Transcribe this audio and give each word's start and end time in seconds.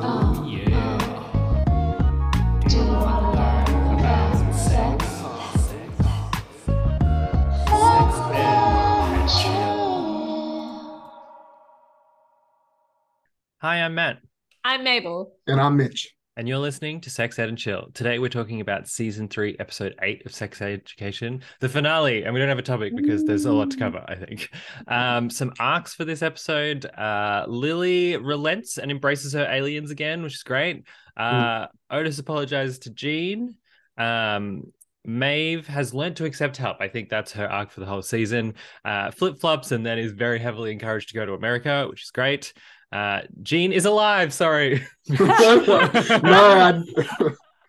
Oh, 0.00 0.44
yeah. 0.48 0.98
Do 2.68 2.76
you 2.76 2.82
wanna 2.84 3.32
learn 3.32 3.98
about 3.98 4.54
sex? 4.54 5.04
Sex 7.66 8.10
and 8.32 9.28
chill. 9.28 11.02
Hi, 13.60 13.82
I'm 13.82 13.94
Matt, 13.96 14.18
I'm 14.64 14.84
Mabel. 14.84 15.32
And 15.48 15.60
I'm 15.60 15.76
Mitch. 15.76 16.14
And 16.38 16.46
you're 16.46 16.58
listening 16.58 17.00
to 17.00 17.10
Sex 17.10 17.36
Ed 17.40 17.48
and 17.48 17.58
Chill. 17.58 17.88
Today, 17.94 18.20
we're 18.20 18.28
talking 18.28 18.60
about 18.60 18.86
season 18.86 19.26
three, 19.26 19.56
episode 19.58 19.96
eight 20.02 20.24
of 20.24 20.32
Sex 20.32 20.62
Education, 20.62 21.42
the 21.58 21.68
finale. 21.68 22.22
And 22.22 22.32
we 22.32 22.38
don't 22.38 22.48
have 22.48 22.60
a 22.60 22.62
topic 22.62 22.94
because 22.94 23.24
there's 23.24 23.44
a 23.44 23.52
lot 23.52 23.72
to 23.72 23.76
cover, 23.76 24.04
I 24.06 24.14
think. 24.14 24.48
Um, 24.86 25.30
some 25.30 25.52
arcs 25.58 25.94
for 25.94 26.04
this 26.04 26.22
episode. 26.22 26.86
Uh, 26.86 27.44
Lily 27.48 28.16
relents 28.16 28.78
and 28.78 28.88
embraces 28.92 29.32
her 29.32 29.48
aliens 29.50 29.90
again, 29.90 30.22
which 30.22 30.34
is 30.34 30.44
great. 30.44 30.86
Uh, 31.16 31.66
Otis 31.90 32.20
apologizes 32.20 32.78
to 32.80 32.90
Jean. 32.90 33.56
Um, 33.96 34.72
Maeve 35.04 35.66
has 35.66 35.92
learnt 35.92 36.18
to 36.18 36.24
accept 36.24 36.56
help. 36.56 36.76
I 36.78 36.86
think 36.86 37.08
that's 37.08 37.32
her 37.32 37.50
arc 37.50 37.72
for 37.72 37.80
the 37.80 37.86
whole 37.86 38.02
season. 38.02 38.54
Uh, 38.84 39.10
Flip 39.10 39.40
flops 39.40 39.72
and 39.72 39.84
then 39.84 39.98
is 39.98 40.12
very 40.12 40.38
heavily 40.38 40.70
encouraged 40.70 41.08
to 41.08 41.14
go 41.14 41.26
to 41.26 41.32
America, 41.32 41.88
which 41.90 42.04
is 42.04 42.10
great. 42.12 42.52
Uh, 42.90 43.20
Jean 43.42 43.72
is 43.72 43.84
alive. 43.84 44.32
Sorry. 44.32 44.86
no, 45.08 46.82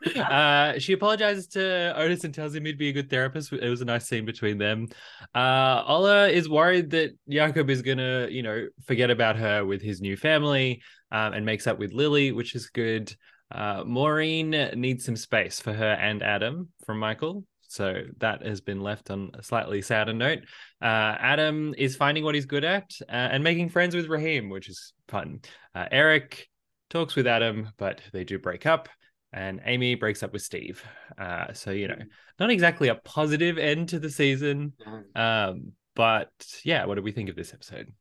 uh, 0.15 0.79
she 0.79 0.93
apologizes 0.93 1.47
to 1.47 1.93
Otis 1.97 2.23
and 2.23 2.33
tells 2.33 2.55
him 2.55 2.65
he'd 2.65 2.77
be 2.77 2.89
a 2.89 2.93
good 2.93 3.09
therapist. 3.09 3.51
It 3.51 3.69
was 3.69 3.81
a 3.81 3.85
nice 3.85 4.07
scene 4.07 4.25
between 4.25 4.57
them. 4.57 4.87
Uh, 5.35 5.83
Ola 5.85 6.29
is 6.29 6.47
worried 6.47 6.89
that 6.91 7.11
Jakob 7.27 7.69
is 7.69 7.81
gonna, 7.81 8.27
you 8.29 8.43
know, 8.43 8.67
forget 8.85 9.11
about 9.11 9.35
her 9.35 9.65
with 9.65 9.81
his 9.81 10.01
new 10.01 10.15
family, 10.15 10.81
um, 11.11 11.33
and 11.33 11.45
makes 11.45 11.67
up 11.67 11.79
with 11.79 11.93
Lily, 11.93 12.31
which 12.31 12.55
is 12.55 12.69
good. 12.69 13.13
Uh, 13.51 13.83
Maureen 13.85 14.51
needs 14.75 15.05
some 15.05 15.15
space 15.15 15.59
for 15.59 15.73
her 15.73 15.93
and 15.93 16.21
Adam 16.21 16.69
from 16.85 16.99
Michael. 16.99 17.43
So 17.69 18.01
that 18.17 18.45
has 18.45 18.61
been 18.61 18.81
left 18.81 19.11
on 19.11 19.29
a 19.35 19.43
slightly 19.43 19.81
sadder 19.81 20.13
note. 20.13 20.39
Uh, 20.81 21.15
Adam 21.19 21.75
is 21.77 21.95
finding 21.95 22.23
what 22.23 22.33
he's 22.33 22.47
good 22.47 22.63
at 22.63 22.91
uh, 23.07 23.11
and 23.11 23.43
making 23.43 23.69
friends 23.69 23.95
with 23.95 24.07
Raheem, 24.07 24.49
which 24.49 24.69
is 24.69 24.93
fun. 25.07 25.41
Uh, 25.75 25.85
Eric 25.91 26.47
talks 26.89 27.15
with 27.15 27.27
Adam, 27.27 27.69
but 27.77 28.01
they 28.11 28.23
do 28.23 28.39
break 28.39 28.65
up, 28.65 28.89
and 29.31 29.61
Amy 29.65 29.93
breaks 29.93 30.23
up 30.23 30.33
with 30.33 30.41
Steve. 30.41 30.83
Uh, 31.17 31.53
so 31.53 31.69
you 31.69 31.87
know, 31.87 31.99
not 32.39 32.49
exactly 32.49 32.87
a 32.87 32.95
positive 32.95 33.59
end 33.59 33.89
to 33.89 33.99
the 33.99 34.09
season. 34.09 34.73
Um, 35.15 35.73
but 35.95 36.31
yeah, 36.63 36.85
what 36.85 36.95
do 36.95 37.03
we 37.03 37.11
think 37.11 37.29
of 37.29 37.35
this 37.35 37.53
episode? 37.53 37.93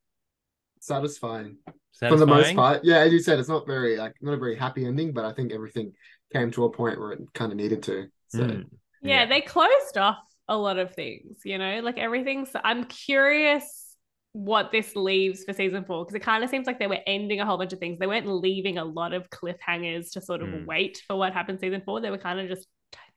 satisfying 0.80 1.56
for 1.98 2.16
the 2.16 2.26
most 2.26 2.54
part. 2.54 2.84
Yeah, 2.84 2.98
as 2.98 3.12
you 3.12 3.18
said, 3.18 3.38
it's 3.38 3.48
not 3.48 3.66
very 3.66 3.96
like 3.96 4.14
not 4.22 4.32
a 4.32 4.38
very 4.38 4.56
happy 4.56 4.86
ending, 4.86 5.12
but 5.12 5.24
I 5.24 5.32
think 5.32 5.52
everything 5.52 5.92
came 6.32 6.50
to 6.52 6.64
a 6.64 6.70
point 6.70 6.98
where 6.98 7.12
it 7.12 7.20
kind 7.34 7.52
of 7.52 7.58
needed 7.58 7.82
to. 7.84 8.06
So 8.28 8.40
Mm. 8.40 8.64
Yeah, 9.02 9.26
they 9.26 9.40
closed 9.40 9.96
off 9.96 10.18
a 10.48 10.56
lot 10.56 10.78
of 10.78 10.94
things, 10.94 11.38
you 11.44 11.58
know, 11.58 11.80
like 11.80 11.98
everything's. 11.98 12.50
I'm 12.64 12.84
curious 12.84 13.84
what 14.32 14.70
this 14.72 14.94
leaves 14.94 15.44
for 15.44 15.52
season 15.52 15.84
four 15.84 16.04
because 16.04 16.14
it 16.14 16.20
kind 16.22 16.44
of 16.44 16.50
seems 16.50 16.66
like 16.66 16.78
they 16.78 16.86
were 16.86 16.98
ending 17.06 17.40
a 17.40 17.46
whole 17.46 17.58
bunch 17.58 17.72
of 17.72 17.78
things. 17.78 17.98
They 17.98 18.06
weren't 18.06 18.26
leaving 18.26 18.78
a 18.78 18.84
lot 18.84 19.12
of 19.12 19.28
cliffhangers 19.30 20.12
to 20.12 20.20
sort 20.20 20.42
of 20.42 20.48
Mm. 20.48 20.66
wait 20.66 21.02
for 21.06 21.16
what 21.16 21.32
happened 21.32 21.60
season 21.60 21.82
four. 21.84 22.00
They 22.00 22.10
were 22.10 22.18
kind 22.18 22.38
of 22.40 22.48
just 22.48 22.66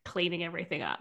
cleaning 0.06 0.44
everything 0.44 0.82
up. 0.82 1.00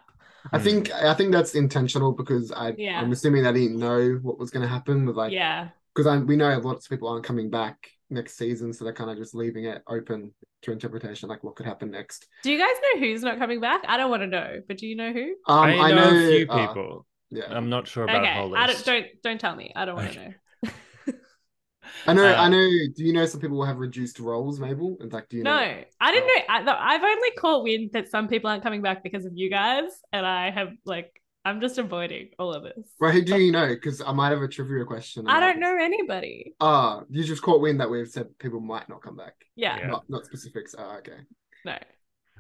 I 0.53 0.59
think 0.59 0.91
I 0.93 1.15
think 1.15 1.33
that's 1.33 1.55
intentional 1.55 2.13
because 2.13 2.51
I 2.53 2.75
Yeah. 2.77 3.01
I'm 3.01 3.13
assuming 3.13 3.43
they 3.45 3.53
didn't 3.53 3.79
know 3.79 4.19
what 4.23 4.39
was 4.39 4.51
going 4.51 4.63
to 4.63 4.69
happen 4.69 5.07
with 5.07 5.17
like 5.17 5.33
yeah. 5.33 5.69
because 5.95 6.07
I 6.07 6.19
we 6.19 6.37
know 6.37 6.59
lots 6.59 6.87
of 6.87 6.91
people 6.91 7.09
aren't 7.09 7.25
coming 7.25 7.51
back 7.51 7.91
next 8.11 8.37
season, 8.37 8.73
so 8.73 8.85
they're 8.85 8.93
kind 8.95 9.11
of 9.11 9.17
just 9.17 9.35
leaving 9.35 9.65
it 9.65 9.83
open 9.89 10.33
to 10.63 10.73
interpretation, 10.73 11.29
like 11.29 11.43
what 11.45 11.57
could 11.57 11.67
happen 11.67 11.91
next. 11.91 12.27
Do 12.43 12.51
you 12.53 12.59
guys 12.59 12.75
know 12.83 13.01
who's 13.01 13.23
not 13.23 13.39
coming 13.39 13.61
back? 13.61 13.83
I 13.89 13.97
don't 13.97 14.11
want 14.11 14.23
to 14.23 14.27
know, 14.27 14.61
but 14.67 14.79
do 14.79 14.87
you 14.87 14.97
know 14.97 15.13
who? 15.13 15.35
Um, 15.47 15.81
I, 15.81 15.93
know 15.93 16.09
a 16.09 16.29
few 16.37 16.47
uh, 16.49 16.67
people. 16.69 17.07
yeah, 17.31 17.45
I'm 17.49 17.69
not 17.71 17.87
sure 17.89 18.05
about 18.05 18.23
okay, 18.23 18.31
a 18.33 18.35
whole 18.35 18.57
I 18.57 18.67
list. 18.67 18.85
don't, 18.85 19.03
don't 19.03 19.23
don't 19.23 19.41
tell 19.41 19.57
me. 19.57 19.73
I 19.75 19.85
don't 19.85 19.97
want 19.97 20.13
to 20.13 20.19
know. 20.29 20.35
I 22.07 22.15
know. 22.15 22.25
uh, 22.27 22.35
I 22.35 22.49
know. 22.49 22.69
Do 22.97 23.05
you 23.05 23.13
know 23.13 23.27
some 23.27 23.41
people 23.41 23.59
will 23.59 23.67
have 23.67 23.79
reduced 23.79 24.21
roles, 24.21 24.59
Mabel? 24.59 24.97
In 25.01 25.11
fact, 25.11 25.31
do 25.31 25.37
you 25.37 25.43
No, 25.43 25.55
know? 25.55 25.85
I 26.01 26.13
didn't 26.13 26.27
know. 26.29 26.43
I, 26.49 26.95
I've 26.95 27.03
only 27.03 27.31
caught 27.33 27.63
wind 27.63 27.91
that 27.93 28.09
some 28.09 28.29
people 28.29 28.49
aren't 28.51 28.63
coming 28.63 28.81
back 28.83 29.03
because 29.03 29.27
of 29.27 29.33
you 29.35 29.51
guys, 29.51 29.91
and 30.13 30.27
I 30.27 30.51
have 30.51 30.69
like 30.85 31.20
I'm 31.45 31.61
just 31.61 31.79
avoiding 31.79 32.29
all 32.39 32.53
of 32.53 32.65
this. 32.65 32.87
Right, 33.01 33.15
who 33.15 33.23
do 33.23 33.39
you 33.39 33.51
know? 33.51 33.69
Because 33.69 34.03
I 34.03 34.13
might 34.13 34.29
have 34.31 34.43
a 34.43 34.49
trivia 34.49 34.85
question. 34.85 35.27
I 35.27 35.41
don't 35.41 35.59
know 35.59 35.75
anybody. 35.77 36.55
Ah, 36.61 37.03
you 37.09 37.25
just 37.25 37.43
caught 37.43 37.61
wind 37.63 37.81
that 37.81 37.91
we've 37.91 38.09
said 38.09 38.27
people 38.39 38.61
might 38.61 38.89
not 38.89 39.03
come 39.03 39.17
back. 39.17 39.35
Yeah, 39.57 39.79
Yeah. 39.79 39.87
Not 39.87 40.05
not 40.09 40.27
specifics. 40.27 40.75
Ah, 40.79 40.99
okay. 40.99 41.19
no. 41.65 41.79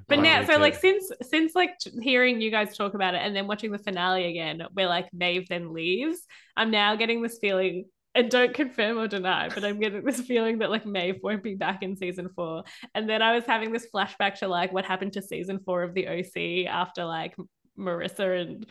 But 0.08 0.18
Might 0.18 0.22
now, 0.24 0.44
so 0.44 0.54
to- 0.54 0.58
like 0.58 0.74
since 0.74 1.10
since 1.22 1.54
like 1.54 1.76
hearing 2.02 2.40
you 2.40 2.50
guys 2.50 2.76
talk 2.76 2.94
about 2.94 3.14
it 3.14 3.22
and 3.22 3.34
then 3.34 3.46
watching 3.46 3.70
the 3.70 3.78
finale 3.78 4.26
again, 4.26 4.62
where 4.72 4.88
like 4.88 5.08
Maeve 5.12 5.48
then 5.48 5.72
leaves, 5.72 6.26
I'm 6.56 6.70
now 6.70 6.96
getting 6.96 7.22
this 7.22 7.38
feeling. 7.40 7.84
And 8.12 8.28
don't 8.28 8.52
confirm 8.52 8.98
or 8.98 9.06
deny, 9.06 9.50
but 9.50 9.64
I'm 9.64 9.78
getting 9.78 10.04
this 10.04 10.20
feeling 10.22 10.58
that 10.58 10.70
like 10.70 10.84
Maeve 10.84 11.20
won't 11.22 11.44
be 11.44 11.54
back 11.54 11.84
in 11.84 11.96
season 11.96 12.28
four. 12.34 12.64
And 12.92 13.08
then 13.08 13.22
I 13.22 13.36
was 13.36 13.44
having 13.46 13.70
this 13.72 13.86
flashback 13.94 14.34
to 14.40 14.48
like 14.48 14.72
what 14.72 14.84
happened 14.84 15.12
to 15.12 15.22
season 15.22 15.60
four 15.64 15.84
of 15.84 15.94
the 15.94 16.08
OC 16.08 16.66
after 16.68 17.04
like 17.04 17.36
Marissa 17.80 18.40
and 18.40 18.66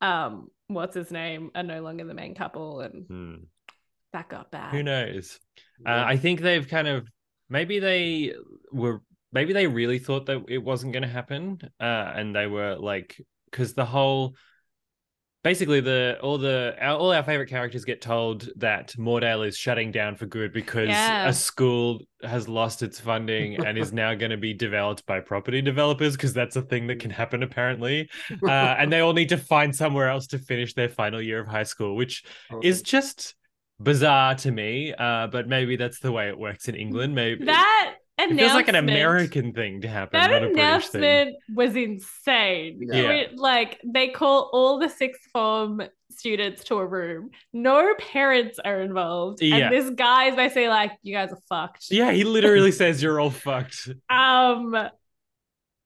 um 0.00 0.48
what's 0.66 0.94
his 0.94 1.10
name 1.10 1.50
are 1.54 1.62
no 1.62 1.82
longer 1.82 2.04
the 2.04 2.14
main 2.14 2.34
couple 2.34 2.80
and 2.80 3.06
Hmm. 3.06 3.34
that 4.12 4.28
got 4.28 4.50
bad. 4.50 4.72
Who 4.72 4.82
knows? 4.82 5.38
Uh, 5.86 6.04
I 6.06 6.16
think 6.16 6.40
they've 6.40 6.66
kind 6.66 6.88
of 6.88 7.08
maybe 7.48 7.78
they 7.78 8.34
were 8.72 9.02
maybe 9.32 9.52
they 9.52 9.66
really 9.66 9.98
thought 9.98 10.26
that 10.26 10.44
it 10.48 10.58
wasn't 10.58 10.92
going 10.92 11.02
to 11.02 11.08
happen, 11.08 11.60
uh, 11.80 12.12
and 12.14 12.34
they 12.34 12.46
were 12.46 12.76
like 12.76 13.20
because 13.50 13.74
the 13.74 13.84
whole 13.84 14.34
basically 15.42 15.80
the 15.80 16.18
all 16.22 16.36
the 16.38 16.74
our, 16.80 16.96
all 16.96 17.12
our 17.12 17.22
favorite 17.22 17.48
characters 17.48 17.84
get 17.84 18.00
told 18.00 18.48
that 18.56 18.92
Moordale 18.98 19.46
is 19.46 19.56
shutting 19.56 19.90
down 19.90 20.16
for 20.16 20.26
good 20.26 20.52
because 20.52 20.88
Yeah. 20.88 21.28
a 21.28 21.32
school 21.32 22.00
has 22.22 22.48
lost 22.48 22.82
its 22.82 23.00
funding 23.00 23.56
and 23.64 23.78
is 23.78 23.92
now 23.92 24.14
going 24.14 24.30
to 24.30 24.36
be 24.36 24.52
developed 24.52 25.06
by 25.06 25.20
property 25.20 25.62
developers 25.62 26.16
because 26.16 26.32
that's 26.34 26.56
a 26.56 26.62
thing 26.62 26.86
that 26.88 26.98
can 27.00 27.10
happen 27.10 27.42
apparently, 27.42 28.08
uh, 28.46 28.50
and 28.78 28.92
they 28.92 29.00
all 29.00 29.14
need 29.14 29.30
to 29.30 29.38
find 29.38 29.74
somewhere 29.74 30.08
else 30.08 30.26
to 30.28 30.38
finish 30.38 30.74
their 30.74 30.88
final 30.88 31.20
year 31.22 31.40
of 31.40 31.46
high 31.46 31.62
school, 31.62 31.96
which 31.96 32.22
is 32.62 32.82
just 32.82 33.34
bizarre 33.78 34.34
to 34.34 34.50
me. 34.50 34.92
Uh, 34.92 35.26
but 35.28 35.48
maybe 35.48 35.76
that's 35.76 36.00
the 36.00 36.12
way 36.12 36.28
it 36.28 36.38
works 36.38 36.68
in 36.68 36.74
England. 36.74 37.14
Maybe 37.14 37.46
That 37.46 37.94
it 38.20 38.30
announcement 38.30 38.40
feels 38.40 38.52
like 38.54 38.68
an 38.68 38.74
American 38.76 39.52
thing 39.52 39.80
to 39.82 39.88
happen, 39.88 40.20
That 40.20 40.30
not 40.30 40.42
a 40.44 40.50
British 40.50 40.88
thing. 40.88 41.02
announcement 41.02 41.36
was 41.54 41.76
insane. 41.76 42.80
Yeah. 42.92 43.10
It- 43.10 43.36
like 43.38 43.80
they 43.84 44.08
call 44.08 44.50
all 44.52 44.78
the 44.78 44.88
sixth 44.88 45.22
form 45.32 45.82
students 46.10 46.64
to 46.64 46.74
a 46.76 46.84
room. 46.86 47.30
No 47.52 47.94
parents 47.98 48.58
are 48.64 48.80
involved. 48.80 49.40
Yeah. 49.40 49.56
And 49.56 49.74
this 49.74 49.90
guy 49.90 50.26
is 50.26 50.36
basically 50.36 50.68
like, 50.68 50.92
you 51.02 51.14
guys 51.14 51.30
are 51.32 51.38
fucked. 51.48 51.86
Yeah, 51.90 52.12
he 52.12 52.24
literally 52.24 52.72
says 52.80 53.02
you're 53.02 53.20
all 53.20 53.30
fucked. 53.30 53.88
Um 54.08 54.76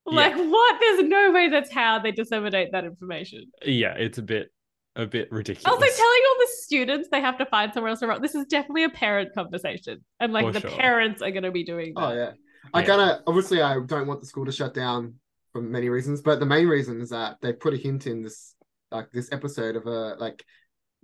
like 0.06 0.34
what? 0.36 0.80
There's 0.80 1.08
no 1.08 1.32
way 1.32 1.48
that's 1.48 1.72
how 1.72 1.98
they 1.98 2.12
disseminate 2.12 2.72
that 2.72 2.84
information. 2.84 3.46
Yeah, 3.64 3.94
it's 3.94 4.18
a 4.18 4.22
bit 4.22 4.50
a 4.96 5.06
bit 5.06 5.30
ridiculous. 5.32 5.66
Also, 5.66 5.86
telling 5.86 6.20
all 6.28 6.36
the 6.40 6.50
students 6.52 7.08
they 7.10 7.20
have 7.20 7.38
to 7.38 7.46
find 7.46 7.72
somewhere 7.72 7.90
else 7.90 8.00
to 8.00 8.06
run. 8.06 8.22
This 8.22 8.34
is 8.34 8.46
definitely 8.46 8.84
a 8.84 8.90
parent 8.90 9.34
conversation, 9.34 10.04
and 10.20 10.32
like 10.32 10.46
For 10.46 10.52
the 10.52 10.60
sure. 10.60 10.70
parents 10.70 11.22
are 11.22 11.30
going 11.30 11.42
to 11.42 11.50
be 11.50 11.64
doing 11.64 11.94
oh, 11.96 12.00
that. 12.00 12.12
Oh 12.12 12.14
yeah. 12.16 12.30
I 12.72 12.80
Yeah. 12.80 12.86
kind 12.86 13.00
of 13.10 13.18
obviously 13.26 13.60
I 13.60 13.78
don't 13.84 14.06
want 14.06 14.20
the 14.20 14.26
school 14.26 14.46
to 14.46 14.52
shut 14.52 14.72
down 14.74 15.14
for 15.52 15.60
many 15.60 15.88
reasons, 15.88 16.22
but 16.22 16.40
the 16.40 16.46
main 16.46 16.66
reason 16.66 17.00
is 17.00 17.10
that 17.10 17.36
they 17.42 17.52
put 17.52 17.74
a 17.74 17.76
hint 17.76 18.06
in 18.06 18.22
this 18.22 18.54
like 18.90 19.10
this 19.12 19.30
episode 19.32 19.76
of 19.76 19.86
a 19.86 20.14
like 20.18 20.44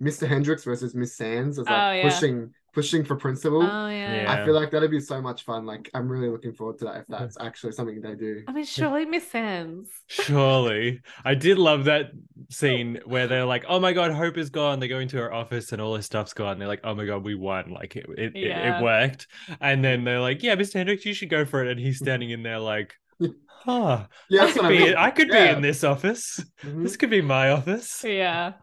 Mr. 0.01 0.27
Hendricks 0.27 0.63
versus 0.63 0.95
Miss 0.95 1.15
Sands 1.15 1.59
as 1.59 1.65
like 1.65 1.75
Oh, 1.75 1.91
yeah. 1.91 2.09
pushing 2.09 2.53
pushing 2.73 3.03
for 3.03 3.15
principal. 3.15 3.61
Oh 3.63 3.87
yeah. 3.89 4.21
Yeah. 4.23 4.31
I 4.31 4.45
feel 4.45 4.53
like 4.53 4.71
that'd 4.71 4.89
be 4.91 4.99
so 4.99 5.21
much 5.21 5.43
fun. 5.43 5.65
Like 5.65 5.89
I'm 5.93 6.07
really 6.09 6.29
looking 6.29 6.53
forward 6.53 6.77
to 6.79 6.85
that 6.85 6.95
if 6.97 7.05
that's 7.07 7.37
actually 7.41 7.73
something 7.73 7.99
they 8.01 8.15
do. 8.15 8.43
I 8.47 8.53
mean, 8.53 8.65
surely 8.65 9.05
Miss 9.05 9.29
Sands. 9.29 9.89
Surely. 10.07 11.01
I 11.25 11.35
did 11.35 11.57
love 11.57 11.85
that 11.85 12.11
scene 12.49 12.99
where 13.05 13.27
they're 13.27 13.45
like, 13.45 13.65
oh 13.67 13.79
my 13.79 13.93
God, 13.93 14.11
Hope 14.11 14.37
is 14.37 14.49
gone. 14.49 14.79
They 14.79 14.87
go 14.87 14.99
into 14.99 15.17
her 15.17 15.33
office 15.33 15.71
and 15.71 15.81
all 15.81 15.95
her 15.95 16.01
stuff's 16.01 16.33
gone. 16.33 16.59
They're 16.59 16.67
like, 16.67 16.81
oh 16.83 16.95
my 16.95 17.05
God, 17.05 17.23
we 17.23 17.35
won. 17.35 17.71
Like 17.71 17.95
it, 17.95 18.05
it, 18.17 18.35
it- 18.35 18.47
Yeah. 18.47 18.79
it 18.79 18.83
worked. 18.83 19.27
And 19.59 19.83
then 19.83 20.03
they're 20.03 20.21
like, 20.21 20.41
yeah, 20.43 20.55
Mr. 20.55 20.73
Hendricks, 20.75 21.05
you 21.05 21.13
should 21.13 21.29
go 21.29 21.45
for 21.45 21.63
it. 21.65 21.69
And 21.71 21.79
he's 21.79 21.97
standing 21.97 22.29
in 22.29 22.43
there 22.43 22.59
like, 22.59 22.93
huh, 23.49 24.07
Yeah, 24.29 24.45
I 24.45 24.51
could, 24.51 24.55
what 24.61 24.65
I 24.65 24.69
be, 24.69 24.79
mean. 24.79 24.95
I 24.95 25.09
could 25.11 25.27
Yeah. 25.29 25.47
be 25.51 25.55
in 25.57 25.61
this 25.61 25.83
office. 25.83 26.43
Mhm. 26.63 26.83
This 26.83 26.97
could 26.97 27.09
be 27.09 27.21
my 27.21 27.49
office. 27.51 28.03
Yeah. 28.03 28.53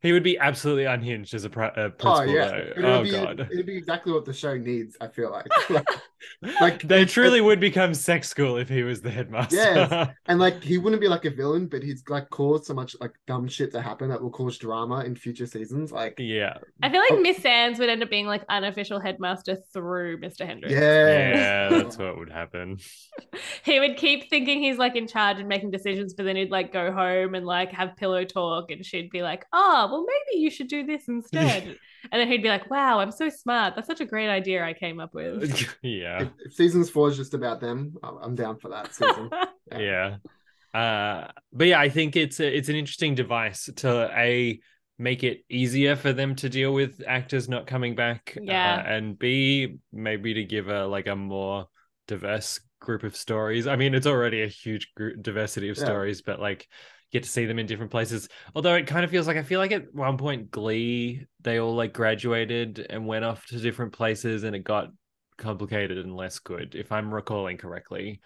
He 0.00 0.12
would 0.12 0.22
be 0.22 0.38
absolutely 0.38 0.84
unhinged 0.84 1.34
as 1.34 1.44
a, 1.44 1.50
pri- 1.50 1.72
a 1.76 1.80
oh, 1.86 1.90
principal. 1.90 2.10
Oh 2.20 2.22
yeah, 2.22 2.46
though. 2.48 2.72
But 2.76 2.84
it 2.84 2.84
Oh 2.84 3.02
be, 3.02 3.10
god. 3.10 3.40
it'd 3.52 3.66
be 3.66 3.76
exactly 3.76 4.12
what 4.12 4.24
the 4.24 4.32
show 4.32 4.56
needs. 4.56 4.96
I 5.00 5.08
feel 5.08 5.30
like, 5.32 5.46
like, 5.70 5.86
like 6.60 6.82
they 6.82 7.04
truly 7.04 7.40
would 7.40 7.58
become 7.58 7.94
sex 7.94 8.28
school 8.28 8.58
if 8.58 8.68
he 8.68 8.84
was 8.84 9.00
the 9.02 9.10
headmaster. 9.10 9.56
Yes. 9.56 10.10
and 10.26 10.38
like 10.38 10.62
he 10.62 10.78
wouldn't 10.78 11.02
be 11.02 11.08
like 11.08 11.24
a 11.24 11.30
villain, 11.30 11.66
but 11.66 11.82
he's 11.82 12.04
like 12.08 12.30
caused 12.30 12.66
so 12.66 12.74
much 12.74 12.94
like 13.00 13.12
dumb 13.26 13.48
shit 13.48 13.72
to 13.72 13.80
happen 13.82 14.08
that 14.10 14.22
will 14.22 14.30
cause 14.30 14.56
drama 14.56 15.00
in 15.00 15.16
future 15.16 15.46
seasons. 15.46 15.90
Like, 15.90 16.14
yeah. 16.18 16.58
I 16.80 16.90
feel 16.90 17.00
like 17.00 17.08
Oh. 17.12 17.20
Miss 17.20 17.38
Sands 17.38 17.80
would 17.80 17.88
end 17.88 18.02
up 18.02 18.10
being 18.10 18.26
like 18.26 18.44
unofficial 18.48 19.00
headmaster 19.00 19.56
through 19.72 20.20
Mr. 20.20 20.46
Hendricks. 20.46 20.72
yeah, 20.74 21.34
Yeah, 21.34 21.68
that's 21.70 21.98
what 21.98 22.16
would 22.18 22.30
happen. 22.30 22.78
He 23.64 23.80
would 23.80 23.96
keep 23.96 24.30
thinking 24.30 24.62
he's 24.62 24.78
like 24.78 24.94
in 24.94 25.08
charge 25.08 25.38
and 25.38 25.48
making 25.48 25.72
decisions, 25.72 26.14
but 26.14 26.22
then 26.24 26.36
he'd 26.36 26.50
like 26.52 26.72
go 26.72 26.92
home 26.92 27.34
and 27.34 27.44
like 27.44 27.72
have 27.72 27.96
pillow 27.96 28.24
talk, 28.24 28.70
and 28.70 28.84
she'd 28.86 29.10
be 29.10 29.22
like, 29.22 29.44
"Oh, 29.52 29.87
well, 29.90 30.04
maybe 30.06 30.40
you 30.42 30.50
should 30.50 30.68
do 30.68 30.84
this 30.86 31.08
instead." 31.08 31.64
and 32.12 32.20
then 32.20 32.28
he'd 32.28 32.42
be 32.42 32.48
like, 32.48 32.70
"Wow, 32.70 33.00
I'm 33.00 33.12
so 33.12 33.28
smart. 33.28 33.74
That's 33.74 33.86
such 33.86 34.00
a 34.00 34.06
great 34.06 34.28
idea 34.28 34.64
I 34.64 34.72
came 34.74 35.00
up 35.00 35.14
with." 35.14 35.50
yeah. 35.82 36.22
If, 36.22 36.28
if 36.40 36.54
seasons 36.54 36.90
four 36.90 37.08
is 37.08 37.16
just 37.16 37.34
about 37.34 37.60
them, 37.60 37.94
I'm 38.02 38.16
I'm 38.18 38.34
down 38.34 38.58
for 38.58 38.68
that 38.70 38.94
season. 38.94 39.30
yeah 39.78 40.16
uh 40.74 41.26
but 41.52 41.66
yeah 41.66 41.80
i 41.80 41.88
think 41.88 42.14
it's 42.14 42.40
a, 42.40 42.56
it's 42.56 42.68
an 42.68 42.76
interesting 42.76 43.14
device 43.14 43.70
to 43.76 44.10
a 44.14 44.60
make 44.98 45.24
it 45.24 45.44
easier 45.48 45.96
for 45.96 46.12
them 46.12 46.34
to 46.34 46.48
deal 46.50 46.74
with 46.74 47.02
actors 47.06 47.48
not 47.48 47.66
coming 47.66 47.94
back 47.94 48.36
Yeah. 48.40 48.76
uh, 48.76 48.88
and 48.90 49.18
b 49.18 49.78
maybe 49.92 50.34
to 50.34 50.44
give 50.44 50.68
a 50.68 50.86
like 50.86 51.06
a 51.06 51.16
more 51.16 51.68
diverse 52.06 52.60
group 52.80 53.02
of 53.02 53.16
stories 53.16 53.66
i 53.66 53.76
mean 53.76 53.94
it's 53.94 54.06
already 54.06 54.42
a 54.42 54.46
huge 54.46 54.92
group, 54.94 55.22
diversity 55.22 55.70
of 55.70 55.78
Yeah. 55.78 55.84
stories 55.84 56.20
but 56.20 56.38
like 56.38 56.66
get 57.12 57.22
to 57.22 57.28
see 57.28 57.46
them 57.46 57.58
in 57.58 57.66
different 57.66 57.90
places 57.90 58.28
although 58.54 58.74
it 58.74 58.86
kind 58.86 59.04
of 59.04 59.10
feels 59.10 59.26
like 59.26 59.36
i 59.36 59.42
feel 59.42 59.60
like 59.60 59.72
at 59.72 59.94
one 59.94 60.18
point 60.18 60.50
glee 60.50 61.24
they 61.40 61.58
all 61.58 61.74
like 61.74 61.92
graduated 61.92 62.86
and 62.90 63.06
went 63.06 63.24
off 63.24 63.46
to 63.46 63.58
different 63.58 63.92
places 63.92 64.44
and 64.44 64.54
it 64.54 64.64
got 64.64 64.88
complicated 65.36 65.98
and 65.98 66.14
less 66.14 66.38
good 66.38 66.74
if 66.74 66.92
i'm 66.92 67.12
recalling 67.12 67.56
correctly 67.56 68.20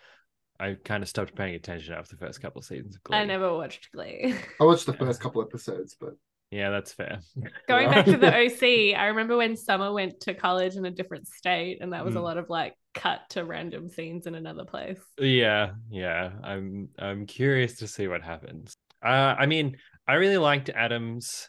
I 0.61 0.76
kind 0.84 1.02
of 1.02 1.08
stopped 1.08 1.34
paying 1.34 1.56
attention 1.56 1.93
after 1.93 2.14
the 2.14 2.25
first 2.25 2.40
couple 2.40 2.61
of 2.61 2.64
seasons 2.64 2.94
of 2.94 3.02
Glee. 3.02 3.17
I 3.17 3.25
never 3.25 3.52
watched 3.52 3.90
Glee. 3.90 4.37
I 4.61 4.64
watched 4.64 4.87
the 4.87 4.93
first 4.93 5.20
couple 5.20 5.43
episodes, 5.43 5.96
but 5.99 6.14
Yeah, 6.52 6.69
that's 6.70 6.93
fair. 6.93 7.20
Going 7.66 7.88
back 7.90 8.04
to 8.04 8.16
the 8.19 8.28
OC, 8.94 8.96
I 9.00 9.06
remember 9.06 9.37
when 9.38 9.56
Summer 9.56 9.90
went 9.93 10.20
to 10.20 10.34
college 10.34 10.76
in 10.76 10.84
a 10.84 10.90
different 10.90 11.26
state, 11.26 11.78
and 11.81 11.93
that 11.94 12.04
was 12.04 12.14
a 12.14 12.19
Mm. 12.19 12.22
lot 12.25 12.37
of 12.37 12.50
like 12.50 12.75
cut 12.94 13.20
to 13.31 13.44
random 13.44 13.88
scenes 13.88 14.26
in 14.26 14.34
another 14.34 14.64
place. 14.66 15.00
yeah, 15.19 15.70
yeah. 15.90 16.31
I'm 16.44 16.90
I'm 16.99 17.25
curious 17.26 17.76
to 17.78 17.88
see 17.88 18.06
what 18.06 18.22
happens. 18.22 18.76
Uh, 19.02 19.34
I 19.38 19.46
mean, 19.46 19.78
I 20.06 20.14
really 20.14 20.37
liked 20.37 20.69
Adam's 20.69 21.49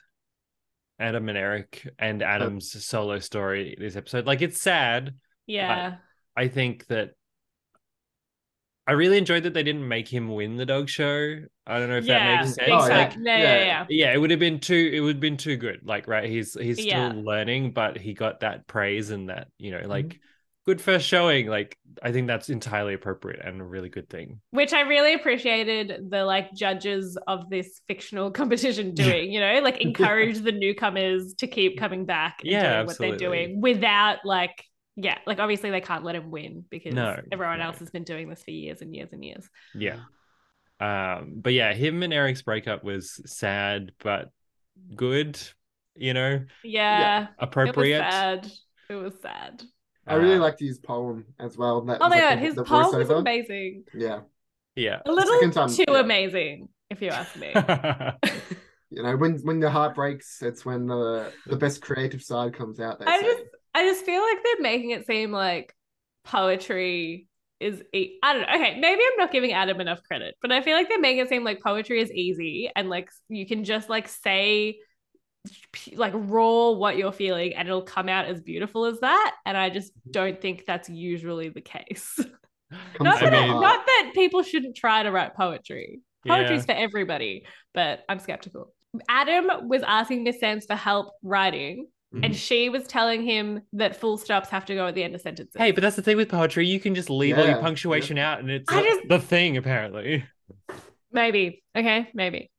Adam 1.00 1.28
and 1.28 1.38
Eric 1.38 1.86
and 2.00 2.24
Adam's 2.24 2.72
solo 2.86 3.20
story 3.20 3.76
this 3.78 3.96
episode. 3.98 4.26
Like, 4.26 4.42
it's 4.42 4.62
sad. 4.62 5.16
Yeah. 5.48 5.96
I 6.38 6.48
think 6.48 6.88
that 6.88 7.12
I 8.86 8.92
really 8.94 9.18
enjoyed 9.18 9.44
that 9.44 9.54
they 9.54 9.64
didn't 9.64 9.88
make 9.88 10.08
him 10.10 10.28
win 10.34 10.58
the 10.58 10.66
dog 10.66 10.90
show. 10.90 11.40
I 11.66 11.80
don't 11.80 11.90
know 11.90 11.98
if 11.98 12.08
yeah. 12.08 12.20
that 12.20 12.24
makes 12.24 12.54
sense. 12.54 12.68
Oh, 12.70 12.90
Like, 12.90 13.16
exactly. 13.16 13.24
yeah, 13.26 13.38
yeah, 13.38 13.66
yeah. 13.66 13.86
yeah, 13.88 14.14
it 14.14 14.18
would 14.18 14.32
have 14.32 14.40
been 14.40 14.60
too. 14.60 14.92
It 14.94 15.00
would 15.00 15.16
have 15.16 15.22
been 15.22 15.38
too 15.38 15.56
good. 15.58 15.82
Like, 15.86 16.08
right? 16.08 16.30
He's 16.30 16.54
he's 16.60 16.82
still 16.82 17.10
Yeah. 17.10 17.14
learning, 17.24 17.72
but 17.74 17.98
he 17.98 18.14
got 18.14 18.42
that 18.42 18.68
praise 18.68 19.10
and 19.10 19.30
that 19.30 19.48
you 19.58 19.72
know, 19.72 19.88
like, 19.88 20.06
Mm-hmm. 20.10 20.18
good 20.66 20.82
first 20.82 21.08
showing. 21.08 21.48
Like, 21.48 21.78
I 22.02 22.12
think 22.12 22.28
that's 22.28 22.50
entirely 22.50 22.94
appropriate 22.94 23.42
and 23.46 23.62
a 23.62 23.66
really 23.66 23.90
good 23.90 24.10
thing. 24.10 24.42
Which 24.52 24.72
I 24.72 24.82
really 24.82 25.16
appreciated 25.16 26.12
the 26.12 26.26
like 26.26 26.54
judges 26.54 27.18
of 27.28 27.50
this 27.50 27.82
fictional 27.88 28.30
competition 28.40 28.94
doing, 28.94 29.32
you 29.32 29.40
know, 29.40 29.60
like 29.62 29.78
encourage 29.82 30.40
the 30.40 30.52
newcomers 30.52 31.34
to 31.40 31.48
keep 31.48 31.80
coming 31.80 32.06
back 32.06 32.44
and 32.48 32.52
Yeah, 32.52 32.60
doing 32.60 32.86
what 32.86 33.00
they're 33.00 33.12
absolutely. 33.12 33.18
doing 33.18 33.62
without 33.62 34.20
like 34.26 34.64
yeah, 34.96 35.18
like 35.26 35.40
obviously 35.40 35.72
they 35.72 35.82
can't 35.82 36.04
let 36.04 36.16
him 36.16 36.30
win 36.32 36.66
because 36.70 36.94
No, 36.94 37.20
everyone 37.32 37.60
no. 37.60 37.66
else 37.66 37.80
has 37.80 37.90
been 37.90 38.04
doing 38.04 38.30
this 38.30 38.44
for 38.44 38.52
years 38.52 38.82
and 38.82 38.94
years 38.96 39.10
and 39.12 39.24
years. 39.24 39.50
Yeah. 39.74 40.00
Um, 40.80 41.34
but 41.38 41.54
yeah, 41.54 41.74
him 41.74 42.04
and 42.04 42.14
Eric's 42.14 42.42
breakup 42.42 42.84
was 42.84 43.22
sad 43.26 43.92
but 44.04 44.30
good. 44.96 45.40
You 45.96 46.14
know, 46.14 46.46
Yeah. 46.64 47.24
It 47.24 47.30
appropriate. 47.40 48.00
was 48.04 48.14
sad. 48.14 48.52
It 48.90 48.96
was 48.96 49.14
sad. 49.22 49.64
I 50.06 50.16
really 50.16 50.36
Uh, 50.36 50.40
liked 50.40 50.60
his 50.60 50.80
poem 50.80 51.26
as 51.40 51.58
well. 51.58 51.82
That 51.86 52.00
Oh 52.02 52.10
my 52.10 52.16
like 52.16 52.22
god, 52.22 52.36
the- 52.38 52.42
his 52.42 52.56
the 52.56 52.64
poem 52.64 52.96
was 52.98 53.10
amazing. 53.10 53.86
Yeah, 53.94 54.22
Yeah. 54.76 55.02
A 55.06 55.12
little 55.12 55.52
time, 55.52 55.70
too 55.70 55.86
yeah. 55.88 56.00
amazing, 56.00 56.70
if 56.90 57.02
you 57.02 57.10
ask 57.10 57.36
me. 57.38 57.54
you 58.90 59.02
know, 59.04 59.16
when 59.16 59.38
when 59.44 59.60
the 59.60 59.70
heart 59.70 59.96
breaks, 59.96 60.42
it's 60.42 60.66
when 60.66 60.88
the 60.88 61.32
the 61.48 61.56
best 61.56 61.82
creative 61.82 62.22
side 62.22 62.54
comes 62.54 62.80
out. 62.80 63.02
I 63.08 63.20
say. 63.22 63.26
just 63.28 63.44
I 63.74 63.84
just 63.84 64.06
feel 64.06 64.22
like 64.22 64.38
they're 64.44 64.62
making 64.62 64.92
it 64.92 65.06
seem 65.06 65.32
like 65.32 65.74
poetry 66.24 67.28
is 67.60 67.82
e- 67.94 68.20
I 68.22 68.34
don't 68.34 68.42
know. 68.44 68.56
Okay, 68.56 68.80
maybe 68.80 69.02
I'm 69.02 69.18
not 69.18 69.32
giving 69.32 69.54
Adam 69.54 69.80
enough 69.82 70.04
credit, 70.04 70.36
but 70.42 70.52
I 70.52 70.62
feel 70.62 70.76
like 70.76 70.90
they're 70.90 71.00
making 71.00 71.20
it 71.20 71.30
seem 71.30 71.44
like 71.44 71.62
poetry 71.62 72.02
is 72.02 72.12
easy 72.12 72.70
and 72.76 72.90
like 72.90 73.10
you 73.30 73.46
can 73.48 73.64
just 73.64 73.90
like 73.90 74.08
say 74.08 74.80
like 75.96 76.14
raw 76.16 76.72
what 76.72 76.98
you're 76.98 77.12
feeling 77.12 77.54
and 77.54 77.68
it'll 77.68 77.82
come 77.82 78.08
out 78.08 78.26
as 78.26 78.40
beautiful 78.40 78.86
as 78.86 79.00
that 79.02 79.36
and 79.46 79.58
I 79.58 79.70
just 79.70 79.92
mm-hmm. 79.92 80.12
don't 80.12 80.42
think 80.42 80.64
that's 80.66 80.90
usually 80.90 81.50
the 81.50 81.62
case. 81.62 82.20
Not 83.00 83.20
that 83.20 83.30
from 83.30 83.32
mean- 83.34 83.62
not 83.62 83.86
that 83.86 84.12
people 84.16 84.42
shouldn't 84.42 84.76
try 84.76 85.04
to 85.04 85.12
write 85.12 85.36
poetry. 85.36 86.00
Poetry's 86.26 86.66
Yeah. 86.68 86.74
for 86.74 86.82
everybody, 86.82 87.46
but 87.74 88.04
I'm 88.10 88.18
skeptical. 88.18 88.74
Adam 89.08 89.68
was 89.68 89.84
asking 89.84 90.24
Miss 90.24 90.40
Sands 90.40 90.66
for 90.66 90.76
help 90.76 91.14
writing 91.22 91.88
Mm-hmm. 92.14 92.26
and 92.26 92.36
she 92.36 92.70
was 92.70 92.84
telling 92.86 93.24
him 93.24 93.62
that 93.74 93.96
full 93.96 94.18
stops 94.20 94.50
have 94.50 94.66
to 94.66 94.76
go 94.76 94.86
at 94.86 94.94
the 94.94 95.04
end 95.04 95.16
of 95.16 95.22
sentences. 95.22 95.56
Hey, 95.58 95.72
but 95.72 95.82
that's 95.82 95.96
the 95.96 96.04
thing 96.04 96.16
with 96.16 96.30
poetry. 96.30 96.68
You 96.68 96.80
can 96.80 96.94
just 96.94 97.10
leave 97.10 97.38
all 97.40 97.44
your 97.46 97.56
Yeah, 97.56 97.62
punctuation 97.62 98.20
out 98.20 98.40
and 98.40 98.52
it's 98.52 98.72
I 98.72 98.84
just- 98.84 99.08
the 99.10 99.20
thing, 99.20 99.58
apparently. 99.58 100.24
maybe. 101.12 101.64
Okay, 101.76 102.10
maybe. 102.14 102.52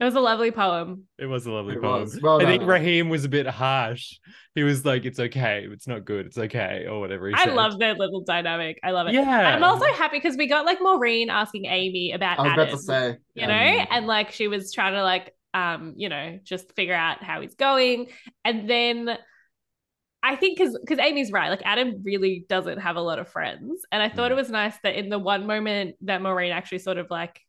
It 0.00 0.04
was 0.04 0.16
a 0.16 0.20
lovely 0.20 0.50
poem. 0.50 1.04
It 1.18 1.26
was 1.26 1.46
a 1.46 1.52
lovely 1.52 1.76
It 1.76 1.80
poem. 1.82 2.08
Well 2.20 2.40
I 2.42 2.46
think 2.46 2.62
done. 2.62 2.68
Raheem 2.68 3.08
was 3.08 3.24
a 3.24 3.28
bit 3.28 3.46
harsh. 3.46 4.18
He 4.56 4.64
was 4.64 4.84
like, 4.84 5.04
it's 5.04 5.20
okay. 5.20 5.66
It's 5.70 5.86
not 5.86 6.04
good. 6.04 6.26
It's 6.26 6.36
okay. 6.36 6.86
Or 6.90 6.98
whatever 6.98 7.28
he 7.28 7.34
I 7.34 7.44
said. 7.44 7.54
love 7.54 7.78
their 7.78 7.94
little 7.94 8.22
dynamic. 8.22 8.80
I 8.82 8.90
love 8.90 9.06
it. 9.06 9.14
Yeah. 9.14 9.22
And 9.54 9.64
I'm 9.64 9.70
also 9.70 9.86
happy 9.92 10.16
because 10.18 10.36
we 10.36 10.48
got 10.48 10.66
like 10.66 10.78
Maureen 10.80 11.30
asking 11.30 11.66
Amy 11.66 12.10
about 12.10 12.40
I 12.40 12.42
was 12.42 12.52
Adam, 12.52 12.60
about 12.68 12.72
to 12.76 12.78
say, 12.82 13.08
you 13.10 13.16
yeah. 13.34 13.46
know, 13.46 13.86
and 13.92 14.06
like 14.08 14.32
she 14.32 14.48
was 14.48 14.72
trying 14.72 14.94
to 14.94 15.02
like 15.04 15.32
um, 15.54 15.94
you 15.96 16.08
know, 16.10 16.38
just 16.44 16.74
figure 16.74 16.94
out 16.94 17.22
how 17.22 17.40
he's 17.40 17.54
going. 17.54 18.08
And 18.44 18.68
then 18.68 19.16
I 20.22 20.36
think 20.36 20.56
because 20.58 20.78
because 20.78 20.98
Amy's 20.98 21.30
right, 21.32 21.50
like 21.50 21.62
Adam 21.64 22.02
really 22.02 22.46
doesn't 22.48 22.78
have 22.78 22.96
a 22.96 23.00
lot 23.00 23.18
of 23.18 23.28
friends, 23.28 23.82
and 23.92 24.02
I 24.02 24.08
thought 24.08 24.30
Mm. 24.30 24.32
it 24.32 24.36
was 24.36 24.50
nice 24.50 24.74
that 24.82 24.96
in 24.96 25.10
the 25.10 25.18
one 25.18 25.46
moment 25.46 25.96
that 26.02 26.22
Maureen 26.22 26.50
actually 26.52 26.78
sort 26.78 26.96
of 26.98 27.10
like 27.10 27.40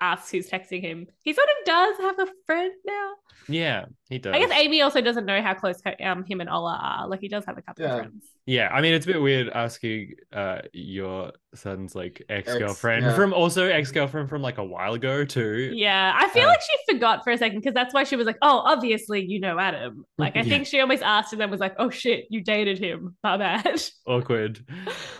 asks 0.00 0.30
who's 0.30 0.48
texting 0.50 0.80
him, 0.82 1.06
he 1.22 1.32
sort 1.32 1.48
of 1.48 1.64
does 1.64 1.98
have 1.98 2.18
a 2.18 2.26
friend 2.46 2.72
now. 2.84 3.12
Yeah, 3.48 3.84
he 4.08 4.18
does. 4.18 4.34
I 4.34 4.40
guess 4.40 4.50
Amy 4.52 4.82
also 4.82 5.00
doesn't 5.00 5.26
know 5.26 5.40
how 5.42 5.54
close 5.54 5.80
her, 5.84 5.94
um 6.04 6.24
him 6.24 6.40
and 6.40 6.50
Ola 6.50 6.78
are. 6.82 7.08
Like 7.08 7.20
he 7.20 7.28
does 7.28 7.44
have 7.46 7.56
a 7.58 7.62
couple 7.62 7.84
Yeah. 7.84 7.92
of 7.94 7.98
friends. 8.00 8.24
Yeah, 8.48 8.68
I 8.72 8.80
mean 8.80 8.94
it's 8.94 9.04
a 9.04 9.08
bit 9.12 9.20
weird 9.20 9.50
asking 9.50 10.14
uh 10.32 10.60
your 10.72 11.32
son's 11.54 11.94
like 11.94 12.22
ex-girlfriend 12.30 13.04
yeah. 13.04 13.14
from 13.14 13.34
also 13.34 13.66
ex-girlfriend 13.66 14.28
from 14.30 14.40
like 14.40 14.56
a 14.56 14.64
while 14.64 14.94
ago 14.94 15.22
too. 15.26 15.70
Yeah, 15.74 16.12
I 16.16 16.28
feel 16.30 16.44
Uh, 16.44 16.48
like 16.48 16.60
she 16.62 16.92
forgot 16.94 17.24
for 17.24 17.30
a 17.30 17.36
second 17.38 17.58
because 17.58 17.74
that's 17.74 17.92
why 17.92 18.04
she 18.04 18.16
was 18.16 18.26
like, 18.26 18.38
"Oh, 18.40 18.58
obviously 18.64 19.22
you 19.26 19.38
know 19.38 19.58
Adam." 19.58 20.04
Like 20.16 20.36
I 20.36 20.40
Yeah. 20.44 20.48
think 20.48 20.66
she 20.66 20.80
almost 20.80 21.02
asked 21.02 21.32
and 21.34 21.40
then 21.42 21.50
was 21.50 21.60
like, 21.60 21.74
"Oh 21.78 21.90
shit, 21.90 22.24
you 22.30 22.42
dated 22.42 22.78
him." 22.78 23.16
My 23.22 23.36
bad. 23.36 23.82
Awkward. 24.06 24.64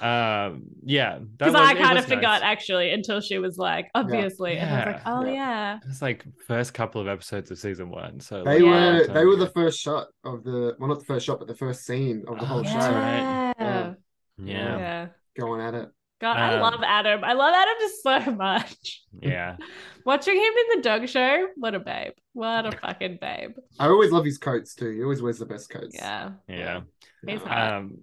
Um 0.00 0.62
yeah. 0.84 1.18
Because 1.38 1.54
I 1.54 1.74
kind 1.74 1.98
of 1.98 2.06
forgot 2.06 2.40
nice. 2.40 2.42
actually 2.52 2.90
until 2.92 3.20
she 3.20 3.38
was 3.38 3.58
like, 3.58 3.90
obviously, 3.94 4.56
and 4.56 4.70
I 4.70 4.76
was 4.78 4.86
like, 4.94 5.02
"Oh 5.06 5.24
Yeah. 5.26 5.32
yeah." 5.34 5.78
It's 5.88 6.00
like 6.02 6.24
first 6.46 6.72
couple 6.74 7.00
of 7.00 7.08
episodes 7.08 7.50
of 7.50 7.58
season 7.58 7.90
one. 7.90 8.20
So 8.20 8.42
They 8.44 8.60
like, 8.60 8.62
Yeah. 8.62 8.68
a 8.68 8.72
long 8.72 8.96
were 9.08 9.14
they 9.14 9.24
were 9.26 9.36
the 9.36 9.50
first 9.50 9.80
shot 9.80 10.06
of 10.24 10.44
the 10.44 10.76
well 10.78 10.88
not 10.88 10.98
the 11.00 11.04
first 11.04 11.26
shot 11.26 11.38
but 11.38 11.48
the 11.48 11.56
first 11.56 11.84
scene 11.86 12.24
of 12.28 12.38
the 12.38 12.44
Oh, 12.44 12.46
whole 12.46 12.62
that's 12.62 12.72
show 12.72 12.78
right. 13.24 13.54
Yeah. 13.60 13.94
Yeah. 14.38 14.78
Yeah. 14.78 15.06
going 15.38 15.60
at 15.60 15.74
it. 15.74 15.88
God, 16.20 16.36
I 16.36 16.54
Um, 16.54 16.62
love 16.62 16.80
Adam. 16.84 17.22
I 17.22 17.32
love 17.34 17.54
Adam 17.54 17.74
just 17.80 18.02
so 18.02 18.32
much. 18.36 19.02
Yeah. 19.20 19.56
Watching 20.04 20.34
him 20.36 20.42
in 20.72 20.76
the 20.78 20.82
dog 20.82 21.08
show, 21.08 21.48
what 21.56 21.74
a 21.74 21.80
babe. 21.80 22.12
What 22.32 22.66
a 22.66 22.72
fucking 22.76 23.18
babe. 23.20 23.52
I 23.78 23.86
always 23.86 24.10
love 24.10 24.24
his 24.24 24.38
coats 24.38 24.74
too. 24.74 24.90
He 24.90 25.02
always 25.02 25.22
wears 25.22 25.38
the 25.38 25.46
best 25.46 25.70
coats. 25.70 25.94
Yeah. 25.94 26.30
Yeah. 26.48 26.80
He's 27.26 27.40
Yeah. 27.40 27.48
hot. 27.48 27.72
Um, 27.74 27.98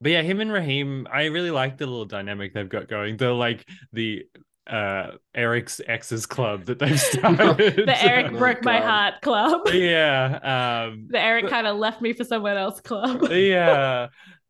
but 0.00 0.12
yeah, 0.12 0.22
him 0.22 0.40
and 0.40 0.52
Raheem, 0.52 1.08
I 1.12 1.24
really 1.26 1.50
like 1.50 1.78
the 1.78 1.86
little 1.86 2.04
dynamic 2.04 2.54
they've 2.54 2.68
got 2.68 2.86
going. 2.86 3.16
The 3.16 3.32
like 3.32 3.68
the 3.92 4.26
uh 4.68 5.12
Eric's 5.34 5.80
exes 5.88 6.26
club 6.26 6.66
that 6.66 6.78
they've 6.78 7.00
started. 7.12 7.86
The 7.86 8.04
Eric 8.04 8.32
Oh 8.34 8.38
broke 8.38 8.62
my 8.62 8.78
God. 8.78 8.86
heart 8.86 9.14
club. 9.22 9.68
yeah. 9.72 10.86
Um 10.90 11.08
The 11.10 11.18
Eric 11.20 11.48
kind 11.48 11.66
of 11.66 11.76
left 11.78 12.00
me 12.02 12.12
for 12.12 12.22
someone 12.22 12.56
else 12.56 12.80
club. 12.80 13.26
yeah. 13.32 14.08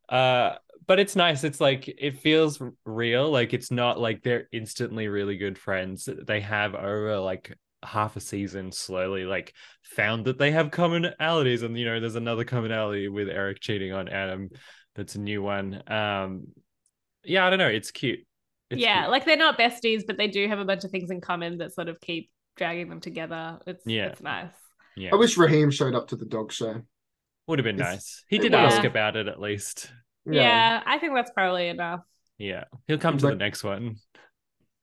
Uh 0.08 0.56
but 0.86 0.98
it's 0.98 1.16
nice. 1.16 1.44
It's 1.44 1.60
like 1.60 1.86
it 1.86 2.18
feels 2.18 2.62
real. 2.86 3.30
Like 3.30 3.52
it's 3.52 3.70
not 3.70 4.00
like 4.00 4.22
they're 4.22 4.48
instantly 4.52 5.08
really 5.08 5.36
good 5.36 5.58
friends. 5.58 6.08
They 6.26 6.40
have 6.40 6.74
over 6.74 7.18
like 7.18 7.54
half 7.84 8.16
a 8.16 8.20
season 8.20 8.72
slowly 8.72 9.24
like 9.24 9.54
found 9.84 10.24
that 10.24 10.36
they 10.38 10.50
have 10.50 10.70
commonalities 10.72 11.62
and 11.62 11.78
you 11.78 11.84
know 11.84 12.00
there's 12.00 12.16
another 12.16 12.42
commonality 12.42 13.06
with 13.06 13.28
Eric 13.28 13.60
cheating 13.60 13.92
on 13.92 14.08
Adam 14.08 14.48
that's 14.96 15.14
a 15.14 15.20
new 15.20 15.40
one 15.42 15.80
um 15.86 16.48
yeah 17.22 17.46
I 17.46 17.50
don't 17.50 17.60
know 17.60 17.68
it's 17.68 17.92
cute 17.92 18.18
It's 18.70 18.80
yeah, 18.80 19.02
cute. 19.02 19.10
like 19.12 19.24
they're 19.26 19.36
not 19.36 19.56
besties, 19.56 20.02
but 20.04 20.16
they 20.16 20.26
do 20.26 20.48
have 20.48 20.58
a 20.58 20.64
bunch 20.64 20.82
of 20.82 20.90
things 20.90 21.10
in 21.12 21.20
common 21.20 21.58
that 21.58 21.72
sort 21.72 21.88
of 21.88 22.00
keep 22.00 22.30
dragging 22.56 22.88
them 22.88 22.98
together. 23.00 23.60
It's 23.64 23.84
Yeah. 23.86 24.06
it's 24.06 24.20
nice. 24.20 24.50
yeah 24.96 25.10
I 25.12 25.16
wish 25.16 25.36
Raheem 25.38 25.70
showed 25.70 25.94
up 25.94 26.08
to 26.08 26.16
the 26.16 26.26
dog 26.26 26.50
show. 26.50 26.82
Would 27.48 27.58
have 27.58 27.64
been 27.64 27.76
it's- 27.76 27.94
nice 27.94 28.24
he 28.28 28.38
did 28.38 28.52
would 28.52 28.60
ask 28.60 28.84
about 28.84 29.16
it 29.16 29.26
at 29.28 29.40
least 29.40 29.90
Yeah. 30.26 30.82
I 30.86 30.98
think 30.98 31.14
that's 31.14 31.30
probably 31.32 31.68
enough. 31.68 32.00
yeah 32.38 32.64
he'll 32.86 32.98
come 32.98 33.18
to 33.18 33.26
the 33.28 33.34
next 33.34 33.64
one 33.64 33.96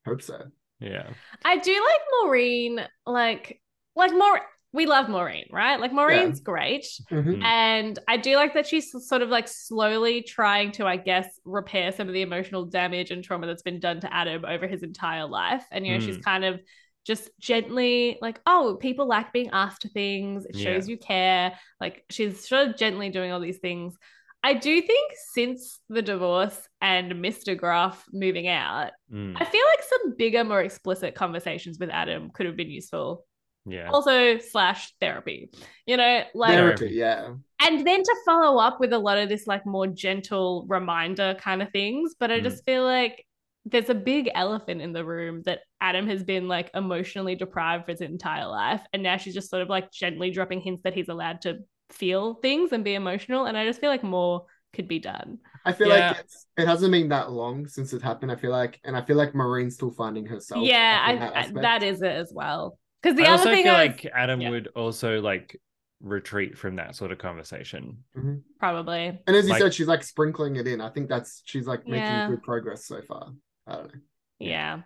hope 0.06 0.22
so. 0.22 0.40
yeah 0.80 1.08
I 1.44 1.58
do 1.58 1.72
like 1.72 2.02
Maureen, 2.24 2.82
like 3.06 3.62
like 3.96 4.12
more 4.12 4.42
we 4.74 4.86
love 4.88 5.08
Maureen, 5.08 5.46
right? 5.54 5.80
Like 5.80 5.94
Maureen's 5.94 6.42
great. 6.42 6.86
Mhm. 7.10 7.42
And 7.46 7.98
I 8.10 8.18
do 8.18 8.36
like 8.36 8.56
that 8.56 8.68
she's 8.68 8.92
sort 9.08 9.22
of 9.22 9.30
like 9.30 9.48
slowly 9.48 10.22
trying 10.22 10.74
to, 10.74 10.86
I 10.86 10.98
guess, 10.98 11.40
repair 11.46 11.94
some 11.94 12.10
of 12.10 12.14
the 12.14 12.22
emotional 12.22 12.66
damage 12.66 13.10
and 13.10 13.24
trauma 13.24 13.48
that's 13.48 13.62
been 13.62 13.80
done 13.80 14.02
to 14.02 14.14
Adam 14.14 14.44
over 14.44 14.68
his 14.68 14.84
entire 14.84 15.28
life. 15.28 15.64
And, 15.72 15.88
you 15.88 15.94
know, 15.94 16.02
she's 16.06 16.18
kind 16.18 16.44
of 16.44 16.60
just 17.06 17.30
gently 17.40 18.18
like, 18.22 18.40
oh, 18.48 18.78
people 18.82 19.08
like 19.08 19.32
being 19.32 19.50
asked 19.54 19.84
to 19.84 19.90
things. 19.90 20.46
It 20.46 20.58
shows 20.58 20.90
you 20.90 20.98
care. 20.98 21.54
Like 21.80 22.04
she's 22.10 22.48
sort 22.48 22.68
of 22.70 22.78
gently 22.78 23.10
doing 23.10 23.32
all 23.32 23.40
these 23.40 23.60
things. 23.60 23.96
I 24.44 24.54
do 24.54 24.80
think 24.82 25.12
since 25.34 25.80
the 25.90 26.02
divorce 26.04 26.60
and 26.82 27.14
Mr. 27.14 27.58
Groff 27.58 28.04
moving 28.12 28.48
out, 28.48 28.92
Mm, 29.12 29.36
I 29.40 29.46
feel 29.46 29.62
like 29.72 29.84
some 29.84 30.16
bigger, 30.18 30.44
more 30.44 30.62
explicit 30.62 31.16
conversations 31.16 31.78
with 31.80 31.90
Adam 31.92 32.30
could 32.32 32.46
have 32.48 32.56
been 32.56 32.70
useful. 32.70 33.26
yeah 33.68 33.90
Also, 33.92 34.38
slash 34.38 34.94
therapy, 35.02 35.50
you 35.88 35.98
know, 35.98 36.24
like 36.36 36.54
Therapy, 36.54 36.90
yeah. 36.94 37.34
and 37.66 37.86
then 37.88 38.04
to 38.04 38.16
follow 38.26 38.60
up 38.60 38.80
with 38.80 38.94
a 38.94 39.00
lot 39.00 39.18
of 39.18 39.30
this 39.30 39.48
like 39.48 39.66
more 39.66 39.88
gentle 39.88 40.66
reminder 40.70 41.36
kind 41.40 41.62
of 41.64 41.72
things 41.72 42.14
but 42.20 42.30
i 42.32 42.40
Mm. 42.40 42.44
just 42.44 42.64
feel 42.66 42.84
like 42.84 43.26
there's 43.66 43.90
a 43.90 43.96
big 43.96 44.30
elephant 44.36 44.82
in 44.82 44.94
the 44.94 45.04
room 45.04 45.42
that 45.46 45.60
adam 45.82 46.08
has 46.08 46.24
been 46.24 46.48
like 46.48 46.70
emotionally 46.76 47.36
deprived 47.36 47.86
for 47.86 47.92
his 47.92 48.02
entire 48.02 48.48
life 48.48 48.82
and 48.94 49.02
now 49.04 49.18
she's 49.18 49.34
just 49.34 49.50
sort 49.50 49.62
of 49.62 49.70
like 49.70 49.92
gently 49.92 50.30
dropping 50.32 50.62
hints 50.62 50.84
that 50.84 50.94
he's 50.94 51.10
allowed 51.10 51.42
to 51.42 51.58
feel 51.90 52.36
things 52.36 52.72
and 52.72 52.84
be 52.84 52.94
emotional 52.96 53.46
and 53.46 53.58
i 53.58 53.66
just 53.66 53.80
feel 53.82 53.90
like 53.90 54.04
more 54.04 54.46
could 54.74 54.88
be 54.88 55.00
done 55.00 55.40
I 55.68 55.72
feel 55.74 55.88
Yeah. 55.88 56.10
like 56.10 56.20
it's, 56.20 56.46
it 56.58 56.68
hasn't 56.68 56.92
been 56.92 57.10
that 57.10 57.32
long 57.32 57.66
since 57.68 57.92
it 57.92 58.00
happened. 58.04 58.32
I 58.32 58.36
feel 58.36 58.52
like, 58.52 58.80
and 58.84 58.96
I 58.96 59.02
feel 59.02 59.16
like 59.18 59.34
Maureen's 59.34 59.74
still 59.74 59.90
finding 59.90 60.24
herself. 60.28 60.64
yeah 60.64 61.04
like, 61.08 61.16
in 61.48 61.58
I, 61.58 61.60
I, 61.60 61.62
that 61.64 61.82
is 61.82 62.04
it 62.04 62.12
as 62.12 62.32
well 62.32 62.78
because 63.02 63.18
the 63.18 63.24
I 63.24 63.30
other 63.30 63.38
also 63.40 63.50
thing 63.52 63.64
feel 63.64 63.74
I 63.74 63.88
was- 63.88 63.96
like 64.04 64.12
Adam 64.14 64.42
yeah. 64.42 64.50
would 64.52 64.68
also 64.76 65.22
like 65.22 65.60
retreat 66.02 66.56
from 66.56 66.76
that 66.76 66.96
sort 66.96 67.12
of 67.12 67.18
conversation. 67.18 67.98
Mm-hmm. 68.16 68.36
probably 68.60 69.20
And 69.26 69.36
as 69.36 69.46
you 69.46 69.54
like- 69.54 69.62
said, 69.62 69.74
she's 69.74 69.88
like 69.88 70.04
sprinkling 70.04 70.58
it 70.58 70.68
in. 70.68 70.82
I 70.82 70.90
think 70.92 71.10
that's 71.10 71.42
she's 71.46 71.66
like 71.66 71.88
making 71.88 72.04
Yeah. 72.04 72.30
good 72.30 72.44
progress 72.44 72.86
so 72.86 73.02
far. 73.08 73.32
I 73.68 73.76
don't 73.76 73.94
know. 73.94 74.02
Yeah. 74.40 74.82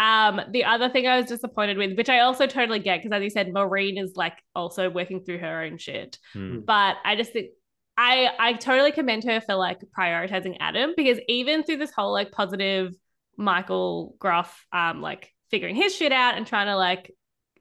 Um, 0.00 0.40
the 0.50 0.64
other 0.64 0.88
thing 0.88 1.06
I 1.06 1.18
was 1.18 1.26
disappointed 1.26 1.78
with, 1.78 1.96
which 1.96 2.08
I 2.08 2.20
also 2.20 2.46
totally 2.46 2.80
get, 2.80 3.02
because 3.02 3.16
as 3.16 3.22
you 3.22 3.30
said, 3.30 3.52
Maureen 3.52 3.96
is 3.96 4.16
like 4.16 4.36
also 4.54 4.90
working 4.90 5.24
through 5.24 5.38
her 5.38 5.62
own 5.62 5.78
shit. 5.78 6.18
Hmm. 6.32 6.60
But 6.60 6.96
I 7.04 7.16
just 7.16 7.32
think 7.32 7.50
I 7.96 8.30
I 8.38 8.52
totally 8.54 8.92
commend 8.92 9.24
her 9.24 9.40
for 9.40 9.54
like 9.54 9.80
prioritizing 9.96 10.56
Adam 10.60 10.94
because 10.96 11.18
even 11.28 11.62
through 11.62 11.76
this 11.76 11.92
whole 11.92 12.12
like 12.12 12.32
positive 12.32 12.94
Michael 13.36 14.16
Groff 14.18 14.66
um 14.72 15.00
like 15.00 15.32
figuring 15.50 15.76
his 15.76 15.94
shit 15.94 16.12
out 16.12 16.36
and 16.36 16.46
trying 16.46 16.66
to 16.66 16.76
like 16.76 17.12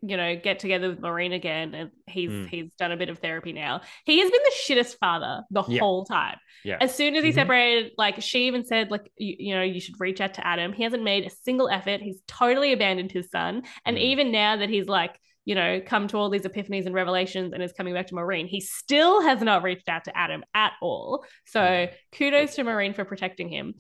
you 0.05 0.17
know 0.17 0.36
get 0.36 0.60
together 0.60 0.89
with 0.89 1.00
Maureen 1.00 1.31
again 1.31 1.74
and 1.74 1.91
he's 2.07 2.29
Mm. 2.29 2.50
he's 2.50 2.74
done 2.75 2.91
a 2.91 2.98
bit 2.98 3.10
of 3.10 3.19
therapy 3.19 3.53
now. 3.53 3.81
He 4.05 4.19
has 4.19 4.29
been 4.29 4.41
the 4.43 4.53
shittest 4.65 4.98
father 5.00 5.43
the 5.50 5.63
Yeah. 5.63 5.79
whole 5.79 6.03
time. 6.03 6.38
Yeah. 6.65 6.77
As 6.81 6.93
soon 6.93 7.15
as 7.15 7.24
he 7.24 7.31
Mhm. 7.31 7.36
separated, 7.36 7.91
like 7.98 8.22
she 8.22 8.48
even 8.48 8.65
said, 8.65 8.91
like 8.91 9.10
you, 9.17 9.36
you 9.39 9.55
know, 9.55 9.62
you 9.63 9.79
should 9.79 9.95
reach 10.00 10.19
out 10.19 10.33
to 10.36 10.45
Adam. 10.45 10.74
He 10.74 10.83
hasn't 10.83 11.03
made 11.03 11.25
a 11.25 11.29
single 11.29 11.69
effort. 11.69 12.01
He's 12.01 12.22
totally 12.27 12.74
abandoned 12.74 13.12
his 13.12 13.29
son. 13.31 13.63
And 13.86 13.98
Mm. 13.98 14.01
even 14.01 14.31
now 14.31 14.57
that 14.57 14.69
he's 14.69 14.88
like, 14.88 15.17
you 15.45 15.55
know, 15.55 15.81
come 15.86 16.07
to 16.07 16.17
all 16.17 16.29
these 16.29 16.43
epiphanies 16.43 16.86
and 16.86 16.95
revelations 16.95 17.51
and 17.53 17.62
is 17.62 17.74
coming 17.74 17.93
back 17.93 18.07
to 18.07 18.15
Maureen, 18.15 18.48
he 18.48 18.62
still 18.62 19.22
has 19.22 19.41
not 19.41 19.62
reached 19.63 19.89
out 19.89 20.05
to 20.05 20.17
Adam 20.17 20.41
at 20.53 20.72
all. 20.81 21.25
So 21.45 21.60
Mm. 21.60 21.93
kudos 22.13 22.55
to 22.55 22.63
Maureen 22.63 22.93
for 22.93 23.03
protecting 23.03 23.50
him. 23.50 23.75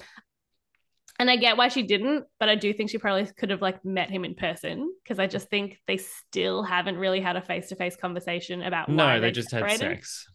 And 1.19 1.29
I 1.29 1.35
get 1.35 1.57
why 1.57 1.67
she 1.67 1.83
didn't, 1.83 2.25
but 2.39 2.49
I 2.49 2.55
do 2.55 2.73
think 2.73 2.89
she 2.89 2.97
probably 2.97 3.25
could 3.37 3.51
have 3.51 3.61
like 3.61 3.85
met 3.85 4.09
him 4.09 4.25
in 4.25 4.33
person 4.33 4.91
because 5.03 5.19
I 5.19 5.27
just 5.27 5.47
think 5.49 5.79
they 5.87 5.97
still 5.97 6.63
haven't 6.63 6.97
really 6.97 7.21
had 7.21 7.35
a 7.35 7.41
face 7.41 7.69
to 7.69 7.75
face 7.75 7.95
conversation 7.95 8.63
about 8.63 8.89
No, 8.89 9.13
they 9.15 9.27
they 9.27 9.31
just 9.31 9.51
had 9.51 9.69
sex. 9.77 10.27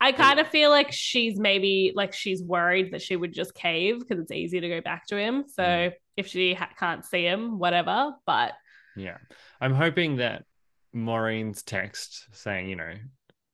I 0.00 0.12
kind 0.12 0.38
of 0.38 0.46
feel 0.46 0.70
like 0.70 0.92
she's 0.92 1.38
maybe 1.38 1.92
like 1.94 2.12
she's 2.12 2.42
worried 2.42 2.92
that 2.92 3.02
she 3.02 3.16
would 3.16 3.32
just 3.32 3.54
cave 3.54 3.98
because 4.00 4.20
it's 4.22 4.30
easy 4.30 4.60
to 4.60 4.68
go 4.68 4.80
back 4.80 5.06
to 5.08 5.16
him. 5.16 5.44
So 5.48 5.62
Mm. 5.62 5.92
if 6.16 6.26
she 6.28 6.54
ha- 6.54 6.70
can't 6.78 7.04
see 7.04 7.24
him, 7.24 7.58
whatever. 7.58 8.12
But 8.26 8.52
Yeah. 8.96 9.16
I'm 9.60 9.74
hoping 9.74 10.16
that 10.16 10.44
Maureen's 10.92 11.62
text 11.62 12.28
saying, 12.32 12.68
you 12.68 12.76
know, 12.76 12.92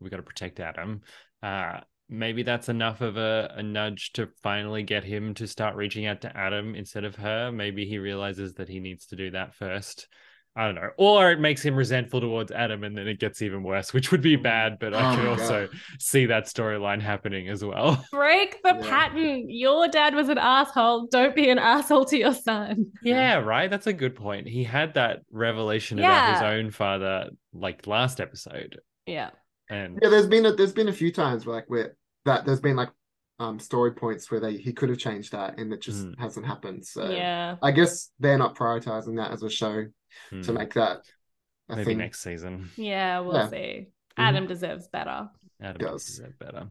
we 0.00 0.10
got 0.10 0.18
to 0.18 0.22
protect 0.22 0.60
Adam, 0.60 1.02
uh, 1.42 1.80
maybe 2.08 2.42
that's 2.42 2.68
enough 2.68 3.00
of 3.00 3.16
a, 3.16 3.52
a 3.56 3.62
nudge 3.62 4.12
to 4.14 4.28
finally 4.42 4.82
get 4.82 5.04
him 5.04 5.34
to 5.34 5.46
start 5.46 5.76
reaching 5.76 6.06
out 6.06 6.20
to 6.22 6.36
Adam 6.36 6.74
instead 6.74 7.04
of 7.04 7.16
her. 7.16 7.50
Maybe 7.50 7.86
he 7.86 7.98
realizes 7.98 8.54
that 8.54 8.68
he 8.68 8.80
needs 8.80 9.06
to 9.06 9.16
do 9.16 9.30
that 9.30 9.54
first. 9.54 10.08
I 10.56 10.66
don't 10.66 10.76
know. 10.76 10.90
Or 10.98 11.32
it 11.32 11.40
makes 11.40 11.64
him 11.64 11.74
resentful 11.74 12.20
towards 12.20 12.52
Adam 12.52 12.84
and 12.84 12.96
then 12.96 13.08
it 13.08 13.18
gets 13.18 13.42
even 13.42 13.64
worse, 13.64 13.92
which 13.92 14.12
would 14.12 14.20
be 14.20 14.36
mm. 14.36 14.42
bad, 14.44 14.78
but 14.78 14.94
I 14.94 15.12
Oh 15.12 15.16
could 15.16 15.24
my 15.24 15.30
also 15.30 15.68
see 15.98 16.26
that 16.26 16.44
storyline 16.44 17.02
happening 17.02 17.48
as 17.48 17.64
well. 17.64 18.04
break 18.12 18.62
the 18.62 18.78
Yeah. 18.80 18.88
pattern. 18.88 19.46
Your 19.48 19.88
dad 19.88 20.14
was 20.14 20.28
an 20.28 20.38
asshole. 20.38 21.08
Don't 21.10 21.34
be 21.34 21.50
an 21.50 21.58
asshole 21.58 22.04
to 22.06 22.16
your 22.16 22.34
son. 22.34 22.92
Yeah, 23.02 23.36
right. 23.36 23.68
That's 23.68 23.88
a 23.88 23.92
good 23.92 24.14
point. 24.14 24.46
He 24.46 24.62
had 24.62 24.94
that 24.94 25.22
revelation 25.32 25.98
about 25.98 26.34
his 26.34 26.42
own 26.42 26.70
father 26.70 27.30
like 27.52 27.88
last 27.88 28.20
episode. 28.20 28.78
Yeah. 29.06 29.30
And 29.70 29.98
Yeah, 30.02 30.08
there's 30.10 30.26
been 30.26 30.46
a, 30.46 30.52
there's 30.52 30.72
been 30.72 30.88
a 30.88 30.92
few 30.92 31.12
times 31.12 31.46
where 31.46 31.56
like 31.56 31.68
where 31.70 31.96
that 32.24 32.44
there's 32.44 32.60
been 32.60 32.76
like 32.76 32.90
um 33.40 33.58
story 33.58 33.92
points 33.92 34.30
where 34.30 34.40
they 34.40 34.56
he 34.56 34.72
could 34.72 34.88
have 34.90 34.98
changed 34.98 35.32
that 35.32 35.58
and 35.58 35.72
it 35.72 35.80
just 35.80 36.06
Mm. 36.06 36.18
hasn't 36.18 36.46
happened. 36.46 36.86
So 36.86 37.08
Yeah. 37.10 37.56
I 37.62 37.70
guess 37.72 38.10
they're 38.20 38.38
not 38.38 38.56
prioritizing 38.56 39.16
that 39.16 39.32
as 39.32 39.42
a 39.42 39.50
show 39.50 39.84
to 39.84 39.90
hmm, 40.30 40.54
make 40.54 40.74
that 40.74 40.98
a 41.68 41.76
maybe 41.76 41.84
thing. 41.86 41.98
next 41.98 42.20
season. 42.22 42.70
Yeah. 42.76 43.20
We'll 43.20 43.34
Yeah. 43.34 43.48
see. 43.48 43.88
Mhm. 44.16 44.22
Adam 44.22 44.46
deserves 44.46 44.86
better. 44.88 45.28
Adam 45.60 45.78
Does. 45.78 46.04
does 46.06 46.18
that 46.18 46.38
better. 46.38 46.70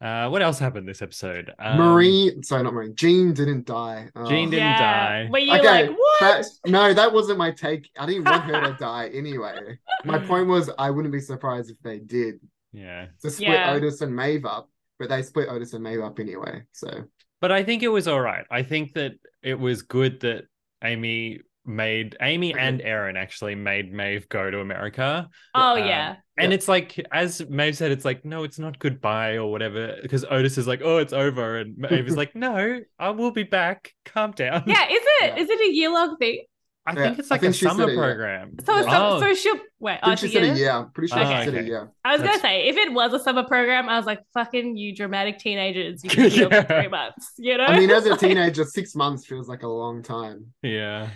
Uh, 0.00 0.28
what 0.28 0.42
else 0.42 0.58
happened 0.60 0.86
this 0.88 1.02
episode? 1.02 1.52
Um, 1.58 1.76
Marie, 1.78 2.38
sorry, 2.42 2.62
not 2.62 2.72
Marie. 2.72 2.92
Jean 2.94 3.32
didn't 3.32 3.66
die. 3.66 4.08
Oh. 4.14 4.28
Jean 4.28 4.48
didn't 4.48 4.64
yeah. 4.64 4.78
die. 5.24 5.28
Were 5.30 5.38
you 5.38 5.54
Okay, 5.56 5.88
like, 5.88 5.98
what? 5.98 6.20
That, 6.20 6.44
no, 6.66 6.94
that 6.94 7.12
wasn't 7.12 7.38
my 7.38 7.50
take. 7.50 7.90
I 7.98 8.06
didn't 8.06 8.24
want 8.24 8.44
her 8.44 8.60
to 8.60 8.76
die 8.78 9.10
anyway. 9.12 9.78
My 10.04 10.18
point 10.26 10.46
was, 10.46 10.70
I 10.78 10.90
wouldn't 10.90 11.12
be 11.12 11.20
surprised 11.20 11.70
if 11.70 11.78
they 11.82 11.98
did 11.98 12.38
Yeah, 12.72 13.06
to 13.22 13.30
split 13.30 13.48
Yeah. 13.50 13.72
Otis 13.72 14.00
and 14.00 14.14
Maeve 14.14 14.44
up, 14.44 14.70
but 15.00 15.08
they 15.08 15.22
split 15.22 15.48
Otis 15.48 15.72
and 15.72 15.82
Maeve 15.82 16.00
up 16.00 16.20
anyway. 16.20 16.62
So 16.72 17.04
but 17.40 17.50
I 17.50 17.64
think 17.64 17.82
it 17.82 17.88
was 17.88 18.06
all 18.08 18.20
right. 18.20 18.44
I 18.50 18.62
think 18.62 18.94
that 18.94 19.12
it 19.42 19.58
was 19.58 19.82
good 19.82 20.20
that 20.20 20.44
Amy 20.84 21.40
made 21.64 22.16
Amy 22.20 22.54
and 22.54 22.80
Erin 22.80 23.16
actually 23.16 23.54
made 23.54 23.92
Maeve 23.92 24.28
go 24.28 24.50
to 24.50 24.60
America. 24.60 25.28
oh, 25.54 25.72
Um, 25.72 25.78
yeah. 25.86 26.16
And 26.38 26.52
Yeah. 26.52 26.54
it's 26.56 26.68
like, 26.68 26.98
as 27.12 27.44
Maeve 27.48 27.76
said, 27.76 27.90
it's 27.90 28.04
like, 28.04 28.24
no, 28.24 28.44
it's 28.44 28.58
not 28.58 28.78
goodbye 28.78 29.34
or 29.34 29.50
whatever. 29.50 29.96
Because 30.00 30.24
Otis 30.24 30.56
is 30.56 30.66
like, 30.66 30.80
oh, 30.84 30.98
it's 30.98 31.12
over. 31.12 31.58
And 31.58 31.76
Maeve 31.76 32.06
is 32.06 32.16
like, 32.16 32.34
no, 32.36 32.80
I 32.98 33.10
will 33.10 33.32
be 33.32 33.42
back. 33.42 33.92
Calm 34.04 34.30
down. 34.32 34.62
Yeah. 34.66 34.84
Is 34.88 35.00
it? 35.02 35.22
Yeah. 35.22 35.36
Is 35.36 35.50
it 35.50 35.60
a 35.60 35.72
year 35.74 35.90
long 35.92 36.16
thing? 36.16 36.44
I 36.86 36.92
Yeah, 36.92 37.02
think 37.08 37.18
it's 37.18 37.30
like 37.30 37.42
think 37.42 37.54
a 37.54 37.58
summer 37.58 37.84
it, 37.84 37.90
yeah. 37.94 38.00
program. 38.00 38.56
So, 38.64 38.76
Yeah. 38.76 38.82
so, 38.82 38.88
Oh. 39.16 39.20
so 39.20 39.34
she'll 39.34 39.60
wait. 39.78 39.94
I 39.94 39.98
Oh, 40.02 40.06
think 40.06 40.12
it's 40.12 40.20
she 40.22 40.26
a 40.28 40.30
said 40.30 40.42
a 40.42 40.46
year? 40.46 40.56
year. 40.56 40.70
I'm 40.70 40.90
pretty 40.92 41.08
sure 41.08 41.18
Okay. 41.18 41.28
she 41.28 41.34
oh, 41.48 41.52
said 41.52 41.64
a 41.64 41.66
year. 41.66 41.90
I 42.02 42.12
was 42.12 42.20
That's- 42.22 42.40
gonna 42.40 42.54
say, 42.54 42.68
if 42.68 42.76
it 42.78 42.92
was 42.94 43.12
a 43.12 43.18
summer 43.18 43.42
program, 43.44 43.90
I 43.90 43.96
was 43.98 44.06
like, 44.06 44.20
"Fucking 44.32 44.74
you, 44.78 44.94
dramatic 44.96 45.38
teenagers! 45.38 46.02
You 46.02 46.08
can 46.14 46.30
do 46.30 46.46
it 46.46 46.52
Yeah. 46.52 46.62
for 46.62 46.80
three 46.80 46.88
months." 46.88 47.32
You 47.36 47.58
know? 47.58 47.64
I 47.64 47.78
mean, 47.78 47.90
as 47.90 48.06
a 48.06 48.16
teenager, 48.26 48.64
six 48.64 48.94
months 48.94 49.26
feels 49.26 49.48
like 49.50 49.64
a 49.64 49.68
long 49.68 50.02
time. 50.02 50.54
Yeah. 50.62 51.10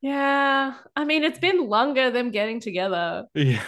yeah. 0.00 0.74
I 0.96 1.04
mean, 1.04 1.22
it's 1.24 1.38
been 1.38 1.68
longer 1.68 2.10
than 2.10 2.30
getting 2.30 2.60
together. 2.60 3.26
Yeah. 3.34 3.60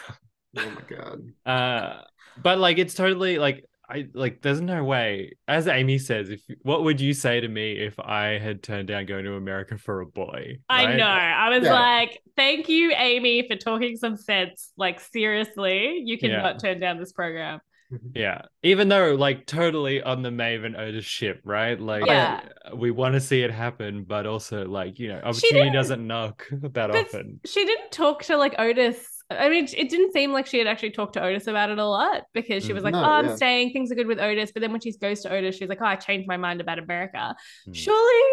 Oh 0.57 0.71
my 0.71 0.83
god. 0.97 1.21
Uh, 1.47 2.03
but 2.43 2.59
like 2.59 2.79
it's 2.79 2.95
totally 2.95 3.39
like 3.39 3.65
I 3.89 4.07
like 4.15 4.41
there's 4.43 4.61
no 4.61 4.85
way. 4.85 5.33
As 5.49 5.69
Amy 5.69 5.99
says, 5.99 6.31
if 6.31 6.41
what 6.63 6.83
would 6.85 7.01
you 7.01 7.13
say 7.13 7.41
to 7.41 7.49
me 7.49 7.73
if 7.73 7.99
I 8.01 8.39
had 8.39 8.63
turned 8.63 8.89
down 8.89 9.05
going 9.07 9.25
to 9.25 9.35
America 9.35 9.77
for 9.77 10.01
a 10.01 10.07
boy? 10.07 10.59
I 10.69 10.95
know. 10.97 11.05
I 11.07 11.51
was 11.51 11.65
Yeah. 11.65 11.73
like, 11.75 12.19
"Thank 12.37 12.69
you, 12.71 12.93
Amy, 12.97 13.47
for 13.49 13.57
talking 13.57 13.97
some 13.97 14.17
sense." 14.17 14.73
Like, 14.77 15.01
seriously, 15.01 16.03
you 16.05 16.17
Yeah. 16.21 16.29
cannot 16.37 16.59
turn 16.61 16.81
down 16.81 16.99
this 16.99 17.13
program. 17.13 17.61
Yeah. 18.15 18.41
Even 18.63 18.89
though 18.89 19.15
like 19.17 19.45
totally 19.45 20.03
on 20.03 20.23
the 20.23 20.31
Maven 20.31 20.65
and 20.65 20.77
Otis 20.77 21.05
ship, 21.05 21.43
right? 21.45 21.79
Like 21.79 22.07
Yeah. 22.07 22.41
we 22.75 22.91
want 22.91 23.13
to 23.15 23.21
see 23.21 23.43
it 23.43 23.51
happen, 23.51 24.05
but 24.05 24.25
also 24.27 24.65
like, 24.67 24.99
you 24.99 25.09
know, 25.09 25.19
She 25.21 25.25
opportunity 25.49 25.71
doesn't 25.73 26.07
knock 26.07 26.47
that 26.53 26.73
But 26.73 26.91
often. 26.97 27.41
she 27.45 27.67
didn't 27.67 27.93
talk 27.93 28.23
to 28.25 28.39
like 28.39 28.55
Otis. 28.59 29.07
I 29.39 29.49
mean, 29.49 29.65
it 29.77 29.89
didn't 29.91 30.13
seem 30.13 30.33
like 30.33 30.47
she 30.47 30.59
had 30.59 30.67
actually 30.67 30.91
talked 30.91 31.15
to 31.15 31.23
Otis 31.23 31.47
about 31.47 31.71
it 31.71 31.79
a 31.79 31.85
lot 31.87 32.23
because 32.33 32.65
she 32.65 32.73
was 32.73 32.83
like, 32.85 32.93
No, 32.93 33.01
"Oh, 33.01 33.05
I'm 33.05 33.27
yeah. 33.29 33.37
staying. 33.37 33.71
Things 33.73 33.91
are 33.93 33.95
good 33.95 34.07
with 34.07 34.19
Otis." 34.21 34.53
But 34.53 34.61
then 34.61 34.73
when 34.73 34.81
she 34.81 34.93
goes 34.99 35.21
to 35.23 35.33
Otis, 35.33 35.57
she's 35.57 35.69
like, 35.69 35.79
"Oh, 35.81 35.87
I 35.87 35.97
changed 35.97 36.27
my 36.29 36.37
mind 36.37 36.61
about 36.61 36.79
America." 36.79 37.35
Mm. 37.69 37.75
Surely 37.75 38.31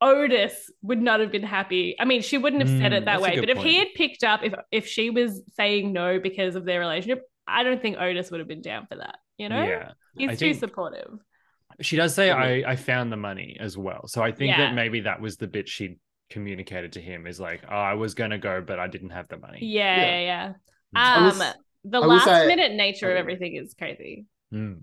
Otis 0.00 0.70
would 0.82 1.02
not 1.02 1.20
have 1.20 1.30
been 1.30 1.42
happy. 1.42 1.96
I 2.00 2.04
mean, 2.04 2.22
she 2.22 2.38
wouldn't 2.38 2.62
have 2.62 2.70
said 2.70 2.92
Mm, 2.92 2.98
it 2.98 3.04
that 3.04 3.20
way. 3.20 3.38
But 3.38 3.50
if 3.50 3.58
he 3.58 3.76
had 3.76 3.88
picked 3.94 4.24
up, 4.24 4.42
if 4.42 4.54
if 4.70 4.86
she 4.86 5.10
was 5.10 5.42
saying 5.56 5.92
no 5.92 6.18
because 6.18 6.56
of 6.56 6.64
their 6.64 6.80
relationship, 6.80 7.22
I 7.46 7.62
don't 7.62 7.82
think 7.82 7.98
Otis 7.98 8.30
would 8.30 8.40
have 8.40 8.48
been 8.48 8.62
down 8.62 8.86
for 8.86 8.96
that. 8.96 9.18
You 9.36 9.48
know, 9.48 9.62
Yeah. 9.62 9.92
he's 10.16 10.30
I 10.30 10.34
too 10.36 10.54
supportive. 10.54 11.10
She 11.80 11.96
does 11.96 12.14
say. 12.14 12.30
I 12.30 12.72
I 12.72 12.76
found 12.76 13.12
the 13.12 13.16
money 13.16 13.56
as 13.60 13.76
well. 13.76 14.06
So 14.06 14.22
I 14.22 14.32
think 14.32 14.50
Yeah. 14.50 14.66
that 14.68 14.74
maybe 14.74 15.00
that 15.00 15.20
was 15.20 15.36
the 15.36 15.46
bit 15.46 15.68
she 15.68 15.96
communicated 16.30 16.92
to 16.92 17.00
him 17.00 17.26
is 17.26 17.38
like, 17.40 17.62
oh, 17.68 17.74
I 17.74 17.94
was 17.94 18.14
gonna 18.14 18.38
go, 18.38 18.60
but 18.60 18.78
I 18.78 18.86
didn't 18.86 19.10
have 19.10 19.28
the 19.28 19.36
money. 19.36 19.58
Yeah, 19.62 19.96
Yeah. 19.96 20.20
yeah, 20.20 20.52
yeah. 20.94 21.16
Um, 21.16 21.24
was- 21.24 21.54
the 21.84 21.98
I 22.00 22.06
last 22.06 22.24
say- 22.24 22.46
minute 22.46 22.72
nature 22.72 23.08
Oh, 23.08 23.12
of 23.12 23.16
everything 23.16 23.56
is 23.56 23.74
crazy. 23.74 24.26
Mm. 24.52 24.80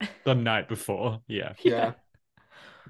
the 0.24 0.34
night 0.34 0.68
before. 0.68 1.20
Yeah. 1.28 1.52
Yeah. 1.62 1.92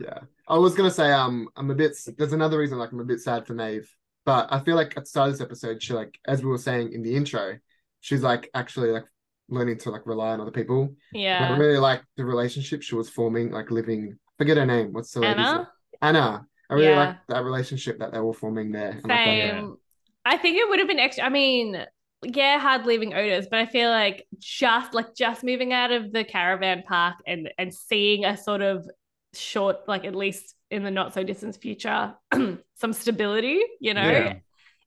Yeah. 0.00 0.20
I 0.46 0.56
was 0.58 0.74
gonna 0.74 0.90
say 0.90 1.10
um 1.10 1.48
I'm 1.56 1.70
a 1.70 1.74
bit 1.74 1.96
there's 2.16 2.32
another 2.32 2.58
reason 2.58 2.78
like 2.78 2.92
I'm 2.92 3.00
a 3.00 3.04
bit 3.04 3.20
sad 3.20 3.46
for 3.46 3.54
Maeve. 3.54 3.88
But 4.24 4.48
I 4.52 4.60
feel 4.60 4.76
like 4.76 4.96
at 4.96 5.04
the 5.04 5.06
start 5.06 5.28
of 5.30 5.34
this 5.34 5.40
episode, 5.40 5.82
she 5.82 5.94
like 5.94 6.18
as 6.26 6.42
we 6.42 6.48
were 6.50 6.58
saying 6.58 6.92
in 6.92 7.02
the 7.02 7.14
intro, 7.16 7.58
she's 8.00 8.22
like 8.22 8.50
actually 8.54 8.90
like 8.90 9.04
learning 9.48 9.78
to 9.78 9.90
like 9.90 10.06
rely 10.06 10.28
on 10.30 10.40
other 10.40 10.50
people. 10.50 10.94
And 11.14 11.54
I 11.54 11.56
really 11.56 11.78
like 11.78 12.02
the 12.16 12.24
relationship 12.24 12.82
she 12.82 12.94
was 12.94 13.08
forming, 13.10 13.50
like 13.50 13.70
living 13.70 14.16
forget 14.36 14.58
her 14.58 14.66
name. 14.66 14.92
What's 14.92 15.10
the 15.12 15.20
lady's 15.20 15.44
name? 15.52 15.66
Anna? 16.02 16.46
I 16.70 16.74
really 16.74 16.88
Yeah. 16.88 16.96
like 16.98 17.16
that 17.28 17.44
relationship 17.44 17.98
that 18.00 18.12
they 18.12 18.20
were 18.20 18.34
forming 18.34 18.72
there. 18.72 18.92
like, 19.04 19.24
Same. 19.24 19.76
I 20.24 20.36
think 20.36 20.58
it 20.58 20.68
would 20.68 20.78
have 20.78 20.88
been 20.88 20.98
extra. 20.98 21.24
I 21.24 21.28
mean, 21.30 21.84
yeah, 22.22 22.58
hard 22.58 22.84
leaving 22.84 23.14
Otis, 23.14 23.46
but 23.50 23.60
I 23.60 23.66
feel 23.66 23.90
like 23.90 24.26
just 24.38 24.92
like 24.92 25.14
just 25.14 25.44
moving 25.44 25.72
out 25.72 25.90
of 25.92 26.12
the 26.12 26.24
caravan 26.24 26.82
park 26.86 27.16
and 27.26 27.50
and 27.58 27.72
seeing 27.72 28.24
a 28.24 28.36
sort 28.36 28.60
of 28.60 28.86
short, 29.34 29.76
like 29.88 30.04
at 30.04 30.14
least 30.14 30.54
in 30.70 30.82
the 30.82 30.90
not 30.90 31.14
so 31.14 31.22
distant 31.22 31.56
future, 31.56 32.14
some 32.74 32.92
stability. 32.92 33.60
You 33.80 33.94
know, 33.94 34.10
Yeah. 34.10 34.34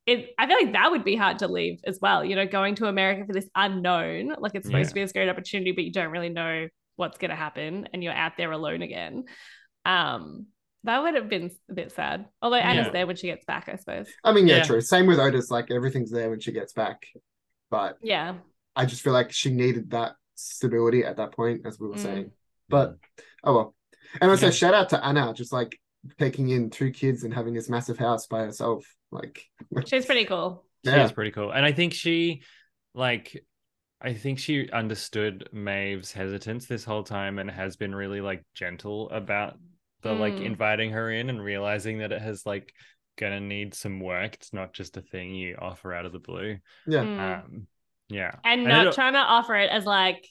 it. 0.06 0.34
I 0.38 0.46
feel 0.48 0.58
like 0.58 0.74
that 0.74 0.92
would 0.92 1.04
be 1.04 1.16
hard 1.16 1.40
to 1.40 1.48
leave 1.48 1.80
as 1.86 2.00
well. 2.02 2.24
You 2.26 2.36
know, 2.36 2.46
going 2.46 2.76
to 2.76 2.88
America 2.88 3.26
for 3.26 3.34
this 3.34 3.50
unknown, 3.56 4.36
like 4.40 4.54
it's 4.56 4.68
supposed 4.68 4.86
Yeah. 4.86 4.90
to 4.90 4.94
be 4.96 5.02
this 5.02 5.14
great 5.14 5.30
opportunity, 5.30 5.72
but 5.72 5.84
you 5.86 5.92
don't 5.92 6.12
really 6.12 6.30
know 6.30 6.68
what's 6.98 7.18
going 7.18 7.32
to 7.32 7.36
happen, 7.38 7.88
and 7.94 8.04
you're 8.04 8.14
out 8.14 8.34
there 8.38 8.52
alone 8.52 8.82
again. 8.84 9.24
Um. 9.86 10.48
That 10.84 11.04
would 11.04 11.14
have 11.16 11.30
been 11.30 11.52
a 11.70 11.74
bit 11.74 11.92
sad. 11.92 12.26
Although 12.42 12.58
Anna's 12.58 12.88
Yeah. 12.88 12.92
there 12.92 13.08
when 13.08 13.16
she 13.16 13.28
gets 13.28 13.46
back, 13.46 13.70
I 13.70 13.76
suppose. 13.76 14.08
I 14.24 14.34
mean, 14.34 14.48
yeah, 14.48 14.58
Yeah. 14.58 14.64
true. 14.64 14.82
Same 14.82 15.06
with 15.06 15.20
Otis, 15.20 15.52
like 15.52 15.70
everything's 15.70 16.10
there 16.12 16.30
when 16.30 16.40
she 16.40 16.52
gets 16.52 16.74
back. 16.74 17.06
But 17.70 17.98
Yeah. 18.02 18.40
I 18.76 18.86
just 18.86 19.02
feel 19.04 19.14
like 19.14 19.32
she 19.32 19.52
needed 19.52 19.92
that 19.92 20.16
stability 20.36 21.04
at 21.06 21.18
that 21.18 21.34
point, 21.34 21.66
as 21.66 21.80
we 21.80 21.88
were 21.88 21.96
Mm. 21.96 22.00
saying. 22.04 22.32
But 22.68 22.98
oh 23.44 23.54
well. 23.54 23.76
And 24.20 24.32
also 24.32 24.48
Yeah. 24.48 24.52
shout 24.52 24.74
out 24.74 24.90
to 24.90 25.06
Anna, 25.06 25.34
just 25.34 25.54
like 25.54 25.80
taking 26.18 26.50
in 26.50 26.70
two 26.72 26.90
kids 26.92 27.24
and 27.24 27.34
having 27.34 27.54
this 27.54 27.70
massive 27.70 27.98
house 28.00 28.26
by 28.26 28.40
herself. 28.44 28.86
Like 29.12 29.46
She's 29.88 30.06
pretty 30.06 30.26
cool. 30.26 30.66
She 30.84 30.90
Yeah. 30.92 31.04
is 31.06 31.12
pretty 31.12 31.32
cool. 31.32 31.52
And 31.52 31.64
I 31.66 31.72
think 31.74 31.94
she 31.94 32.44
like 32.96 33.46
I 34.04 34.16
think 34.16 34.40
she 34.40 34.68
understood 34.72 35.48
Maeve's 35.54 36.12
hesitance 36.12 36.66
this 36.66 36.84
whole 36.84 37.04
time 37.04 37.38
and 37.38 37.52
has 37.52 37.76
been 37.76 37.94
really 37.94 38.20
like 38.20 38.44
gentle 38.56 39.08
about 39.12 39.60
the 40.02 40.14
like 40.14 40.34
Mm. 40.36 40.46
inviting 40.46 40.92
her 40.92 41.12
in 41.12 41.30
and 41.30 41.44
realizing 41.44 42.00
that 42.00 42.12
it 42.12 42.22
has 42.22 42.46
like 42.46 42.74
gonna 43.18 43.40
need 43.40 43.74
some 43.74 44.00
work. 44.00 44.34
It's 44.36 44.54
not 44.54 44.74
just 44.74 44.98
a 44.98 45.02
thing 45.02 45.36
you 45.36 45.58
offer 45.60 45.94
out 45.94 46.06
of 46.06 46.12
the 46.12 46.20
blue. 46.20 46.58
yeah. 46.88 47.00
Mm. 47.04 47.20
Um 47.46 47.68
yeah. 48.10 48.32
and 48.44 48.62
And 48.62 48.70
not 48.70 48.88
it- 48.88 48.94
trying 48.94 49.14
to 49.14 49.20
offer 49.20 49.56
it 49.56 49.70
as 49.70 49.86
like 49.86 50.26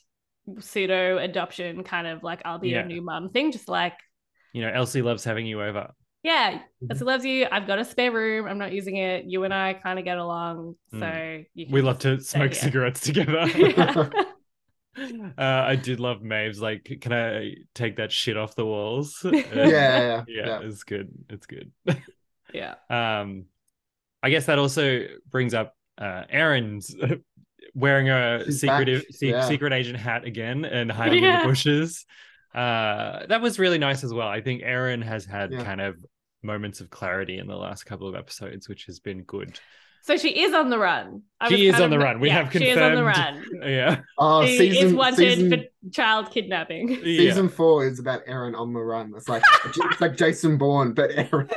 pseudo 0.59 1.19
adoption 1.19 1.85
kind 1.85 2.07
of 2.07 2.23
like 2.23 2.43
I'll 2.45 2.59
be 2.59 2.71
Yeah. 2.71 2.79
your 2.79 2.87
new 2.87 3.03
mum 3.03 3.31
thing. 3.31 3.53
Just 3.53 3.69
like, 3.69 3.95
you 4.53 4.63
know, 4.63 4.71
Elsie 4.73 5.03
loves 5.03 5.23
having 5.25 5.47
you 5.47 5.63
over. 5.63 5.93
yeah, 6.23 6.51
Mm-hmm. 6.59 6.87
Elsie 6.91 7.05
loves 7.05 7.25
you. 7.25 7.47
I've 7.51 7.67
got 7.67 7.79
a 7.79 7.85
spare 7.85 8.11
room. 8.13 8.47
I'm 8.47 8.59
not 8.59 8.73
using 8.73 8.97
it. 8.97 9.25
You 9.27 9.45
and 9.45 9.55
I 9.55 9.75
kind 9.75 9.99
of 9.99 10.05
get 10.05 10.19
along. 10.19 10.75
So 10.91 10.97
you 11.55 11.67
can 11.67 11.71
Mm. 11.71 11.75
We 11.75 11.81
love 11.83 11.99
to 12.01 12.21
smoke 12.21 12.53
here. 12.53 12.61
cigarettes 12.63 13.01
together. 13.01 13.47
Yeah. 13.57 14.09
uh, 15.39 15.43
I 15.43 15.77
did 15.77 16.01
love 16.01 16.23
Maeve's 16.23 16.61
like, 16.61 16.99
can 17.01 17.13
I 17.13 17.55
take 17.75 17.97
that 17.97 18.13
shit 18.13 18.37
off 18.37 18.55
the 18.55 18.67
walls? 18.67 19.21
yeah, 19.25 19.31
yeah, 19.33 19.65
yeah, 19.65 20.25
yeah, 20.29 20.47
yeah. 20.47 20.61
it's 20.63 20.83
good. 20.85 21.11
It's 21.29 21.47
good. 21.47 21.71
yeah. 22.53 22.75
um, 22.91 23.45
I 24.23 24.31
guess 24.31 24.47
that 24.47 24.59
also 24.59 25.07
brings 25.31 25.55
up 25.55 25.75
uh, 25.99 26.25
Erin's 26.29 26.95
wearing 27.75 28.11
a 28.11 28.45
She's 28.45 28.61
secretive 28.61 29.05
se- 29.11 29.31
yeah. 29.31 29.47
secret 29.49 29.73
agent 29.73 29.99
hat 29.99 30.25
again 30.25 30.65
and 30.65 30.91
hiding 30.91 31.25
in 31.25 31.39
the 31.39 31.45
bushes. 31.45 32.05
Uh, 32.55 33.27
that 33.27 33.41
was 33.41 33.59
really 33.59 33.79
nice 33.79 34.03
as 34.03 34.13
well. 34.13 34.29
I 34.29 34.41
think 34.41 34.63
Erin 34.63 35.03
has 35.03 35.25
had 35.25 35.53
Yeah. 35.53 35.63
kind 35.63 35.81
of 35.81 36.05
moments 36.43 36.81
of 36.81 36.91
clarity 36.91 37.39
in 37.39 37.47
the 37.47 37.57
last 37.57 37.85
couple 37.85 38.09
of 38.09 38.15
episodes, 38.15 38.69
which 38.69 38.87
has 38.87 38.99
been 38.99 39.23
good. 39.23 39.59
So 40.03 40.17
she 40.17 40.41
is 40.43 40.55
on 40.55 40.71
the 40.71 40.79
run. 40.79 41.23
I 41.41 41.49
She 41.49 41.69
is 41.69 41.79
on 41.81 41.91
the 41.91 41.97
of- 41.97 42.03
run. 42.03 42.21
We 42.21 42.29
yeah, 42.29 42.43
have 42.45 42.53
She 42.53 42.69
is 42.69 42.79
on 42.79 42.95
the 42.95 43.05
run. 43.05 43.45
Yeah, 43.63 44.01
Oh, 44.19 44.45
she 44.47 44.57
season 44.59 44.87
is 44.89 44.95
wanted 44.95 45.17
season, 45.39 45.51
for 45.51 45.91
child 45.93 46.31
kidnapping. 46.31 46.97
season 47.03 47.45
yeah. 47.47 47.51
four 47.51 47.87
is 47.87 47.99
about 47.99 48.23
Erin 48.27 48.55
on 48.55 48.73
the 48.73 48.81
run. 48.81 49.13
It's 49.17 49.29
like 49.29 49.43
it's 49.67 50.01
like 50.01 50.17
Jason 50.17 50.57
Bourne, 50.59 50.93
but 50.95 51.11
Erin. 51.15 51.49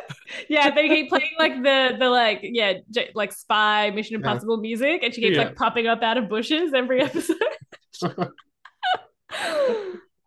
Yeah, 0.50 0.70
they 0.72 0.88
keep 0.88 1.10
playing 1.10 1.32
like 1.40 1.62
the 1.64 1.96
the 2.00 2.10
like 2.10 2.40
yeah 2.44 2.74
j- 2.92 3.12
like 3.16 3.32
spy 3.34 3.90
Mission 3.92 4.14
Yeah. 4.20 4.28
Impossible 4.32 4.58
music, 4.58 5.04
and 5.04 5.14
she 5.14 5.22
keeps 5.22 5.38
Yeah. 5.38 5.44
like 5.46 5.56
popping 5.56 5.88
up 5.88 6.02
out 6.04 6.18
of 6.18 6.28
bushes 6.30 6.74
every 6.74 7.02
episode. 7.02 7.38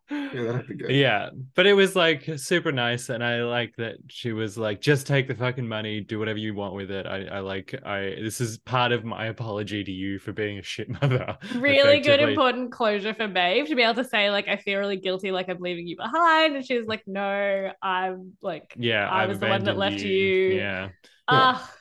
Yeah, 0.09 0.43
that'd 0.45 0.69
be 0.69 0.75
good. 0.77 0.91
Yeah, 0.91 1.31
but 1.55 1.67
it 1.67 1.73
was 1.73 1.97
like 1.97 2.29
super 2.37 2.71
nice, 2.71 3.09
and 3.09 3.25
I 3.25 3.43
like 3.43 3.75
that 3.77 3.97
she 4.09 4.33
was 4.33 4.57
like, 4.57 4.81
"Just 4.81 5.07
take 5.07 5.27
the 5.27 5.35
fucking 5.35 5.67
money, 5.67 6.01
do 6.01 6.19
whatever 6.19 6.39
you 6.39 6.55
want 6.55 6.75
with 6.75 6.91
it." 6.91 7.07
I, 7.07 7.25
I 7.25 7.39
like, 7.41 7.75
I 7.85 8.17
this 8.21 8.41
is 8.41 8.59
part 8.59 8.93
of 8.93 9.05
my 9.05 9.27
apology 9.27 9.83
to 9.83 9.91
you 9.91 10.19
for 10.19 10.33
being 10.33 10.59
a 10.59 10.63
shit 10.63 10.89
mother. 11.03 11.37
really 11.57 12.01
good 12.01 12.21
important 12.21 12.71
closure 12.71 13.15
for 13.15 13.27
Maeve 13.27 13.67
to 13.67 13.75
be 13.75 13.83
able 13.83 13.95
to 13.95 14.09
say 14.09 14.31
like 14.31 14.47
I 14.49 14.57
feel 14.57 14.79
really 14.79 14.97
guilty, 14.97 15.33
like 15.33 15.49
I'm 15.49 15.59
leaving 15.59 15.89
you 15.89 15.97
behind, 15.97 16.55
and 16.55 16.65
she's 16.65 16.87
like, 16.87 17.03
no, 17.07 17.73
I'm 17.83 18.35
like 18.43 18.75
Yeah, 18.77 19.09
I 19.09 19.25
I've 19.25 19.29
was 19.31 19.41
the 19.41 19.49
one 19.49 19.65
that 19.65 19.77
left 19.77 20.01
you. 20.01 20.51
Yeah, 20.51 20.91
ah. 21.27 21.75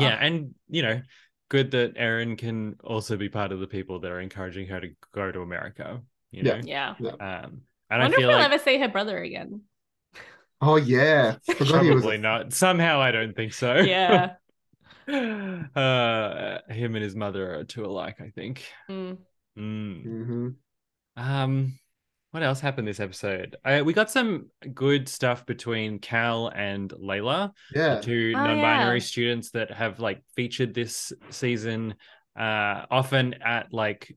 yeah, 0.00 0.16
and 0.18 0.54
you 0.70 0.80
know, 0.80 1.02
good 1.50 1.72
that 1.72 1.92
Erin 1.96 2.38
can 2.38 2.76
also 2.82 3.18
be 3.18 3.28
part 3.28 3.52
of 3.52 3.60
the 3.60 3.66
people 3.66 4.00
that 4.00 4.10
are 4.10 4.20
encouraging 4.20 4.66
her 4.68 4.80
to 4.80 4.88
go 5.12 5.30
to 5.30 5.40
America. 5.40 6.00
You 6.32 6.42
know, 6.44 6.60
yeah. 6.64 6.94
um, 6.98 7.62
I 7.90 7.96
and 7.96 8.02
I 8.02 8.04
wonder 8.06 8.16
feel 8.16 8.30
if 8.30 8.34
we'll 8.34 8.38
like 8.38 8.52
ever 8.52 8.58
see 8.58 8.78
her 8.78 8.88
brother 8.88 9.18
again. 9.22 9.62
Oh 10.60 10.76
yeah, 10.76 11.36
Forgot 11.46 11.84
was 11.84 12.02
probably 12.02 12.18
not. 12.18 12.52
Somehow, 12.52 13.00
I 13.00 13.10
don't 13.12 13.34
think 13.36 13.52
so. 13.52 13.76
Yeah. 13.76 14.34
uh, 15.08 16.58
him 16.68 16.94
and 16.94 17.02
his 17.04 17.16
mother 17.16 17.56
are 17.58 17.64
too 17.64 17.84
alike. 17.84 18.20
I 18.20 18.30
think. 18.30 18.64
Mm. 18.90 19.18
Mm. 19.58 20.06
Mhm. 20.06 20.54
Um, 21.16 21.78
what 22.30 22.42
else 22.42 22.60
happened 22.60 22.88
this 22.88 23.00
episode? 23.00 23.56
Uh, 23.64 23.82
we 23.84 23.92
got 23.92 24.10
some 24.10 24.46
good 24.72 25.08
stuff 25.08 25.44
between 25.44 25.98
Cal 25.98 26.48
and 26.48 26.90
Layla, 26.90 27.52
Yeah, 27.74 27.96
the 27.96 28.02
two 28.02 28.32
Oh, 28.34 28.38
non-binary 28.40 28.98
yeah. 28.98 29.04
students 29.04 29.50
that 29.50 29.70
have 29.70 30.00
like 30.00 30.22
featured 30.34 30.72
this 30.72 31.12
season, 31.30 31.94
uh, 32.38 32.86
often 32.90 33.34
at 33.42 33.74
like 33.74 34.16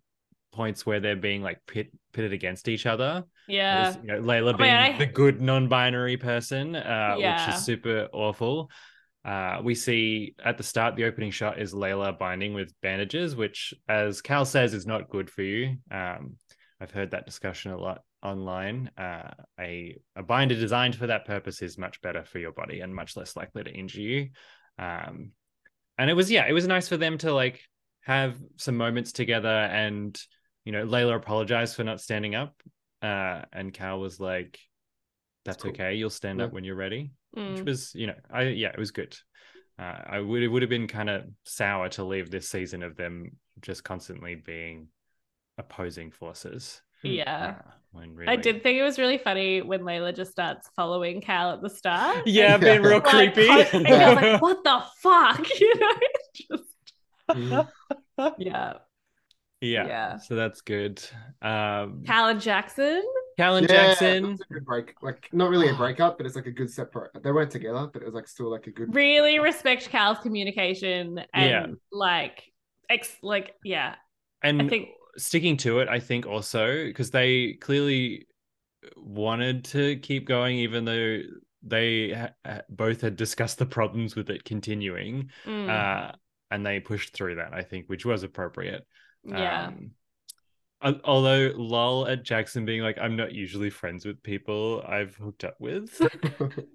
points 0.56 0.86
where 0.86 1.00
they're 1.00 1.16
being 1.16 1.42
like 1.42 1.60
pit 1.68 1.92
pitted 2.14 2.34
against 2.34 2.68
each 2.68 2.86
other. 2.86 3.24
Yeah. 3.48 3.96
You 4.02 4.08
know, 4.08 4.22
Layla 4.22 4.54
Oh, 4.54 4.58
being 4.58 4.70
man, 4.72 4.94
I- 4.94 4.98
the 4.98 5.06
good 5.06 5.42
non-binary 5.42 6.18
person, 6.18 6.76
uh, 6.76 7.16
which 7.18 7.56
is 7.56 7.64
super 7.66 8.08
awful. 8.14 8.70
Uh, 9.24 9.60
we 9.64 9.74
see 9.76 10.36
at 10.44 10.58
the 10.58 10.64
start 10.64 10.96
the 10.96 11.06
opening 11.06 11.32
shot 11.32 11.60
is 11.60 11.74
Layla 11.74 12.18
binding 12.18 12.54
with 12.54 12.74
bandages, 12.82 13.36
which, 13.36 13.74
as 13.90 14.22
Cal 14.22 14.46
says, 14.46 14.74
is 14.74 14.86
not 14.86 15.10
good 15.10 15.30
for 15.30 15.42
you. 15.42 15.78
Um, 15.92 16.36
I've 16.80 16.92
heard 16.92 17.12
that 17.12 17.26
discussion 17.26 17.72
a 17.72 17.78
lot 17.78 18.02
online. 18.22 18.92
Uh, 18.98 19.32
a 19.60 19.98
a 20.16 20.24
binder 20.24 20.56
designed 20.56 20.96
for 20.96 21.08
that 21.08 21.26
purpose 21.26 21.62
is 21.62 21.78
much 21.78 22.02
better 22.02 22.24
for 22.24 22.38
your 22.40 22.52
body 22.52 22.82
and 22.82 22.94
much 22.94 23.18
less 23.18 23.36
likely 23.36 23.64
to 23.64 23.72
injure 23.72 24.02
you. 24.02 24.30
Um, 24.78 25.32
and 25.98 26.10
it 26.10 26.14
was 26.14 26.30
yeah, 26.30 26.46
it 26.48 26.54
was 26.54 26.68
nice 26.68 26.88
for 26.88 26.98
them 26.98 27.18
to 27.20 27.34
like 27.34 27.62
have 28.02 28.38
some 28.58 28.78
moments 28.78 29.12
together 29.12 29.48
and 29.50 30.20
you 30.66 30.72
know 30.72 30.86
Layla 30.86 31.16
apologized 31.16 31.76
for 31.76 31.84
not 31.84 32.02
standing 32.02 32.36
up 32.36 32.54
uh 33.02 33.42
and 33.54 33.74
Cal 33.74 34.00
was 34.00 34.20
like 34.20 34.60
that's 35.46 35.64
cool. 35.64 35.72
okay 35.72 35.94
you'll 35.96 36.10
stand 36.10 36.40
Yeah. 36.40 36.46
up 36.46 36.54
when 36.54 36.64
you're 36.64 36.76
ready 36.76 37.12
which 37.32 37.44
Mm. 37.62 37.66
was 37.66 37.94
you 37.96 38.08
know 38.08 38.16
I 38.32 38.44
yeah 38.44 38.70
it 38.70 38.80
was 38.80 38.92
good 38.92 39.16
uh 39.78 40.00
I 40.08 40.20
would 40.20 40.42
it 40.44 40.48
would 40.48 40.62
have 40.62 40.70
been 40.70 40.88
kind 40.88 41.10
of 41.10 41.24
sour 41.44 41.90
to 41.90 42.04
leave 42.04 42.30
this 42.32 42.50
season 42.50 42.82
of 42.84 42.96
them 42.96 43.32
just 43.62 43.84
constantly 43.84 44.36
being 44.36 44.88
opposing 45.58 46.12
forces. 46.12 46.82
Yeah. 47.04 47.56
Uh, 47.66 47.72
when 47.92 48.28
I 48.28 48.36
did 48.36 48.62
think 48.64 48.78
it 48.78 48.84
was 48.84 48.98
really 49.00 49.18
funny 49.18 49.62
when 49.62 49.82
Layla 49.82 50.14
just 50.14 50.32
starts 50.32 50.70
following 50.76 51.22
Cal 51.22 51.52
at 51.54 51.62
the 51.62 51.70
start. 51.70 52.24
Yeah, 52.26 52.56
And, 52.56 52.62
being 52.62 52.82
real 52.82 53.00
like, 53.00 53.06
creepy. 53.34 53.48
po- 53.48 53.78
and 53.78 53.88
I 53.88 54.14
was 54.14 54.16
like, 54.24 54.42
what 54.48 54.64
the 54.66 54.84
fuck? 55.02 55.48
You 55.60 55.76
know? 55.80 55.94
Just, 56.36 56.76
Mhm. 57.32 57.68
yeah. 58.38 58.74
Yeah. 59.66 59.88
Yeah. 59.88 60.18
So 60.18 60.36
that's 60.36 60.62
good. 60.62 61.04
Um, 61.42 62.04
Cal 62.06 62.28
and 62.30 62.42
Jackson. 62.42 63.04
Callan 63.38 63.64
Yeah, 63.64 63.68
Jackson. 63.68 64.24
that 64.38 64.46
a 64.50 64.54
good 64.54 64.66
break. 64.66 64.94
Like 65.02 65.30
not 65.34 65.50
really 65.50 65.70
a 65.70 65.74
breakup, 65.74 66.18
but 66.18 66.26
it's 66.26 66.36
like 66.38 66.46
a 66.46 66.52
good 66.52 66.72
separate. 66.72 67.12
They 67.22 67.32
weren't 67.32 67.52
together, 67.52 67.90
but 67.92 68.02
it 68.02 68.06
was 68.06 68.14
like 68.16 68.28
still 68.28 68.50
like 68.50 68.68
a 68.68 68.72
good. 68.72 68.96
Really 68.96 69.40
respect 69.40 69.90
Cal's 69.90 70.20
communication 70.20 71.20
and 71.34 71.50
Yeah. 71.50 71.66
like 71.92 72.44
ex 72.90 73.14
like 73.22 73.56
yeah. 73.64 73.96
And 74.42 74.62
I 74.62 74.68
think 74.70 74.90
sticking 75.18 75.58
to 75.58 75.80
it, 75.80 75.90
I 75.90 76.00
think 76.00 76.26
also 76.26 76.86
because 76.86 77.12
they 77.12 77.54
clearly 77.60 78.28
wanted 78.96 79.66
to 79.66 79.98
keep 79.98 80.28
going, 80.28 80.58
even 80.58 80.86
though 80.86 81.20
they 81.64 82.12
ha- 82.12 82.30
ha- 82.46 82.62
both 82.70 83.02
had 83.02 83.16
discussed 83.16 83.58
the 83.58 83.66
problems 83.66 84.16
with 84.16 84.30
it 84.30 84.44
continuing, 84.46 85.30
mm, 85.46 85.70
uh, 85.70 86.12
and 86.52 86.66
they 86.66 86.80
pushed 86.80 87.14
through 87.14 87.36
that. 87.36 87.54
I 87.54 87.64
think, 87.64 87.88
which 87.88 88.06
was 88.06 88.24
appropriate. 88.24 88.86
Yeah. 89.26 89.72
Um, 90.82 91.02
although 91.04 91.52
lol 91.56 92.08
at 92.08 92.24
Jackson 92.24 92.66
being 92.66 92.82
like, 92.82 92.98
I'm 93.00 93.16
not 93.16 93.34
usually 93.34 93.70
friends 93.70 94.06
with 94.06 94.22
people 94.24 94.84
I've 94.88 95.16
hooked 95.16 95.44
up 95.44 95.56
with. 95.60 96.00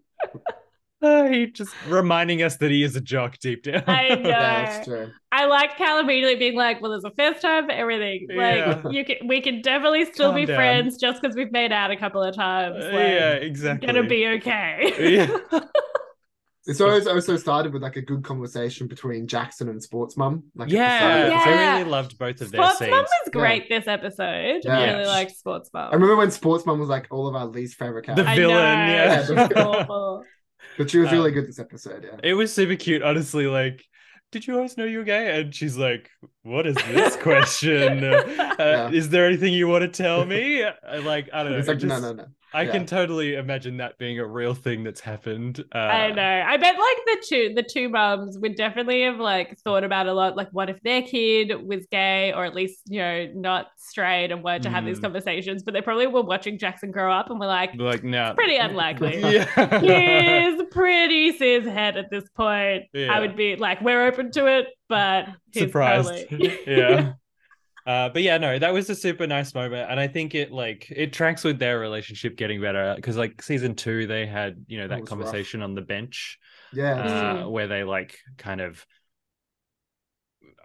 Uh, 1.02 1.24
he 1.28 1.46
just 1.46 1.74
reminding 1.88 2.42
us 2.42 2.58
that 2.58 2.70
he 2.70 2.82
is 2.82 2.94
a 2.94 3.00
jock 3.00 3.38
deep 3.38 3.62
down. 3.62 3.82
I 3.86 4.08
know. 4.16 4.28
yeah, 4.28 4.64
that's 4.64 4.86
true. 4.86 5.10
I 5.32 5.46
like 5.46 5.78
Cal 5.78 5.98
immediately 5.98 6.36
being 6.36 6.56
like, 6.56 6.82
"Well, 6.82 6.90
there's 6.90 7.04
a 7.04 7.10
first 7.16 7.40
time 7.40 7.64
for 7.64 7.72
everything. 7.72 8.26
Yeah. 8.28 8.80
Like, 8.84 8.92
you 8.92 9.04
can, 9.06 9.26
we 9.26 9.40
can 9.40 9.62
definitely 9.62 10.04
still 10.04 10.32
Calm 10.32 10.34
be 10.34 10.44
down. 10.44 10.56
friends 10.56 10.98
just 10.98 11.22
because 11.22 11.34
we've 11.34 11.52
made 11.52 11.72
out 11.72 11.90
a 11.90 11.96
couple 11.96 12.22
of 12.22 12.34
times. 12.34 12.84
Uh, 12.84 12.88
Like, 12.88 12.92
yeah, 12.92 13.32
exactly. 13.32 13.86
gonna 13.86 14.06
be 14.06 14.26
okay." 14.26 15.16
Yeah. 15.16 15.60
It's 16.66 16.80
always 16.80 17.06
also 17.06 17.36
started 17.36 17.72
with 17.72 17.82
like 17.82 17.96
a 17.96 18.02
good 18.02 18.22
conversation 18.22 18.86
between 18.86 19.26
Jackson 19.26 19.68
and 19.70 19.82
Sports 19.82 20.16
Mum. 20.16 20.44
Like 20.54 20.70
Yeah, 20.70 20.98
start 20.98 21.12
of 21.12 21.26
the 21.26 21.30
Yeah. 21.32 21.36
episode. 21.40 21.50
I 21.58 21.76
really 21.78 21.90
loved 21.90 22.18
both 22.18 22.40
of 22.42 22.50
their 22.50 22.60
Sports 22.62 22.78
scenes. 22.78 22.90
Mum 22.90 23.04
was 23.04 23.30
great 23.32 23.68
this 23.70 23.86
episode. 23.86 24.60
Yeah. 24.64 24.78
I 24.78 24.84
really 24.84 24.98
Yes. 25.00 25.06
liked 25.08 25.30
Sports 25.32 25.70
Mum. 25.72 25.88
I 25.90 25.94
remember 25.94 26.16
when 26.16 26.30
Sports 26.30 26.66
Mum 26.66 26.78
was 26.78 26.88
like 26.90 27.06
all 27.10 27.26
of 27.26 27.34
our 27.34 27.46
least 27.46 27.76
favorite 27.78 28.04
characters, 28.04 28.26
I 28.26 28.36
villain, 28.36 28.56
know, 28.56 28.60
yeah. 28.62 29.26
she 29.26 29.32
was 29.32 30.24
but 30.76 30.90
she 30.90 30.98
was 30.98 31.10
really 31.10 31.30
good 31.30 31.46
this 31.48 31.58
episode. 31.58 32.04
Yeah. 32.04 32.18
It 32.22 32.34
was 32.34 32.52
super 32.52 32.76
cute, 32.76 33.02
honestly. 33.02 33.46
Like, 33.46 33.82
did 34.30 34.46
you 34.46 34.54
always 34.56 34.76
know 34.76 34.84
you 34.84 34.98
were 34.98 35.04
gay? 35.04 35.40
And 35.40 35.54
she's 35.54 35.76
like, 35.76 36.08
"What 36.42 36.66
is 36.66 36.76
this 36.76 37.16
question? 37.16 38.04
Uh, 38.50 38.54
Yeah. 38.58 38.90
Is 38.90 39.08
there 39.08 39.26
anything 39.26 39.52
you 39.54 39.66
want 39.66 39.82
to 39.82 39.88
tell 39.88 40.24
me?" 40.26 40.62
Uh, 40.62 40.72
Like, 41.02 41.30
I 41.32 41.42
don't 41.42 41.52
know. 41.52 41.58
It's 41.58 41.68
like 41.68 41.78
just- 41.78 41.88
no, 41.88 42.12
no, 42.12 42.12
no. 42.12 42.26
I 42.52 42.62
yeah. 42.62 42.72
can 42.72 42.86
totally 42.86 43.34
imagine 43.34 43.76
that 43.76 43.96
being 43.98 44.18
a 44.18 44.26
real 44.26 44.54
thing 44.54 44.82
that's 44.84 45.00
happened. 45.00 45.64
Uh, 45.74 45.78
I 45.78 46.10
know. 46.10 46.44
I 46.46 46.56
bet 46.56 46.74
like 46.76 46.96
the 47.06 47.24
two 47.28 47.52
the 47.54 47.62
two 47.62 47.88
mums 47.88 48.38
would 48.38 48.56
definitely 48.56 49.02
have 49.02 49.18
like 49.18 49.58
thought 49.60 49.84
about 49.84 50.06
a 50.06 50.12
lot. 50.12 50.36
Like, 50.36 50.48
what 50.52 50.68
if 50.68 50.80
their 50.82 51.02
kid 51.02 51.52
was 51.66 51.86
gay 51.90 52.32
or 52.32 52.44
at 52.44 52.54
least 52.54 52.80
you 52.86 53.00
know 53.00 53.28
not 53.34 53.68
straight 53.76 54.32
and 54.32 54.42
were 54.42 54.58
to 54.58 54.70
have 54.70 54.84
these 54.84 54.98
Mm. 54.98 55.02
conversations? 55.02 55.62
But 55.62 55.74
they 55.74 55.80
probably 55.80 56.06
were 56.06 56.22
watching 56.22 56.58
Jackson 56.58 56.90
grow 56.90 57.12
up 57.12 57.30
and 57.30 57.38
were 57.38 57.46
like, 57.46 57.74
Like, 57.76 58.02
no, 58.04 58.32
pretty 58.36 58.56
unlikely. 58.56 59.20
Yeah. 59.80 60.50
He's 60.50 60.62
pretty 60.70 61.36
cis 61.36 61.64
head 61.66 61.96
at 61.96 62.10
this 62.10 62.28
point. 62.30 62.84
Yeah. 62.92 63.12
I 63.12 63.20
would 63.20 63.36
be 63.36 63.56
like, 63.56 63.80
we're 63.80 64.06
open 64.06 64.30
to 64.32 64.46
it, 64.46 64.66
but 64.88 65.26
he's 65.52 65.62
surprised. 65.64 66.28
probably- 66.28 66.58
yeah. 66.66 67.12
Uh, 67.86 68.08
but 68.10 68.22
yeah, 68.22 68.38
no, 68.38 68.58
that 68.58 68.72
was 68.72 68.90
a 68.90 68.94
super 68.94 69.26
nice 69.26 69.54
moment, 69.54 69.90
and 69.90 69.98
I 69.98 70.06
think 70.08 70.34
it 70.34 70.52
like 70.52 70.90
it 70.90 71.12
tracks 71.12 71.44
with 71.44 71.58
their 71.58 71.78
relationship 71.78 72.36
getting 72.36 72.60
better 72.60 72.94
because 72.96 73.16
like 73.16 73.42
season 73.42 73.74
two 73.74 74.06
they 74.06 74.26
had 74.26 74.64
you 74.68 74.78
know 74.78 74.84
That 74.88 74.96
that 74.96 75.00
was 75.00 75.10
rough. 75.10 75.18
conversation 75.18 75.62
on 75.62 75.74
the 75.74 75.80
bench 75.82 76.38
Yeah. 76.72 76.94
uh, 76.94 77.44
Mm. 77.44 77.50
where 77.50 77.66
they 77.68 77.84
like 77.84 78.18
kind 78.36 78.60
of 78.60 78.84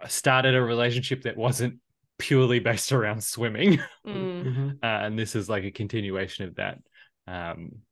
started 0.08 0.54
a 0.54 0.62
relationship 0.62 1.22
that 1.22 1.36
wasn't 1.36 1.80
purely 2.18 2.60
based 2.60 2.92
around 2.92 3.22
swimming, 3.22 3.78
Mm. 4.06 4.44
Mhm. 4.44 4.70
uh, 4.82 4.86
and 5.06 5.18
this 5.18 5.34
is 5.34 5.48
like 5.48 5.64
a 5.64 5.70
continuation 5.70 6.46
of 6.46 6.54
that. 6.56 6.78
Um, 7.26 7.82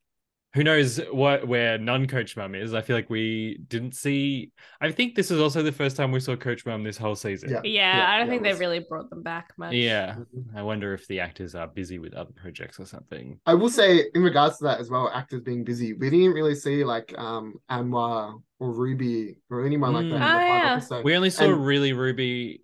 who 0.55 0.63
knows 0.63 0.99
what 1.11 1.47
where 1.49 1.77
non-coach 1.79 2.37
mum 2.37 2.55
is? 2.55 2.75
I 2.75 2.81
feel 2.81 2.95
like 2.97 3.11
we 3.11 3.59
didn't 3.69 3.95
see. 3.95 4.53
I 4.81 4.93
think 4.93 5.17
this 5.17 5.31
is 5.33 5.41
also 5.41 5.63
the 5.63 5.73
first 5.73 5.97
time 5.97 6.13
we 6.13 6.21
saw 6.21 6.37
Coach 6.37 6.65
Mum 6.65 6.85
this 6.85 6.97
whole 6.97 7.17
season. 7.17 7.51
Yeah. 7.51 7.61
Yeah, 7.65 8.07
I 8.09 8.19
don't 8.19 8.27
yeah, 8.27 8.31
think 8.33 8.41
it 8.43 8.45
they've 8.51 8.61
really 8.61 8.79
brought 8.89 9.11
them 9.11 9.23
back 9.23 9.53
much. 9.59 9.73
Yeah. 9.75 10.15
Mhm. 10.37 10.57
I 10.57 10.63
wonder 10.63 10.95
if 10.95 11.07
the 11.09 11.19
actors 11.21 11.55
are 11.55 11.67
busy 11.67 11.99
with 11.99 12.15
other 12.15 12.33
projects 12.35 12.79
or 12.79 12.87
something. 12.87 13.41
I 13.47 13.55
will 13.55 13.69
say 13.69 14.05
in 14.15 14.23
regards 14.23 14.59
to 14.59 14.65
that 14.65 14.79
as 14.81 14.91
well, 14.91 15.11
actors 15.13 15.41
being 15.43 15.65
busy, 15.65 15.93
we 15.93 16.09
didn't 16.11 16.33
really 16.35 16.55
see 16.55 16.85
like 16.85 17.13
um 17.19 17.55
Anwar 17.71 18.41
or 18.61 18.73
Ruby 18.73 19.39
or 19.51 19.67
anyone 19.67 19.93
like 19.95 20.09
that 20.11 20.15
in 20.15 20.21
Mm. 20.21 20.21
the 20.21 20.25
Oh, 20.25 20.39
final 20.39 20.57
yeah. 20.59 20.73
episode. 20.75 21.05
We 21.05 21.17
only 21.17 21.31
saw 21.31 21.45
And- 21.45 21.67
really 21.67 21.93
Ruby 21.93 22.61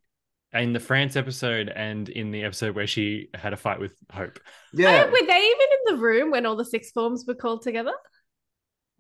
in 0.53 0.73
the 0.73 0.81
France 0.81 1.17
episode 1.17 1.69
and 1.69 2.09
in 2.09 2.31
the 2.33 2.43
episode 2.45 2.75
where 2.75 2.87
she 2.87 3.29
had 3.35 3.53
a 3.53 3.57
fight 3.57 3.79
with 3.81 3.95
Hope. 4.13 4.39
Yeah. 4.73 5.05
Oh, 5.07 5.11
were 5.11 5.27
they 5.27 5.39
even 5.39 5.67
in 5.89 5.95
the 5.95 6.03
room 6.03 6.31
when 6.31 6.47
all 6.47 6.57
the 6.57 6.65
six 6.65 6.91
forms 6.91 7.25
were 7.27 7.35
called 7.35 7.63
together? 7.63 7.93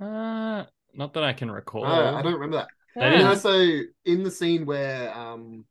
Uh, 0.00 0.64
not 0.94 1.14
that 1.14 1.22
I 1.24 1.32
can 1.32 1.50
recall. 1.50 1.84
Oh, 1.84 2.14
I 2.16 2.22
don't 2.22 2.34
remember 2.34 2.58
that. 2.58 2.68
They 2.96 3.02
And 3.02 3.12
didn't- 3.12 3.26
also 3.28 3.80
in 4.04 4.22
the 4.22 4.30
scene 4.30 4.66
where 4.66 5.16
um 5.16 5.64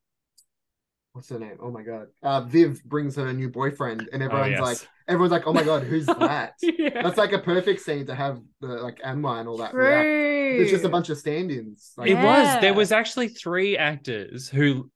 what's 1.14 1.30
her 1.30 1.40
name? 1.40 1.58
Oh 1.62 1.72
my 1.72 1.82
god. 1.84 2.08
Uh 2.24 2.42
Viv 2.42 2.82
brings 2.86 3.16
her 3.16 3.34
new 3.34 3.50
boyfriend 3.50 4.08
and 4.14 4.22
Oh, 4.22 4.26
everyone's 4.28 4.52
yes. 4.52 4.62
like 4.62 4.78
everyone's 5.08 5.32
like, 5.32 5.48
Oh 5.48 5.54
my 5.54 5.64
god, 5.64 5.84
who's 5.84 6.06
that? 6.20 6.54
yeah. 6.62 7.02
That's 7.02 7.18
like 7.18 7.34
a 7.34 7.40
perfect 7.40 7.82
scene 7.82 8.06
to 8.06 8.16
have 8.16 8.40
the 8.62 8.68
like 8.68 9.00
Anwar 9.00 9.40
and 9.40 9.50
all 9.50 9.58
that 9.58 9.74
react. 9.74 10.04
True. 10.04 10.58
It's 10.62 10.72
just 10.72 10.86
a 10.86 10.90
bunch 10.90 11.10
of 11.10 11.18
stand-ins. 11.18 11.94
Like, 11.98 12.10
It 12.12 12.16
was. 12.16 12.62
There 12.62 12.74
was 12.74 12.92
actually 12.92 13.28
three 13.30 13.78
actors 13.78 14.48
who 14.50 14.90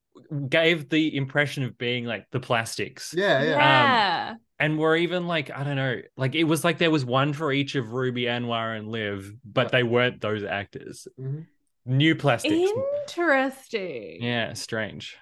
gave 0.50 0.90
the 0.90 1.16
impression 1.16 1.64
of 1.64 1.78
being 1.78 2.06
like 2.06 2.26
the 2.32 2.40
plastics. 2.40 3.14
yeah, 3.16 3.42
yeah. 3.44 3.50
Yeah. 3.58 4.34
And 4.60 4.78
were 4.80 4.96
even 4.96 5.28
like, 5.28 5.52
I 5.52 5.64
don't 5.64 5.76
know, 5.76 6.02
like 6.16 6.36
it 6.36 6.46
was 6.46 6.64
like 6.64 6.78
there 6.78 6.92
was 6.92 7.04
one 7.04 7.34
for 7.34 7.52
each 7.52 7.76
of 7.76 7.92
Ruby, 7.92 8.24
Anwar, 8.24 8.78
and 8.78 8.88
Liv, 8.88 9.34
but 9.44 9.72
they 9.72 9.84
weren't 9.84 10.22
those 10.22 10.44
actors. 10.44 11.08
Mhm. 11.20 11.48
New 11.86 12.16
plastics. 12.16 12.72
Interesting. 13.10 14.24
Yeah, 14.24 14.54
strange. 14.54 15.18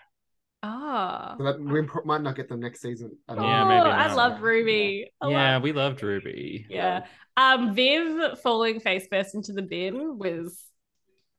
Ah. 0.63 1.35
So 1.39 1.57
we 1.57 1.81
might 2.05 2.21
not 2.21 2.35
get 2.35 2.49
them 2.49 2.59
next 2.59 2.81
season. 2.81 3.17
at 3.27 3.37
all. 3.37 3.45
Yeah, 3.47 3.63
oh, 3.63 3.67
maybe 3.67 3.89
I 3.89 4.13
love 4.13 4.41
Ruby. 4.41 5.11
I 5.19 5.29
yeah, 5.29 5.53
love- 5.53 5.63
we 5.63 5.71
loved 5.71 6.03
Ruby. 6.03 6.67
yeah. 6.69 7.05
Um, 7.37 7.73
Viv 7.73 8.37
falling 8.39 8.79
face 8.79 9.07
first 9.11 9.33
into 9.33 9.53
the 9.53 9.61
bin 9.63 10.19
was, 10.19 10.63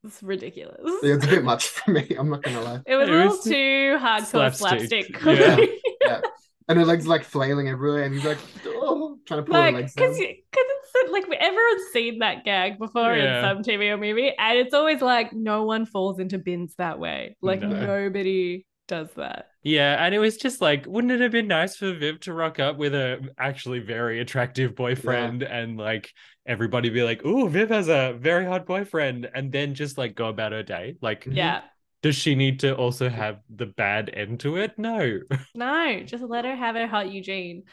was 0.03 0.23
ridiculous. 0.23 0.81
Yeah, 1.03 1.15
it's 1.15 1.25
a 1.25 1.29
bit 1.29 1.45
much 1.45 1.69
for 1.69 1.91
me. 1.97 2.07
I'm 2.19 2.29
not 2.31 2.43
gonna 2.43 2.61
lie. 2.61 2.81
It 2.87 2.97
was 2.97 3.09
It 3.09 3.13
a 3.13 3.17
little 3.17 3.37
was 3.37 3.45
too 3.45 3.99
hardcore 4.01 4.55
slapstick. 4.55 5.17
slapstick. 5.17 5.81
Yeah. 6.05 6.21
And 6.69 6.79
her 6.79 6.85
legs 6.87 7.09
like 7.09 7.25
flailing 7.25 7.69
everywhere, 7.69 8.05
and 8.05 8.15
he's 8.15 8.25
like, 8.25 8.39
oh, 8.67 9.19
trying 9.27 9.41
to 9.41 9.45
pull 9.45 9.55
like 9.61 9.75
her 9.75 9.81
legs 9.81 9.95
because 9.95 10.17
down. 10.17 10.27
because 10.29 10.67
it's 10.95 11.13
like 11.13 11.25
everyone's 11.41 11.93
seen 11.93 12.21
that 12.21 12.45
gag 12.45 12.79
before 12.79 13.15
Yeah. 13.17 13.51
in 13.51 13.65
some 13.65 13.65
TV 13.65 13.91
or 13.91 13.97
movie, 13.99 14.33
and 14.39 14.59
it's 14.59 14.73
always 14.73 15.03
like 15.03 15.33
no 15.33 15.65
one 15.65 15.87
falls 15.87 16.21
into 16.21 16.39
bins 16.39 16.75
that 16.79 17.01
way. 17.01 17.37
Like 17.43 17.63
No. 17.63 17.69
nobody 17.69 18.65
does 18.87 19.09
that. 19.17 19.49
Yeah, 19.65 20.03
and 20.05 20.15
it 20.15 20.21
was 20.21 20.37
just 20.37 20.61
like, 20.61 20.87
wouldn't 20.87 21.13
it 21.13 21.21
have 21.21 21.33
been 21.33 21.49
nice 21.49 21.77
for 21.77 21.93
Viv 21.95 22.21
to 22.21 22.33
rock 22.33 22.61
up 22.61 22.79
with 22.79 22.95
a 22.95 23.29
actually 23.39 23.81
very 23.81 24.21
attractive 24.21 24.75
boyfriend 24.77 25.43
and 25.43 25.77
like 25.77 26.11
everybody 26.47 26.91
be 26.91 27.03
like, 27.03 27.25
"Ooh, 27.25 27.49
Viv 27.49 27.69
has 27.71 27.89
a 27.89 28.15
very 28.19 28.45
hot 28.47 28.67
boyfriend," 28.67 29.29
and 29.35 29.53
then 29.53 29.75
just 29.75 29.99
like 29.99 30.15
go 30.15 30.29
about 30.29 30.53
her 30.53 30.63
day? 30.63 30.97
Like. 31.01 31.27
Yeah. 31.31 31.63
does 32.03 32.17
she 32.17 32.35
need 32.35 32.59
to 32.61 32.75
also 32.75 33.09
have 33.09 33.41
the 33.49 33.67
bad 33.67 34.11
end 34.13 34.41
to 34.41 34.57
it? 34.57 34.77
No. 34.79 35.21
No, 35.55 36.03
just 36.05 36.25
let 36.25 36.45
her 36.45 36.57
have 36.57 36.75
her 36.77 36.87
hot 36.87 37.11
Eugene 37.13 37.65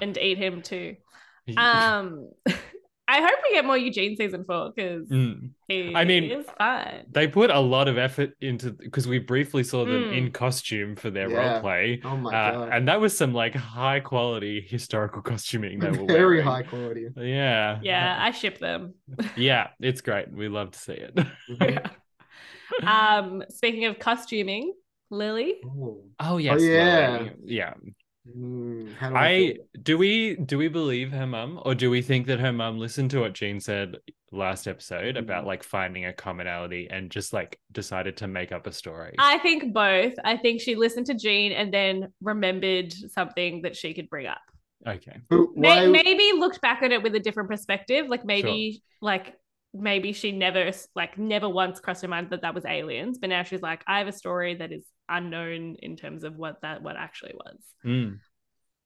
and 0.00 0.16
eat 0.18 0.38
him 0.38 0.62
too. 0.62 0.96
Um, 1.56 2.30
I 3.08 3.20
hope 3.20 3.38
we 3.44 3.54
get 3.54 3.64
more 3.64 3.78
Eugene 3.78 4.16
season 4.16 4.44
four 4.44 4.72
because 4.74 5.08
Mm. 5.08 5.50
he 5.68 5.94
I 5.94 6.04
mean, 6.04 6.24
is 6.24 6.46
fun. 6.58 7.04
They 7.12 7.28
put 7.28 7.50
a 7.50 7.60
lot 7.60 7.86
of 7.86 7.98
effort 7.98 8.32
into 8.40 8.72
because 8.72 9.06
we 9.06 9.20
briefly 9.20 9.62
saw 9.62 9.84
them 9.84 10.04
Mm. 10.10 10.16
in 10.18 10.30
costume 10.32 10.96
for 10.96 11.10
their 11.10 11.30
Yeah. 11.30 11.52
role 11.52 11.60
play. 11.60 12.00
Oh 12.04 12.16
my 12.16 12.34
Uh, 12.34 12.52
god. 12.52 12.68
and 12.72 12.88
that 12.88 13.00
was 13.00 13.16
some 13.16 13.32
like 13.32 13.54
high 13.54 14.00
quality 14.00 14.60
historical 14.60 15.22
costuming 15.22 15.78
they 15.78 15.90
were 15.90 16.04
Very 16.06 16.36
wearing. 16.38 16.44
high 16.46 16.62
quality. 16.64 17.06
Yeah. 17.16 17.78
Yeah, 17.82 18.16
I 18.18 18.32
ship 18.32 18.58
them. 18.58 18.94
Yeah, 19.36 19.68
it's 19.80 20.00
great. 20.00 20.32
We 20.32 20.48
love 20.48 20.72
to 20.72 20.78
see 20.78 20.94
it. 20.94 21.14
Mhm. 21.48 21.90
um, 22.82 23.44
speaking 23.50 23.84
of 23.84 23.98
costuming, 24.00 24.72
Lily. 25.10 25.54
Oh. 25.64 26.02
Oh 26.18 26.38
yes, 26.38 26.60
yeah. 26.60 27.18
Lily. 27.18 27.32
yeah. 27.44 27.74
Mm, 28.34 28.94
how 28.96 29.10
do 29.10 29.14
I, 29.16 29.26
I 29.28 29.56
do 29.82 29.98
we 29.98 30.36
do 30.36 30.58
we 30.58 30.68
believe 30.68 31.12
her 31.12 31.26
mum, 31.26 31.60
or 31.64 31.74
do 31.74 31.90
we 31.90 32.02
think 32.02 32.26
that 32.26 32.40
her 32.40 32.52
mum 32.52 32.78
listened 32.78 33.10
to 33.12 33.20
what 33.20 33.34
Jean 33.34 33.60
said 33.60 33.96
last 34.32 34.66
episode 34.66 35.16
about 35.16 35.44
Mm. 35.44 35.46
like 35.46 35.62
finding 35.62 36.06
a 36.06 36.12
commonality 36.12 36.88
and 36.90 37.10
just 37.10 37.32
like 37.32 37.58
decided 37.72 38.16
to 38.18 38.26
make 38.26 38.50
up 38.52 38.66
a 38.66 38.72
story? 38.72 39.14
I 39.18 39.38
think 39.38 39.72
both. 39.72 40.14
I 40.24 40.36
think 40.36 40.60
she 40.60 40.74
listened 40.74 41.06
to 41.06 41.14
Jean 41.14 41.52
and 41.52 41.72
then 41.72 42.12
remembered 42.20 42.92
something 42.92 43.62
that 43.62 43.76
she 43.76 43.94
could 43.94 44.08
bring 44.10 44.26
up. 44.26 44.40
okay. 44.86 45.18
But 45.28 45.56
May- 45.56 45.86
why? 45.86 46.02
maybe 46.02 46.32
looked 46.38 46.60
back 46.60 46.82
at 46.82 46.92
it 46.92 47.02
with 47.02 47.14
a 47.14 47.20
different 47.20 47.48
perspective. 47.48 48.06
Like 48.08 48.24
maybe, 48.24 48.82
like 49.00 49.34
maybe 49.78 50.12
she 50.12 50.32
never, 50.32 50.70
like 50.94 51.18
never 51.18 51.48
once 51.48 51.80
crossed 51.80 52.02
her 52.02 52.08
mind 52.08 52.30
that 52.30 52.42
that 52.42 52.54
was 52.54 52.64
aliens. 52.64 53.18
But 53.18 53.30
now 53.30 53.42
she's 53.42 53.62
like, 53.62 53.82
I 53.86 53.98
have 53.98 54.08
a 54.08 54.12
story 54.12 54.54
that 54.56 54.72
is 54.72 54.84
unknown 55.08 55.76
in 55.80 55.96
terms 55.96 56.24
of 56.24 56.36
what 56.36 56.60
that 56.62 56.82
what 56.82 56.96
actually 56.96 57.34
was. 57.34 57.58
Mm. 57.84 58.18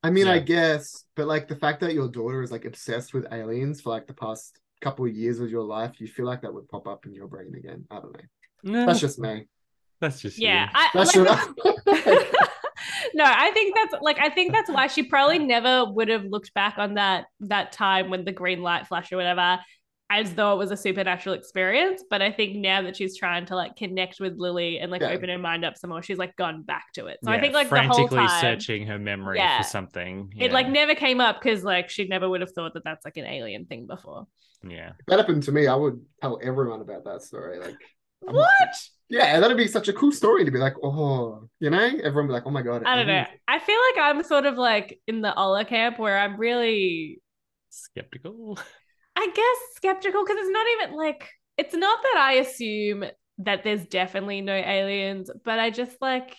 I 0.03 0.11
mean, 0.11 0.29
I 0.29 0.39
guess, 0.39 1.05
but 1.15 1.27
like 1.27 1.47
the 1.49 1.57
fact 1.57 1.81
that 1.81 1.93
your 1.93 2.09
daughter 2.09 2.43
is 2.43 2.51
like 2.51 2.65
obsessed 2.65 3.13
with 3.13 3.27
aliens 3.33 3.81
for 3.83 3.91
like 3.91 4.07
the 4.07 4.15
past 4.15 4.59
couple 4.81 5.05
of 5.05 5.15
years 5.15 5.41
of 5.41 5.51
your 5.51 5.63
life, 5.63 6.01
you 6.01 6.07
feel 6.07 6.25
like 6.27 6.41
that 6.43 6.55
would 6.55 6.69
pop 6.69 6.87
up 6.87 7.05
in 7.05 7.13
your 7.15 7.27
brain 7.27 7.55
again. 7.55 7.85
I 7.91 7.97
don't 7.97 8.13
know. 8.15 8.21
No, 8.63 8.87
That's 8.87 9.01
just 9.01 9.19
me. 9.19 9.47
that's 10.01 10.21
just 10.21 10.39
Yeah, 10.39 10.65
you. 10.65 10.71
I, 10.75 10.89
That's 10.95 11.17
like- 11.17 11.27
just- 11.29 12.37
no, 13.15 13.25
I 13.25 13.51
think 13.53 13.75
that's 13.75 13.95
like 14.03 14.19
I 14.19 14.31
think 14.31 14.53
that's 14.53 14.71
why 14.71 14.87
she 14.87 15.03
probably 15.03 15.39
never 15.39 15.85
would 15.93 16.09
have 16.09 16.25
looked 16.25 16.55
back 16.55 16.79
on 16.79 16.95
that 16.95 17.27
that 17.41 17.73
time 17.73 18.11
when 18.11 18.25
the 18.25 18.33
green 18.33 18.63
light 18.63 18.87
flashed 18.87 19.13
or 19.13 19.17
whatever 19.17 19.59
as 20.11 20.35
though 20.35 20.53
it 20.55 20.59
was 20.59 20.71
a 20.73 20.77
supernatural 20.77 21.35
experience. 21.37 22.03
But 22.11 22.21
I 22.21 22.33
think 22.33 22.57
now 22.57 22.83
that 22.83 22.97
she's 22.97 23.17
trying 23.17 23.47
to 23.47 23.55
like 23.57 23.77
connect 23.77 24.19
with 24.21 24.37
Lily 24.37 24.79
and 24.81 24.91
like 24.91 25.01
Yeah. 25.03 25.11
open 25.11 25.29
her 25.29 25.39
mind 25.39 25.65
up 25.65 25.77
some 25.79 25.91
more, 25.91 26.03
she's 26.03 26.19
like 26.19 26.35
gone 26.37 26.63
back 26.63 26.93
to 26.95 27.07
it. 27.07 27.19
So 27.23 27.31
I 27.31 27.39
think 27.41 27.55
like 27.55 27.71
the 27.71 27.77
whole 27.83 28.09
frantically 28.09 28.19
time 28.27 28.41
searching 28.41 28.87
her 28.89 28.99
memory 28.99 29.39
Yeah. 29.39 29.59
for 29.63 29.69
something. 29.69 30.33
it 30.37 30.53
like 30.53 30.69
never 30.69 30.95
came 30.95 31.21
up 31.21 31.41
because 31.41 31.63
like 31.63 31.89
she 31.91 32.07
never 32.09 32.29
would 32.29 32.41
have 32.41 32.51
thought 32.53 32.75
that 32.75 32.85
that's 32.85 33.05
like 33.05 33.17
an 33.17 33.27
alien 33.27 33.67
thing 33.67 33.87
before. 33.87 34.27
yeah. 34.69 34.91
If 34.99 35.07
that 35.07 35.19
happened 35.21 35.45
to 35.45 35.53
me, 35.53 35.67
I 35.69 35.75
would 35.77 36.01
tell 36.21 36.39
everyone 36.43 36.81
about 36.81 37.05
that 37.05 37.23
story. 37.23 37.59
Like, 37.61 37.77
I'm- 38.27 38.35
What? 38.35 38.75
yeah, 39.09 39.39
that'd 39.41 39.57
be 39.57 39.67
such 39.69 39.89
a 39.89 39.93
cool 39.93 40.13
story 40.13 40.45
to 40.45 40.51
be 40.51 40.59
like, 40.59 40.75
oh, 40.83 41.49
you 41.61 41.71
know, 41.71 41.79
everyone 42.03 42.27
be 42.27 42.33
like, 42.33 42.47
oh 42.47 42.51
my 42.51 42.63
god. 42.63 42.83
I 42.85 42.97
don't 42.97 43.07
know. 43.07 43.25
I 43.49 43.59
feel 43.61 43.79
like 43.95 44.05
I'm 44.05 44.23
sort 44.25 44.45
of 44.47 44.57
like 44.59 45.01
in 45.07 45.21
the 45.23 45.35
Ola 45.39 45.65
camp 45.65 45.99
where 46.01 46.19
I'm 46.19 46.37
really 46.37 47.21
Skeptical. 47.71 48.59
I 49.21 49.27
guess 49.35 49.77
skeptical 49.77 50.25
because 50.25 50.39
it's 50.41 50.51
not 50.51 50.67
even 50.79 50.97
like 50.97 51.29
it's 51.59 51.75
not 51.75 52.03
that 52.03 52.17
I 52.19 52.33
assume 52.35 53.05
that 53.39 53.65
there's 53.65 53.85
definitely 53.87 54.41
no 54.41 54.55
aliens, 54.55 55.31
but 55.45 55.59
I 55.59 55.69
just 55.69 56.01
like 56.01 56.37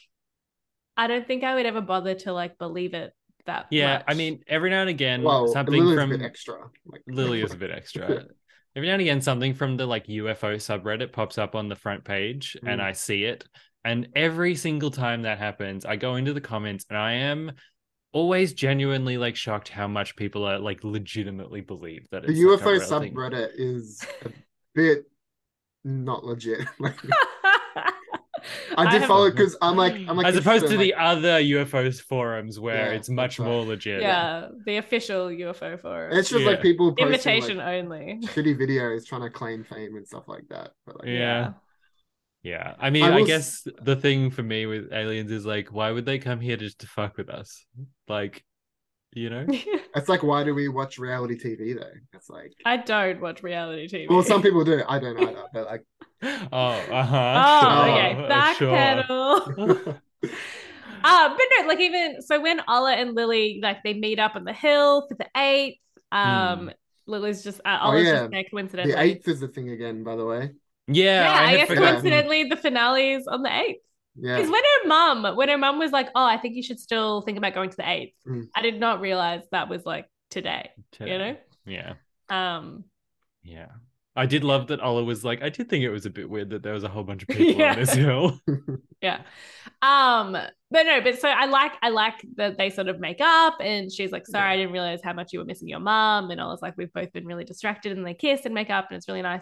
I 0.97 1.05
don't 1.05 1.27
think 1.27 1.43
I 1.43 1.53
would 1.53 1.65
ever 1.67 1.81
bother 1.81 2.15
to 2.15 2.33
like 2.33 2.57
believe 2.57 2.95
it 2.95 3.13
that 3.45 3.67
Yeah, 3.69 4.01
I 4.07 4.15
mean, 4.15 4.43
every 4.47 4.71
now 4.71 4.81
and 4.81 4.89
again, 4.89 5.23
Well, 5.23 5.47
something 5.47 5.73
Lily's 5.73 5.99
from 5.99 6.11
a 6.11 6.17
bit 6.17 6.25
extra. 6.25 6.57
Like, 6.85 7.03
Lily 7.07 7.41
is 7.41 7.53
a 7.53 7.57
bit 7.57 7.71
extra. 7.71 8.25
Every 8.75 8.87
now 8.87 8.93
and 8.93 9.01
again, 9.01 9.21
something 9.21 9.53
from 9.53 9.77
the 9.77 9.85
like 9.85 10.07
UFO 10.07 10.55
subreddit 10.55 11.11
pops 11.11 11.37
up 11.37 11.55
on 11.55 11.67
the 11.67 11.75
front 11.75 12.03
page, 12.05 12.57
and 12.65 12.79
Mm. 12.79 12.85
I 12.85 12.93
see 12.93 13.25
it. 13.25 13.43
And 13.83 14.07
every 14.15 14.55
single 14.55 14.91
time 14.91 15.23
that 15.23 15.39
happens, 15.39 15.85
I 15.85 15.97
go 15.97 16.15
into 16.15 16.33
the 16.33 16.41
comments, 16.41 16.85
and 16.89 16.97
I 16.97 17.13
am 17.13 17.51
always 18.13 18.53
genuinely 18.53 19.17
like 19.17 19.35
shocked 19.35 19.69
how 19.69 19.87
much 19.87 20.15
people 20.15 20.43
are 20.45 20.59
like 20.59 20.83
legitimately 20.83 21.61
believe 21.61 22.07
that 22.11 22.23
the 22.23 22.29
it's 22.31 22.39
like, 22.41 22.59
a 22.59 22.63
UFO 22.63 22.99
thing. 23.01 23.13
subreddit 23.15 23.49
is 23.55 24.05
a 24.25 24.29
bit 24.75 25.05
not 25.83 26.23
legit. 26.25 26.67
I 28.75 28.89
did 28.91 29.01
have- 29.01 29.07
follow 29.07 29.25
it 29.25 29.31
because 29.35 29.55
I'm 29.61 29.75
like, 29.77 29.93
I'm 29.93 30.17
like, 30.17 30.25
as 30.25 30.35
opposed 30.35 30.65
to 30.67 30.71
interested, 30.73 30.79
the 30.79 30.93
other 30.95 31.39
UFOs 31.41 32.01
forums 32.01 32.59
where 32.59 32.87
Yeah, 32.87 32.97
it's 32.97 33.09
much 33.09 33.37
right. 33.37 33.47
more 33.47 33.63
legit. 33.65 34.01
Yeah, 34.01 34.47
the 34.65 34.77
official 34.77 35.27
UFO 35.27 35.79
forum. 35.79 36.17
it's 36.17 36.29
just 36.29 36.41
Yeah. 36.41 36.49
like 36.49 36.61
people 36.61 36.89
posting 36.91 37.05
Invitation 37.07 37.57
like, 37.57 37.67
only. 37.83 38.19
shitty 38.23 38.59
videos 38.59 39.05
trying 39.05 39.21
to 39.21 39.29
claim 39.29 39.63
fame 39.63 39.95
and 39.95 40.07
stuff 40.07 40.27
like 40.27 40.47
that. 40.49 40.71
But 40.87 40.99
like, 40.99 41.07
Yeah. 41.07 41.13
Yeah, 41.13 41.51
I 42.79 42.89
mean, 42.89 43.05
I 43.05 43.11
I, 43.11 43.17
will 43.17 43.23
s- 43.23 43.27
guess 43.27 43.67
the 43.81 43.95
thing 43.95 44.31
for 44.31 44.43
me 44.43 44.65
with 44.65 44.91
aliens 44.91 45.31
is 45.31 45.45
like, 45.45 45.71
why 45.71 45.91
would 45.91 46.05
they 46.05 46.19
come 46.19 46.39
here 46.39 46.57
just 46.57 46.79
to 46.79 46.87
fuck 46.87 47.17
with 47.17 47.29
us? 47.29 47.65
Like, 48.07 48.43
you 49.13 49.29
know? 49.29 49.45
it's 49.95 50.09
like, 50.09 50.23
why 50.23 50.43
do 50.43 50.55
we 50.55 50.67
watch 50.67 50.97
reality 50.97 51.37
TV 51.37 51.73
though? 51.73 51.91
It's 52.13 52.29
like, 52.29 52.53
I 52.65 52.77
don't 52.77 53.21
watch 53.21 53.43
reality 53.43 53.87
TV. 53.87 54.07
well, 54.07 54.23
some 54.23 54.41
people 54.41 54.63
do. 54.63 54.81
I 54.87 54.99
don't 54.99 55.17
either, 55.17 55.43
but 55.53 55.65
like, 55.65 55.83
oh, 56.51 56.57
uh 56.57 57.03
huh. 57.03 57.43
Oh, 57.43 58.53
Sure, 58.57 58.99
okay. 58.99 59.03
Backpedal. 59.07 60.01
Uh, 61.03 61.29
but 61.29 61.41
no, 61.59 61.67
like 61.67 61.79
even 61.79 62.21
so 62.21 62.39
when 62.39 62.61
Ola 62.67 62.93
and 62.93 63.15
Lily 63.15 63.59
like 63.61 63.83
they 63.83 63.93
meet 63.93 64.19
up 64.19 64.35
on 64.35 64.43
the 64.43 64.53
hill 64.53 65.07
for 65.07 65.15
the 65.15 65.27
eighth. 65.35 65.79
Um 66.11 66.71
Lily's 67.07 67.43
just 67.43 67.59
uh, 67.65 67.79
Oh, 67.81 67.93
yeah. 67.95 68.11
just 68.11 68.31
there 68.31 68.43
coincidentally. 68.49 68.93
the 68.93 69.01
eighth 69.01 69.27
is 69.27 69.39
the 69.39 69.47
thing 69.47 69.69
again, 69.69 70.03
by 70.03 70.15
the 70.15 70.25
way. 70.25 70.51
Yeah, 70.87 71.23
Yeah, 71.23 71.31
I, 71.39 71.43
I, 71.53 71.57
guess 71.57 71.67
forgotten. 71.67 71.89
coincidentally 71.93 72.43
the 72.45 72.57
finale 72.57 73.13
is 73.13 73.27
on 73.27 73.43
the 73.43 73.53
eighth. 73.55 73.81
Yeah, 74.15 74.35
Because 74.37 74.51
when 74.51 74.61
her 74.63 74.87
mum, 74.87 75.35
when 75.37 75.47
her 75.49 75.57
mum 75.57 75.79
was 75.79 75.91
like, 75.91 76.09
"Oh, 76.15 76.25
I 76.25 76.37
think 76.37 76.55
you 76.55 76.63
should 76.63 76.79
still 76.79 77.21
think 77.21 77.37
about 77.37 77.53
going 77.53 77.69
to 77.69 77.77
the 77.77 77.89
eighth, 77.89 78.13
Mm. 78.27 78.47
I 78.55 78.61
did 78.61 78.79
not 78.79 78.99
realize 78.99 79.41
that 79.51 79.69
was 79.69 79.85
like 79.85 80.07
today. 80.29 80.71
today. 80.91 81.11
You 81.11 81.17
know. 81.17 81.35
Yeah, 81.65 81.93
Um. 82.29 82.83
yeah. 83.43 83.67
I 84.13 84.25
did 84.25 84.43
love 84.43 84.67
that 84.67 84.83
Ola 84.83 85.05
was 85.05 85.23
like, 85.23 85.41
I 85.41 85.47
did 85.47 85.69
think 85.69 85.85
it 85.85 85.89
was 85.89 86.05
a 86.05 86.09
bit 86.09 86.29
weird 86.29 86.49
that 86.49 86.63
there 86.63 86.73
was 86.73 86.83
a 86.83 86.89
whole 86.89 87.03
bunch 87.05 87.21
of 87.21 87.27
people 87.35 87.53
Yeah. 87.61 87.71
on 87.71 87.79
this 87.79 87.93
hill. 87.93 88.37
Yeah. 89.01 89.21
Um, 89.81 90.33
but 90.33 90.83
no, 90.83 91.01
but 91.01 91.19
so 91.19 91.27
I 91.29 91.45
like 91.45 91.71
I 91.81 91.89
like 91.89 92.13
that 92.35 92.55
they 92.57 92.69
sort 92.69 92.87
of 92.87 92.99
make 92.99 93.19
up 93.21 93.55
and 93.61 93.91
she's 93.91 94.11
like, 94.11 94.27
sorry, 94.27 94.51
I 94.51 94.57
didn't 94.57 94.73
realize 94.73 94.99
how 95.03 95.13
much 95.13 95.31
you 95.33 95.39
were 95.39 95.45
missing 95.45 95.67
your 95.69 95.79
mom. 95.79 96.29
And 96.29 96.39
I 96.39 96.45
was 96.45 96.61
like, 96.61 96.75
we've 96.77 96.93
both 96.93 97.11
been 97.13 97.25
really 97.25 97.45
distracted 97.45 97.97
and 97.97 98.05
they 98.05 98.13
kiss 98.13 98.41
and 98.45 98.53
make 98.53 98.69
up 98.69 98.87
and 98.89 98.97
it's 98.97 99.07
really 99.07 99.21
nice. 99.23 99.41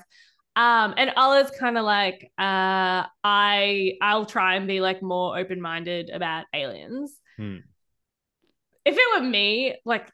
Um, 0.59 0.93
and 0.97 1.13
Ola's 1.15 1.51
kind 1.51 1.77
of 1.77 1.85
like, 1.85 2.33
uh, 2.37 3.07
I 3.23 3.93
I'll 4.01 4.25
try 4.25 4.55
and 4.55 4.67
be 4.67 4.81
like 4.81 5.01
more 5.01 5.39
open-minded 5.39 6.09
about 6.09 6.47
aliens. 6.53 7.17
Hmm. 7.37 7.59
If 8.83 8.97
it 8.97 9.21
were 9.21 9.25
me, 9.25 9.77
like 9.85 10.11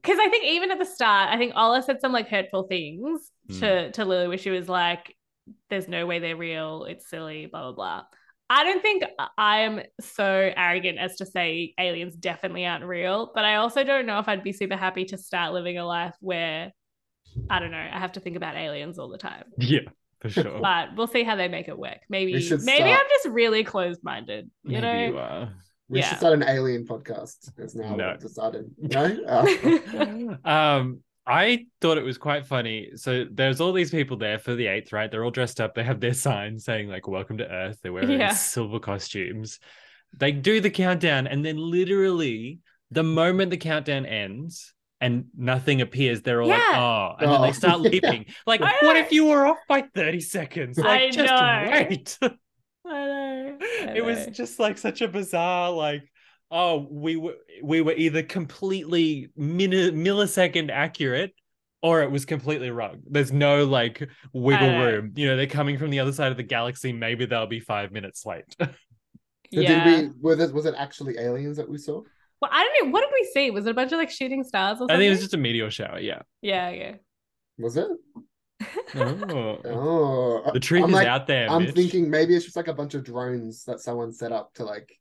because 0.00 0.18
I 0.18 0.30
think 0.30 0.46
even 0.46 0.70
at 0.70 0.78
the 0.78 0.86
start, 0.86 1.34
I 1.34 1.36
think 1.36 1.52
Ola 1.54 1.82
said 1.82 2.00
some 2.00 2.12
like 2.12 2.28
hurtful 2.28 2.62
things 2.62 3.30
to 3.58 3.92
to 3.92 4.04
Lily 4.06 4.28
where 4.28 4.38
she 4.38 4.48
was 4.48 4.70
like, 4.70 5.14
there's 5.68 5.86
no 5.86 6.06
way 6.06 6.18
they're 6.18 6.34
real, 6.34 6.84
it's 6.84 7.10
silly, 7.10 7.44
blah 7.44 7.60
blah 7.60 7.72
blah. 7.72 8.02
I 8.48 8.64
don't 8.64 8.80
think 8.80 9.04
I 9.36 9.58
am 9.58 9.82
so 10.00 10.50
arrogant 10.56 10.98
as 10.98 11.16
to 11.16 11.26
say 11.26 11.74
aliens 11.78 12.16
definitely 12.16 12.64
aren't 12.64 12.86
real, 12.86 13.32
but 13.34 13.44
I 13.44 13.56
also 13.56 13.84
don't 13.84 14.06
know 14.06 14.18
if 14.18 14.28
I'd 14.28 14.42
be 14.42 14.52
super 14.54 14.76
happy 14.76 15.04
to 15.06 15.18
start 15.18 15.52
living 15.52 15.76
a 15.76 15.84
life 15.84 16.14
where 16.20 16.72
I 17.50 17.58
don't 17.58 17.70
know, 17.70 17.78
I 17.92 17.98
have 17.98 18.12
to 18.12 18.20
think 18.20 18.36
about 18.36 18.56
aliens 18.56 18.98
all 18.98 19.08
the 19.08 19.18
time. 19.18 19.44
yeah, 19.58 19.80
for 20.20 20.28
sure. 20.30 20.58
But 20.60 20.96
we'll 20.96 21.06
see 21.06 21.22
how 21.24 21.36
they 21.36 21.48
make 21.48 21.68
it 21.68 21.78
work. 21.78 21.98
Maybe 22.08 22.32
maybe 22.32 22.42
start- 22.42 22.62
I'm 22.68 23.06
just 23.10 23.26
really 23.28 23.64
closed 23.64 24.02
minded. 24.02 24.50
You 24.64 24.80
Maybe 24.80 24.82
know? 24.82 25.06
you 25.06 25.18
are. 25.18 25.52
we 25.88 26.00
yeah. 26.00 26.08
should 26.08 26.18
start 26.18 26.34
an 26.34 26.42
alien 26.42 26.86
podcast. 26.86 27.50
It's 27.58 27.74
now 27.74 27.94
No. 27.96 28.16
decided. 28.16 28.70
No, 28.78 29.16
Oh. 29.28 30.36
um 30.50 31.00
I 31.28 31.66
thought 31.80 31.98
it 31.98 32.04
was 32.04 32.18
quite 32.18 32.46
funny. 32.46 32.90
So 32.94 33.24
there's 33.28 33.60
all 33.60 33.72
these 33.72 33.90
people 33.90 34.16
there 34.16 34.38
for 34.38 34.54
the 34.54 34.68
eighth, 34.68 34.92
right? 34.92 35.10
They're 35.10 35.24
all 35.24 35.32
dressed 35.32 35.60
up. 35.60 35.74
They 35.74 35.82
have 35.82 35.98
their 35.98 36.14
signs 36.14 36.64
saying 36.64 36.88
like 36.88 37.08
"Welcome 37.08 37.38
to 37.38 37.48
Earth." 37.50 37.80
They're 37.82 37.92
wearing 37.92 38.20
Yeah. 38.20 38.32
silver 38.32 38.78
costumes. 38.78 39.58
They 40.16 40.30
do 40.30 40.60
the 40.60 40.70
countdown, 40.70 41.26
and 41.26 41.44
then 41.44 41.56
literally 41.56 42.60
the 42.92 43.02
moment 43.02 43.50
the 43.50 43.56
countdown 43.56 44.06
ends 44.06 44.72
and 45.00 45.26
nothing 45.36 45.80
appears, 45.82 46.22
they're 46.22 46.42
all 46.42 46.48
like, 46.48 46.64
"Oh," 46.72 47.14
and 47.20 47.30
then 47.30 47.40
Oh, 47.40 47.42
they 47.42 47.52
start 47.52 47.80
yeah. 47.82 47.90
leaping. 47.90 48.26
Like, 48.46 48.62
I 48.62 48.72
what 48.80 48.94
know. 48.94 49.00
if 49.00 49.12
you 49.12 49.26
were 49.26 49.46
off 49.46 49.58
by 49.68 49.82
thirty 49.82 50.20
seconds? 50.20 50.78
Like, 50.78 51.02
I 51.02 51.10
just 51.10 51.32
know. 51.32 51.68
wait. 51.70 52.18
I 52.86 52.88
know. 52.88 53.58
I 53.60 53.96
it 53.96 54.04
was 54.04 54.26
just 54.26 54.58
like 54.58 54.78
such 54.78 55.00
a 55.00 55.08
bizarre 55.08 55.70
like 55.72 56.02
oh 56.50 56.86
we 56.90 57.16
were 57.16 57.34
we 57.62 57.80
were 57.80 57.92
either 57.94 58.22
completely 58.22 59.28
minute 59.36 59.94
millisecond 59.94 60.70
accurate 60.70 61.32
or 61.82 62.02
it 62.02 62.10
was 62.10 62.24
completely 62.24 62.70
wrong 62.70 63.02
there's 63.10 63.32
no 63.32 63.64
like 63.64 64.08
wiggle 64.32 64.68
know. 64.70 64.84
room 64.84 65.12
you 65.16 65.26
know 65.26 65.36
they're 65.36 65.46
coming 65.48 65.78
from 65.78 65.90
the 65.90 65.98
other 65.98 66.12
side 66.12 66.30
of 66.30 66.36
the 66.36 66.42
galaxy 66.44 66.92
maybe 66.92 67.26
they'll 67.26 67.46
be 67.46 67.60
five 67.60 67.90
minutes 67.92 68.24
late 68.24 68.44
So 68.58 68.68
yeah. 69.50 69.84
did 69.84 70.12
we? 70.12 70.12
Was 70.20 70.40
it, 70.40 70.54
was 70.54 70.66
it 70.66 70.74
actually 70.76 71.18
aliens 71.18 71.56
that 71.56 71.68
we 71.68 71.78
saw? 71.78 72.02
Well, 72.40 72.50
I 72.52 72.62
don't 72.64 72.86
know. 72.86 72.92
What 72.92 73.00
did 73.00 73.10
we 73.14 73.28
see? 73.32 73.50
Was 73.50 73.66
it 73.66 73.70
a 73.70 73.74
bunch 73.74 73.92
of 73.92 73.98
like 73.98 74.10
shooting 74.10 74.44
stars 74.44 74.76
or 74.76 74.78
something? 74.80 74.96
i 74.96 74.98
think 74.98 75.06
it 75.08 75.10
was 75.10 75.20
just 75.20 75.34
a 75.34 75.38
meteor 75.38 75.70
shower 75.70 75.98
yeah 75.98 76.22
Yeah, 76.42 76.70
yeah. 76.70 76.94
Was 77.58 77.76
it? 77.76 77.88
oh. 78.94 79.58
Oh, 79.64 80.50
the 80.52 80.60
truth 80.60 80.84
I'm 80.84 80.90
is 80.90 80.94
like, 80.94 81.06
out 81.06 81.26
there 81.26 81.50
I'm 81.50 81.64
Mitch. 81.64 81.74
thinking 81.74 82.10
maybe 82.10 82.34
it's 82.34 82.44
just 82.44 82.56
like 82.56 82.68
a 82.68 82.74
bunch 82.74 82.94
of 82.94 83.04
drones 83.04 83.64
that 83.64 83.80
someone 83.80 84.12
set 84.12 84.32
up 84.32 84.52
to 84.54 84.64
like. 84.64 84.92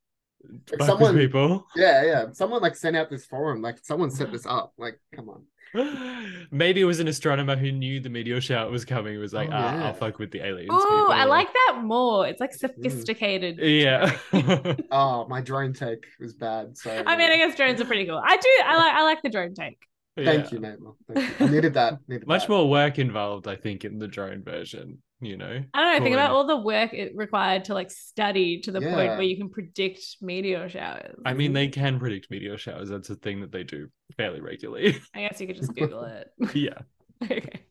Fuck 0.70 0.80
with 0.80 0.88
someone- 0.88 1.16
people 1.16 1.66
Yeah, 1.76 2.04
yeah. 2.06 2.26
Someone 2.34 2.62
like 2.62 2.76
sent 2.76 2.96
out 2.96 3.10
this 3.10 3.26
forum. 3.26 3.62
Like 3.62 3.80
someone 3.84 4.12
set 4.12 4.32
this 4.32 4.46
up. 4.46 4.74
Like, 4.78 5.00
come 5.16 5.30
on. 5.30 5.44
maybe 6.52 6.82
it 6.82 6.86
was 6.86 7.00
an 7.00 7.08
astronomer 7.08 7.56
who 7.56 7.72
knew 7.72 8.00
the 8.00 8.10
meteor 8.10 8.40
shower 8.42 8.70
was 8.70 8.86
coming 8.86 9.16
It 9.16 9.18
was 9.20 9.34
like 9.34 9.50
Oh, 9.50 9.54
ah 9.56 9.76
yeah. 9.76 9.84
i'll 9.88 9.94
fuck 9.94 10.20
with 10.20 10.32
the 10.32 10.46
aliens 10.46 10.70
Oh. 10.72 11.10
I 11.14 11.26
like 11.26 11.52
that 11.54 11.82
more. 11.84 12.28
It's 12.28 12.40
like 12.40 12.54
sophisticated. 12.54 13.58
yeah 13.60 14.18
Oh, 14.92 15.28
my 15.28 15.42
drone 15.42 15.74
take 15.74 16.06
was 16.20 16.34
bad. 16.34 16.78
So 16.78 16.92
I 17.06 17.16
mean, 17.18 17.32
I 17.32 17.38
guess 17.38 17.56
drones 17.56 17.82
are 17.82 17.86
pretty 17.86 18.06
cool. 18.06 18.22
I 18.24 18.38
do. 18.38 18.50
I 18.66 18.76
like. 18.78 18.94
I 18.94 19.04
like 19.04 19.22
the 19.22 19.30
drone 19.30 19.54
take. 19.54 19.78
Thank 20.18 20.46
Yeah. 20.46 20.50
you, 20.52 20.60
Mabel. 20.60 20.98
Thank 21.14 21.40
you. 21.40 21.46
I 21.46 21.50
needed 21.50 21.74
that. 21.74 22.00
Needed 22.08 22.28
Much 22.28 22.44
that. 22.44 22.50
more 22.50 22.70
work 22.70 23.00
involved, 23.00 23.48
I 23.48 23.56
think, 23.56 23.84
in 23.84 24.00
the 24.00 24.08
drone 24.08 24.44
version. 24.44 25.00
You 25.26 25.38
know, 25.38 25.64
I 25.74 25.82
don't 25.82 25.98
know. 25.98 26.04
Think 26.04 26.14
about 26.14 26.32
all 26.32 26.46
the 26.46 26.58
work 26.58 26.94
it 26.94 27.16
required 27.16 27.66
to 27.66 27.74
like 27.74 27.92
study 27.92 28.62
to 28.62 28.72
the 28.72 28.82
point 28.82 28.96
where 28.96 29.22
you 29.24 29.38
can 29.38 29.50
predict 29.50 30.18
meteor 30.22 30.70
showers. 30.70 31.20
I 31.26 31.34
mean, 31.34 31.54
they 31.54 31.68
can 31.68 32.00
predict 32.00 32.30
meteor 32.30 32.58
showers. 32.58 32.90
That's 32.90 33.10
a 33.10 33.16
thing 33.16 33.42
that 33.42 33.52
they 33.52 33.64
do 33.64 33.90
fairly 34.18 34.42
regularly. 34.42 35.02
I 35.16 35.22
guess 35.22 35.42
you 35.42 35.48
could 35.48 35.58
just 35.58 35.76
Google 35.76 36.04
it. 36.04 36.30
yeah. 36.54 36.80
okay. 37.24 37.62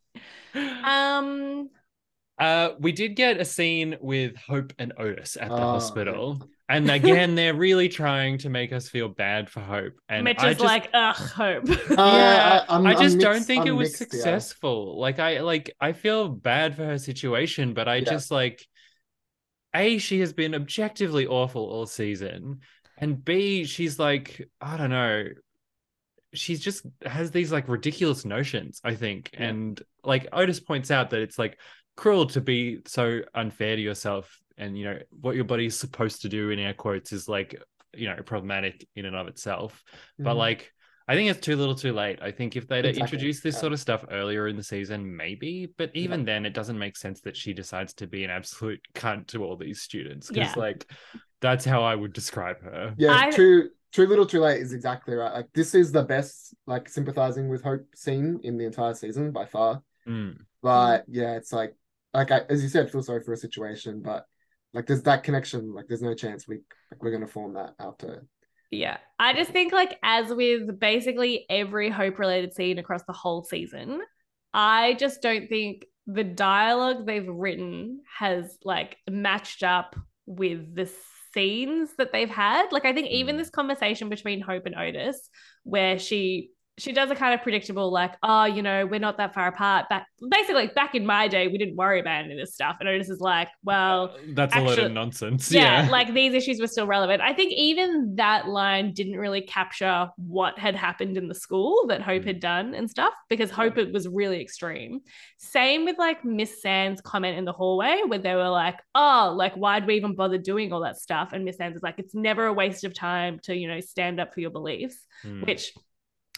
Um. 0.54 1.70
Uh, 2.36 2.70
we 2.80 2.90
did 2.90 3.14
get 3.14 3.40
a 3.40 3.44
scene 3.44 3.96
with 4.00 4.34
Hope 4.36 4.72
and 4.76 4.92
Otis 4.98 5.36
at 5.36 5.50
the 5.50 5.54
Oh, 5.54 5.58
hospital, 5.58 6.48
and 6.68 6.90
again, 6.90 7.34
they're 7.34 7.54
really 7.54 7.88
trying 7.88 8.38
to 8.38 8.48
make 8.48 8.72
us 8.72 8.88
feel 8.88 9.08
bad 9.08 9.50
for 9.50 9.60
Hope. 9.60 9.92
And 10.08 10.24
Mitch 10.24 10.38
I 10.40 10.50
is 10.50 10.56
just, 10.56 10.64
like, 10.64 10.88
ugh, 10.94 11.14
hope. 11.16 11.68
Uh, 11.90 11.94
yeah, 11.96 12.64
I- 12.68 12.72
I'm- 12.74 12.86
I 12.86 12.94
I'm 12.94 13.02
just 13.02 13.18
don't 13.18 13.34
mixed- 13.34 13.46
think 13.46 13.66
it 13.66 13.70
I'm 13.70 13.76
was 13.76 13.88
mixed, 13.90 14.00
yeah. 14.00 14.08
successful. 14.20 14.98
Like 14.98 15.18
I 15.18 15.40
like 15.40 15.74
I 15.80 15.92
feel 15.92 16.28
bad 16.28 16.74
for 16.76 16.84
her 16.84 16.98
situation, 16.98 17.74
but 17.74 17.88
I 17.88 17.96
Yeah. 17.96 18.10
just 18.10 18.30
like 18.30 18.66
A, 19.74 19.98
she 19.98 20.20
has 20.20 20.32
been 20.32 20.54
objectively 20.54 21.26
awful 21.26 21.62
all 21.62 21.86
season. 21.86 22.60
And 22.96 23.22
B, 23.24 23.64
she's 23.64 23.98
like, 23.98 24.48
I 24.60 24.76
don't 24.76 24.90
know. 24.90 25.24
She's 26.32 26.60
just 26.60 26.86
has 27.04 27.30
these 27.30 27.52
like 27.52 27.68
ridiculous 27.68 28.24
notions, 28.24 28.80
I 28.84 28.94
think. 28.94 29.30
Yeah. 29.34 29.44
And 29.48 29.82
like 30.02 30.28
Otis 30.32 30.60
points 30.60 30.90
out 30.90 31.10
that 31.10 31.20
it's 31.20 31.38
like 31.38 31.58
cruel 31.96 32.26
to 32.28 32.40
be 32.40 32.80
so 32.86 33.20
unfair 33.34 33.76
to 33.76 33.82
yourself. 33.82 34.40
And 34.56 34.78
you 34.78 34.84
know, 34.84 34.98
what 35.20 35.34
your 35.36 35.44
body's 35.44 35.76
supposed 35.78 36.22
to 36.22 36.28
do 36.28 36.50
in 36.50 36.58
air 36.58 36.74
quotes 36.74 37.12
is 37.12 37.28
like, 37.28 37.60
you 37.94 38.08
know, 38.08 38.16
problematic 38.24 38.86
in 38.96 39.04
and 39.04 39.16
of 39.16 39.28
itself 39.28 39.82
but 40.18 40.34
Mhm. 40.34 40.38
like 40.38 40.72
I 41.06 41.14
think 41.14 41.28
it's 41.30 41.40
too 41.40 41.54
little 41.56 41.74
too 41.74 41.92
late. 41.92 42.20
I 42.22 42.30
think 42.30 42.56
if 42.56 42.66
they'd 42.66 42.78
Exactly, 42.86 43.02
introduced 43.02 43.42
this 43.42 43.56
yeah. 43.56 43.60
sort 43.60 43.72
of 43.74 43.78
stuff 43.80 44.06
earlier 44.10 44.48
in 44.48 44.56
the 44.56 44.62
season, 44.62 45.14
maybe. 45.14 45.66
But 45.76 45.90
even 45.94 46.24
then, 46.24 46.46
it 46.46 46.54
doesn't 46.54 46.78
make 46.78 46.96
sense 46.96 47.20
that 47.20 47.36
she 47.36 47.52
decides 47.52 47.92
to 47.94 48.06
be 48.06 48.24
an 48.24 48.30
absolute 48.30 48.80
cunt 48.94 49.26
to 49.28 49.44
all 49.44 49.56
these 49.58 49.82
students. 49.82 50.28
Because 50.28 50.56
Yeah. 50.56 50.62
like 50.62 50.90
that's 51.42 51.66
how 51.66 51.82
I 51.82 51.94
would 51.94 52.14
describe 52.14 52.62
her. 52.62 52.94
Yeah, 52.96 53.12
I- 53.14 53.30
too 53.30 53.68
too 53.92 54.06
little, 54.06 54.24
too 54.26 54.40
late 54.40 54.60
is 54.62 54.72
exactly 54.72 55.14
right. 55.14 55.32
Like 55.34 55.52
this 55.52 55.74
is 55.74 55.92
the 55.92 56.02
best 56.02 56.54
like 56.66 56.88
sympathizing 56.88 57.48
with 57.50 57.62
Hope 57.62 57.84
scene 57.94 58.40
in 58.42 58.56
the 58.56 58.64
entire 58.64 58.94
season 58.94 59.30
by 59.30 59.44
far. 59.44 59.82
Mm. 60.08 60.38
But 60.62 61.04
yeah, 61.06 61.36
it's 61.36 61.52
like 61.52 61.76
like 62.14 62.30
I, 62.30 62.40
as 62.48 62.62
you 62.62 62.70
said, 62.70 62.90
feel 62.90 63.02
sorry 63.02 63.22
for 63.22 63.34
a 63.34 63.36
situation, 63.36 64.00
but 64.00 64.24
like 64.74 64.86
there's 64.86 65.02
that 65.04 65.22
connection. 65.22 65.72
Like 65.72 65.86
there's 65.88 66.02
no 66.02 66.14
chance 66.14 66.46
we 66.48 66.56
like 66.90 67.02
we're 67.02 67.12
gonna 67.12 67.26
form 67.26 67.54
that 67.54 67.74
after. 67.78 68.26
Yeah. 68.70 68.96
I 69.18 69.32
just 69.34 69.50
think 69.50 69.72
like 69.72 69.98
as 70.02 70.32
with 70.32 70.78
basically 70.80 71.46
every 71.48 71.90
hope 71.90 72.18
related 72.18 72.52
scene 72.54 72.78
across 72.78 73.04
the 73.04 73.12
whole 73.12 73.44
season, 73.44 74.00
I 74.52 74.94
just 74.94 75.22
don't 75.22 75.48
think 75.48 75.86
the 76.06 76.24
dialogue 76.24 77.06
they've 77.06 77.26
written 77.26 78.00
has 78.18 78.58
like 78.64 78.96
matched 79.08 79.62
up 79.62 79.96
with 80.26 80.74
the 80.74 80.90
scenes 81.32 81.90
that 81.98 82.12
they've 82.12 82.28
had. 82.28 82.72
Like 82.72 82.84
I 82.84 82.92
think 82.92 83.08
even 83.08 83.36
Mm. 83.36 83.38
this 83.38 83.50
conversation 83.50 84.08
between 84.08 84.40
Hope 84.40 84.66
and 84.66 84.74
Otis 84.74 85.30
where 85.62 85.98
she 85.98 86.50
she 86.76 86.92
does 86.92 87.08
a 87.10 87.14
kind 87.14 87.32
of 87.34 87.40
predictable 87.42 87.92
like, 87.92 88.14
oh, 88.24 88.46
you 88.46 88.60
know, 88.60 88.84
we're 88.84 88.98
not 88.98 89.16
that 89.18 89.32
far 89.32 89.46
apart. 89.46 89.88
Back 89.88 90.08
basically 90.28 90.66
back 90.74 90.96
in 90.96 91.06
my 91.06 91.28
day, 91.28 91.46
we 91.46 91.56
didn't 91.56 91.76
worry 91.76 92.00
about 92.00 92.24
any 92.24 92.32
of 92.34 92.38
this 92.40 92.52
stuff. 92.54 92.78
And 92.80 92.88
Otis 92.88 93.08
is 93.08 93.20
like, 93.20 93.46
well, 93.62 94.16
that's 94.30 94.56
a 94.56 94.60
lot 94.60 94.78
of 94.80 94.90
nonsense. 94.90 95.52
yeah, 95.52 95.84
Yeah, 95.84 95.90
like 95.90 96.12
these 96.12 96.34
issues 96.34 96.58
were 96.60 96.66
still 96.66 96.88
relevant. 96.88 97.22
I 97.22 97.32
think 97.32 97.52
even 97.52 98.16
that 98.16 98.48
line 98.48 98.92
didn't 98.92 99.16
really 99.18 99.42
capture 99.42 100.08
what 100.16 100.58
had 100.58 100.74
happened 100.74 101.16
in 101.16 101.28
the 101.28 101.34
school 101.34 101.86
that 101.88 102.00
Hope 102.02 102.22
Mm. 102.22 102.26
had 102.26 102.40
done 102.40 102.74
and 102.74 102.90
stuff 102.90 103.12
because 103.28 103.50
Hope 103.52 103.78
it 103.78 103.92
was 103.92 104.08
really 104.08 104.40
extreme. 104.40 105.00
Same 105.38 105.84
with 105.84 105.96
like 105.98 106.24
Miss 106.24 106.60
Sands' 106.60 107.00
comment 107.00 107.38
in 107.38 107.44
the 107.44 107.52
hallway 107.52 108.00
where 108.06 108.18
they 108.18 108.34
were 108.34 108.48
like, 108.48 108.80
"Oh, 108.96 109.32
like 109.36 109.54
why'd 109.54 109.86
we 109.86 109.94
even 109.94 110.16
bother 110.16 110.38
doing 110.38 110.72
all 110.72 110.80
that 110.80 110.96
stuff?" 110.98 111.32
And 111.32 111.44
Miss 111.44 111.56
Sands 111.58 111.76
is 111.76 111.82
like, 111.84 111.98
"It's 111.98 112.14
never 112.14 112.46
a 112.46 112.52
waste 112.52 112.82
of 112.84 112.94
time 112.94 113.38
to 113.44 113.54
you 113.56 113.68
know 113.68 113.78
stand 113.80 114.18
up 114.18 114.34
for 114.34 114.40
your 114.40 114.50
beliefs," 114.50 114.96
Mm. 115.24 115.46
which 115.46 115.72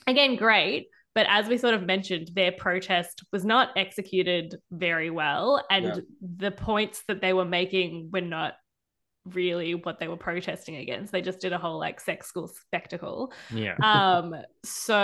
again, 0.07 0.37
great. 0.37 0.89
But 1.15 1.27
as 1.31 1.49
we 1.49 1.57
sort 1.57 1.73
of 1.75 1.83
mentioned, 1.83 2.31
their 2.35 2.53
protest 2.53 3.25
was 3.33 3.45
not 3.45 3.71
executed 3.77 4.55
very 4.71 5.09
well. 5.11 5.65
And 5.71 5.85
Yeah. 5.87 5.95
the 6.21 6.51
points 6.51 7.03
that 7.09 7.23
they 7.23 7.33
were 7.33 7.47
making 7.47 8.11
were 8.13 8.21
not 8.21 8.55
really 9.25 9.75
what 9.75 9.99
they 9.99 10.09
were 10.09 10.17
protesting 10.19 10.77
against. 10.77 11.11
They 11.13 11.23
just 11.23 11.41
did 11.41 11.53
a 11.53 11.59
whole 11.59 11.79
like 11.79 12.01
sex 12.01 12.29
school 12.29 12.49
spectacle. 12.49 13.33
yeah. 13.51 13.77
Um, 13.83 14.35
so 14.65 14.95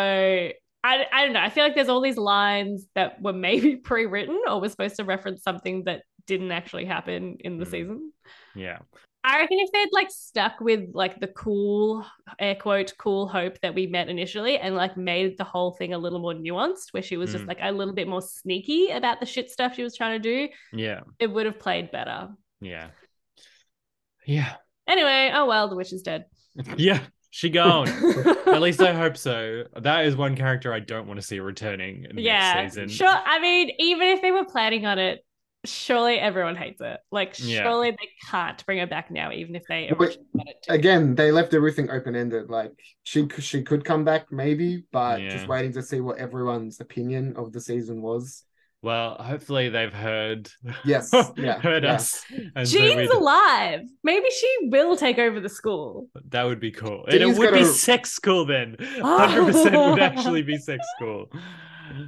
I, 0.85 1.07
I 1.13 1.25
don't 1.25 1.33
know. 1.33 1.41
I 1.41 1.49
feel 1.49 1.65
like 1.65 1.75
there's 1.75 1.89
all 1.89 2.01
these 2.03 2.17
lines 2.19 2.87
that 2.95 3.21
were 3.23 3.33
maybe 3.33 3.77
pre-written 3.85 4.39
or 4.47 4.61
were 4.61 4.69
supposed 4.69 4.97
to 4.97 5.05
reference 5.05 5.43
something 5.43 5.85
that 5.85 6.03
didn't 6.27 6.53
actually 6.53 6.85
happen 6.85 7.39
in 7.41 7.57
the 7.59 7.65
Mm. 7.65 7.71
season. 7.71 8.13
yeah. 8.55 8.79
I 9.25 9.39
reckon 9.39 9.59
if 9.61 9.71
they'd 9.73 9.89
like 9.93 10.11
stuck 10.11 10.61
with 10.61 10.91
like 10.95 11.21
the 11.21 11.29
cool 11.29 12.05
air 12.41 12.57
quote 12.57 12.93
cool 12.99 13.29
hope 13.29 13.61
that 13.61 13.75
we 13.75 13.87
met 13.87 14.09
initially 14.09 14.59
and 14.59 14.75
like 14.75 14.97
made 14.97 15.39
the 15.39 15.45
whole 15.45 15.73
thing 15.73 15.95
a 15.95 15.99
little 15.99 16.19
more 16.19 16.35
nuanced 16.35 16.93
where 16.93 17.03
she 17.03 17.17
was 17.17 17.31
just 17.33 17.45
Mm. 17.45 17.49
like 17.49 17.59
a 17.63 17.71
little 17.71 17.95
bit 17.95 18.09
more 18.09 18.21
sneaky 18.23 18.89
about 18.91 19.21
the 19.21 19.27
shit 19.27 19.51
stuff 19.51 19.75
she 19.77 19.83
was 19.85 19.97
trying 19.97 20.21
to 20.21 20.29
do, 20.29 20.49
Yeah. 20.73 21.01
it 21.21 21.29
would 21.29 21.47
have 21.47 21.59
played 21.61 21.91
better. 21.93 22.31
Yeah. 22.61 22.89
Yeah. 24.27 24.55
Anyway, 24.89 25.31
oh 25.35 25.47
well, 25.47 25.69
the 25.69 25.77
witch 25.77 25.93
is 25.93 26.03
dead. 26.03 26.25
Yeah. 26.77 27.01
She 27.35 27.49
gone. 27.49 27.89
At 28.47 28.61
least 28.61 28.83
I 28.83 28.93
hope 28.93 29.17
so. 29.17 29.65
That 29.81 30.05
is 30.05 30.15
one 30.17 30.37
character 30.37 30.75
I 30.75 30.81
don't 30.81 31.07
want 31.07 31.19
to 31.19 31.27
see 31.27 31.41
returning 31.41 32.05
in 32.11 32.19
yeah, 32.19 32.69
sure. 32.89 33.09
I 33.09 33.39
mean, 33.41 33.71
even 33.79 34.09
if 34.09 34.21
they 34.21 34.31
were 34.31 34.45
planning 34.45 34.85
on 34.85 34.99
it, 34.99 35.25
surely 35.65 36.19
everyone 36.19 36.57
hates 36.57 36.81
it. 36.81 37.01
Like, 37.11 37.35
Yeah. 37.39 37.63
surely 37.63 37.91
they 37.91 38.09
can't 38.31 38.65
bring 38.67 38.79
her 38.79 38.87
back 38.87 39.11
now, 39.11 39.33
even 39.33 39.55
if 39.55 39.65
they 39.69 39.89
But 39.91 40.01
originally. 40.01 40.55
Again, 40.69 41.15
they 41.15 41.31
left 41.31 41.55
everything 41.55 41.91
open 41.91 42.17
ended. 42.17 42.51
Like 42.51 42.73
she 43.05 43.29
she 43.39 43.63
could 43.63 43.85
come 43.85 44.05
back 44.05 44.31
maybe, 44.33 44.85
but 44.93 45.21
Yeah. 45.21 45.31
just 45.31 45.49
waiting 45.49 45.73
to 45.75 45.83
see 45.83 46.01
what 46.01 46.19
everyone's 46.19 46.81
opinion 46.81 47.35
of 47.37 47.53
the 47.53 47.61
season 47.61 48.03
was. 48.03 48.45
Well, 48.85 49.15
hopefully 49.15 49.69
they've 49.69 49.93
heard 49.93 50.51
Yes, 50.85 51.11
yeah, 51.37 51.61
heard 51.61 51.85
yeah. 51.85 51.95
us. 51.95 52.25
And 52.57 52.67
Jean's 52.69 53.09
we- 53.11 53.17
alive. 53.17 53.83
Maybe 54.03 54.29
she 54.31 54.57
will 54.63 54.97
take 54.97 55.19
over 55.19 55.39
the 55.39 55.49
school. 55.49 56.09
that 56.31 56.43
would 56.43 56.59
be 56.59 56.73
cool. 56.73 57.05
And 57.07 57.15
it 57.15 57.27
would 57.27 57.53
be 57.53 57.61
gotta- 57.61 57.67
sex 57.67 58.11
school 58.11 58.45
then. 58.45 58.75
100% 58.81 59.65
would 59.65 59.75
oh. 59.75 59.99
actually 59.99 60.43
be 60.43 60.57
sex 60.59 60.85
school. 60.97 61.31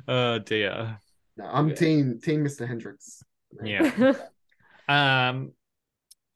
Oh 0.08 0.40
dear. 0.40 0.98
No, 1.36 1.44
I'm 1.46 1.68
Yeah. 1.68 1.74
team 1.76 2.20
team 2.20 2.44
Mr. 2.44 2.66
Hendricks. 2.66 3.22
Yeah. 3.62 3.90
Um 4.88 5.52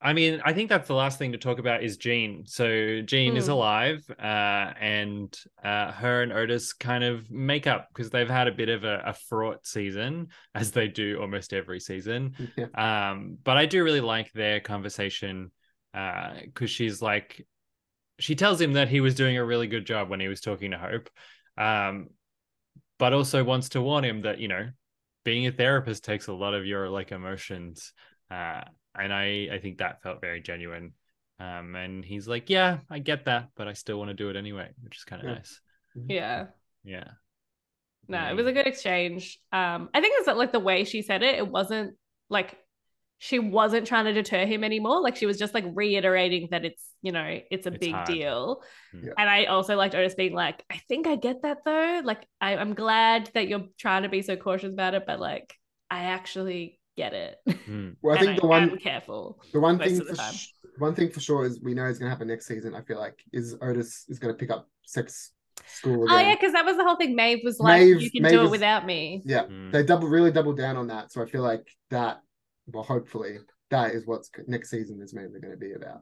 I 0.01 0.13
mean, 0.13 0.41
I 0.45 0.53
think 0.53 0.69
that's 0.69 0.87
the 0.87 0.95
last 0.95 1.19
thing 1.19 1.33
to 1.33 1.39
talk 1.39 1.59
about 1.59 1.83
is 1.83 1.97
Jean. 1.97 2.45
So 2.47 3.03
Jean 3.03 3.37
is 3.37 3.47
Hmm. 3.47 3.53
alive, 3.53 4.09
uh, 4.11 4.73
and 4.81 5.37
uh, 5.63 5.91
her 5.91 6.23
and 6.23 6.33
Otis 6.33 6.73
kind 6.73 7.03
of 7.03 7.29
make 7.31 7.67
up 7.67 7.89
because 7.89 8.11
they've 8.11 8.29
had 8.29 8.47
a 8.47 8.53
bit 8.53 8.69
of 8.69 8.85
a, 8.85 9.03
a 9.07 9.15
fraught 9.15 9.67
season, 9.67 10.29
as 10.55 10.71
they 10.71 10.87
do 10.87 11.21
almost 11.21 11.53
every 11.53 11.81
season. 11.81 12.37
Yeah. 12.57 12.67
Um, 13.11 13.39
but 13.43 13.57
I 13.57 13.67
do 13.67 13.83
really 13.83 14.01
like 14.01 14.33
their 14.33 14.61
conversation 14.61 15.51
uh 15.95 16.35
because 16.45 16.71
she's 16.71 17.03
like, 17.03 17.45
she 18.21 18.37
tells 18.37 18.61
him 18.61 18.75
that 18.75 18.89
he 18.89 19.01
was 19.01 19.17
doing 19.17 19.37
a 19.37 19.45
really 19.45 19.67
good 19.67 19.85
job 19.87 20.09
when 20.09 20.21
he 20.21 20.29
was 20.29 20.41
talking 20.41 20.71
to 20.71 20.79
Hope, 20.79 21.11
um, 21.57 22.09
but 22.99 23.13
also 23.13 23.43
wants 23.45 23.71
to 23.71 23.83
warn 23.83 24.05
him 24.05 24.23
that 24.23 24.39
you 24.39 24.49
know, 24.49 24.69
being 25.29 25.47
a 25.47 25.53
therapist 25.53 26.05
takes 26.05 26.29
a 26.29 26.33
lot 26.33 26.55
of 26.55 26.65
your 26.65 26.89
like 26.89 27.13
emotions, 27.13 27.93
uh, 28.31 28.63
and 28.95 29.13
I 29.13 29.49
I 29.53 29.59
think 29.61 29.79
that 29.79 30.03
felt 30.03 30.23
very 30.23 30.41
genuine. 30.41 30.95
Um, 31.39 31.77
and 31.77 32.03
he's 32.03 32.27
like, 32.27 32.49
yeah, 32.49 32.79
I 32.89 32.99
get 32.99 33.27
that, 33.27 33.51
but 33.55 33.69
I 33.69 33.75
still 33.75 33.99
want 33.99 34.09
to 34.09 34.15
do 34.15 34.31
it 34.31 34.37
anyway, 34.37 34.71
which 34.83 34.97
is 34.97 35.05
kind 35.05 35.21
of 35.23 35.29
Yeah. 35.29 35.35
nice. 35.35 35.61
yeah. 36.09 36.47
Yeah. 36.83 37.09
No, 38.09 38.27
it 38.31 38.35
was 38.35 38.47
a 38.47 38.53
good 38.53 38.67
exchange. 38.67 39.39
Um, 39.53 39.91
I 39.93 40.01
think 40.01 40.15
it's 40.17 40.27
like 40.27 40.51
the 40.51 40.61
way 40.61 40.85
she 40.85 41.03
said 41.03 41.23
it, 41.23 41.35
it 41.35 41.47
wasn't 41.47 41.95
like 42.31 42.57
she 43.21 43.39
wasn't 43.41 43.87
trying 43.87 44.05
to 44.05 44.13
deter 44.13 44.47
him 44.47 44.63
anymore. 44.63 45.01
Like 45.01 45.17
she 45.17 45.27
was 45.27 45.39
just 45.39 45.53
like 45.55 45.65
reiterating 45.75 46.49
that 46.53 46.65
it's, 46.65 46.85
you 47.03 47.11
know, 47.13 47.41
it's 47.51 47.67
a 47.67 47.71
It's 47.71 47.79
big 47.79 47.93
hard. 47.95 48.07
deal. 48.07 48.63
Yeah. 48.95 49.11
And 49.19 49.29
I 49.29 49.47
also 49.47 49.75
liked 49.77 49.95
Otis 49.97 50.15
being 50.15 50.35
like, 50.35 50.65
I 50.71 50.77
think 50.89 51.07
I 51.09 51.17
get 51.17 51.43
that 51.43 51.59
though. 51.65 52.01
Like 52.05 52.25
I, 52.41 52.57
I'm 52.57 52.75
glad 52.75 53.31
that 53.35 53.49
you're 53.49 53.67
trying 53.79 54.05
to 54.05 54.09
be 54.09 54.23
so 54.23 54.37
cautious 54.37 54.73
about 54.73 54.95
it, 54.95 55.05
but 55.07 55.19
like 55.19 55.53
I 55.91 56.05
actually 56.05 56.79
get 56.97 57.13
it. 57.13 57.37
Mm. 57.69 57.97
Well, 58.03 58.15
I 58.15 58.19
And 58.19 58.27
think 58.29 58.41
the 58.41 58.47
one 58.47 58.79
careful. 58.79 59.41
the 59.53 59.61
one 59.61 59.79
thing 59.79 59.99
the 59.99 60.05
for 60.05 60.23
sh- 60.33 60.49
one 60.79 60.95
thing 60.95 61.11
for 61.11 61.19
sure 61.21 61.45
is 61.45 61.61
we 61.61 61.75
know 61.75 61.87
is 61.87 61.99
going 61.99 62.07
to 62.07 62.11
happen 62.11 62.29
next 62.29 62.47
season. 62.47 62.75
I 62.75 62.83
feel 62.83 62.99
like 63.01 63.19
is 63.33 63.57
Otis 63.61 64.05
is 64.09 64.21
going 64.21 64.33
to 64.33 64.39
pick 64.39 64.51
up 64.51 64.69
sex 64.85 65.33
school 65.67 66.05
again. 66.05 66.15
Oh 66.17 66.21
yeah, 66.21 66.35
because 66.37 66.53
that 66.53 66.65
was 66.65 66.77
the 66.77 66.85
whole 66.85 66.95
thing. 66.95 67.17
Maeve 67.17 67.41
was 67.43 67.59
like, 67.59 67.81
Maeve- 67.83 68.01
"You 68.03 68.11
can 68.13 68.23
Maeve 68.23 68.33
do 68.33 68.41
it 68.43 68.45
is- 68.45 68.51
without 68.51 68.87
me." 68.87 69.23
Yeah, 69.25 69.43
Mm. 69.45 69.73
they 69.73 69.83
double 69.83 70.07
really 70.07 70.31
double 70.31 70.53
down 70.53 70.77
on 70.77 70.87
that. 70.87 71.11
So 71.11 71.21
I 71.21 71.27
feel 71.27 71.43
like 71.43 71.67
that, 71.91 72.21
well, 72.73 72.85
hopefully 72.85 73.39
that 73.71 73.93
is 73.93 74.07
what's 74.07 74.31
next 74.47 74.71
season 74.71 75.01
is 75.03 75.13
mainly 75.15 75.41
going 75.41 75.53
to 75.53 75.59
be 75.59 75.73
about. 75.73 76.01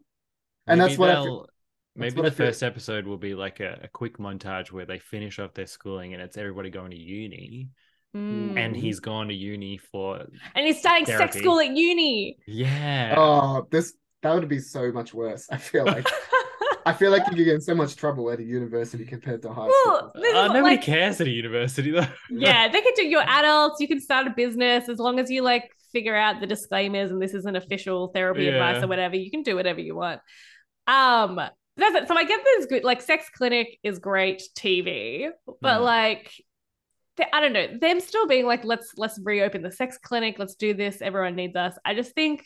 And 0.66 0.78
Maybe 0.78 0.88
that's 0.90 0.98
what 0.98 1.10
I 1.10 1.14
they'll- 1.22 1.46
maybe 1.94 2.16
what 2.16 2.22
the 2.24 2.28
I 2.44 2.46
first 2.46 2.62
episode 2.62 3.06
will 3.06 3.16
be 3.16 3.34
like 3.34 3.60
a, 3.60 3.80
a 3.84 3.88
quick 3.88 4.18
montage 4.18 4.70
where 4.70 4.84
they 4.86 4.98
finish 4.98 5.38
off 5.38 5.54
their 5.54 5.66
schooling 5.66 6.12
and 6.14 6.22
it's 6.22 6.36
everybody 6.36 6.70
going 6.70 6.90
to 6.90 6.98
uni, 6.98 7.70
Mm. 8.14 8.56
and 8.56 8.74
he's 8.74 9.00
gone 9.00 9.28
to 9.28 9.34
uni 9.34 9.76
for 9.76 10.18
and 10.54 10.66
he's 10.66 10.78
starting 10.78 11.04
sex 11.04 11.36
school 11.36 11.60
at 11.60 11.76
uni. 11.76 12.38
yeah. 12.46 13.14
Oh, 13.16 13.66
this 13.70 13.92
that 14.22 14.32
would 14.34 14.48
be 14.48 14.58
so 14.60 14.90
much 14.92 15.12
worse. 15.12 15.46
I 15.50 15.58
feel 15.58 15.84
like 15.84 16.06
I 16.86 16.92
feel 16.92 17.10
like 17.10 17.24
you 17.32 17.44
get 17.44 17.54
in 17.54 17.60
so 17.60 17.74
much 17.74 17.96
trouble 17.96 18.30
at 18.30 18.38
a 18.38 18.42
university 18.44 19.04
compared 19.04 19.42
to 19.42 19.52
high 19.52 19.66
Well, 19.66 20.12
school. 20.14 20.36
Uh, 20.36 20.46
nobody 20.48 20.76
like- 20.76 20.82
cares 20.82 21.20
at 21.20 21.26
a 21.26 21.30
university 21.30 21.90
though. 21.90 22.06
yeah, 22.30 22.68
they 22.68 22.80
can 22.80 22.92
do. 22.96 23.04
You're 23.04 23.24
adults. 23.26 23.80
You 23.80 23.88
can 23.88 24.00
start 24.00 24.26
a 24.26 24.30
business 24.30 24.88
as 24.88 24.98
long 24.98 25.18
as 25.18 25.30
you 25.30 25.42
like 25.42 25.70
figure 25.92 26.16
out 26.16 26.40
the 26.40 26.46
disclaimers 26.46 27.10
and 27.10 27.20
this 27.20 27.34
isn't 27.34 27.56
official 27.56 28.08
therapy 28.08 28.48
advice 28.48 28.82
or 28.82 28.86
whatever. 28.88 29.16
You 29.16 29.30
can 29.30 29.42
do 29.42 29.56
whatever 29.56 29.80
you 29.80 29.94
want. 29.96 30.20
Um, 30.86 31.36
that's 31.76 31.94
it. 31.94 32.08
So 32.08 32.16
I 32.16 32.24
get 32.24 32.40
this 32.44 32.66
good. 32.66 32.84
Like, 32.84 33.02
Sex 33.02 33.28
Clinic 33.36 33.78
is 33.82 33.98
great 33.98 34.42
TV, 34.56 35.28
but 35.60 35.80
Mm. 35.80 35.84
like. 35.84 36.32
I 37.32 37.40
don't 37.40 37.54
know. 37.54 37.66
Them 37.80 38.00
still 38.00 38.26
being 38.28 38.44
like, 38.44 38.62
let's 38.62 38.92
let's 38.98 39.18
reopen 39.24 39.62
the 39.62 39.72
sex 39.72 39.96
clinic. 39.96 40.38
Let's 40.38 40.54
do 40.54 40.74
this. 40.74 41.00
Everyone 41.00 41.34
needs 41.34 41.56
us. 41.56 41.74
I 41.82 41.94
just 41.94 42.14
think 42.14 42.44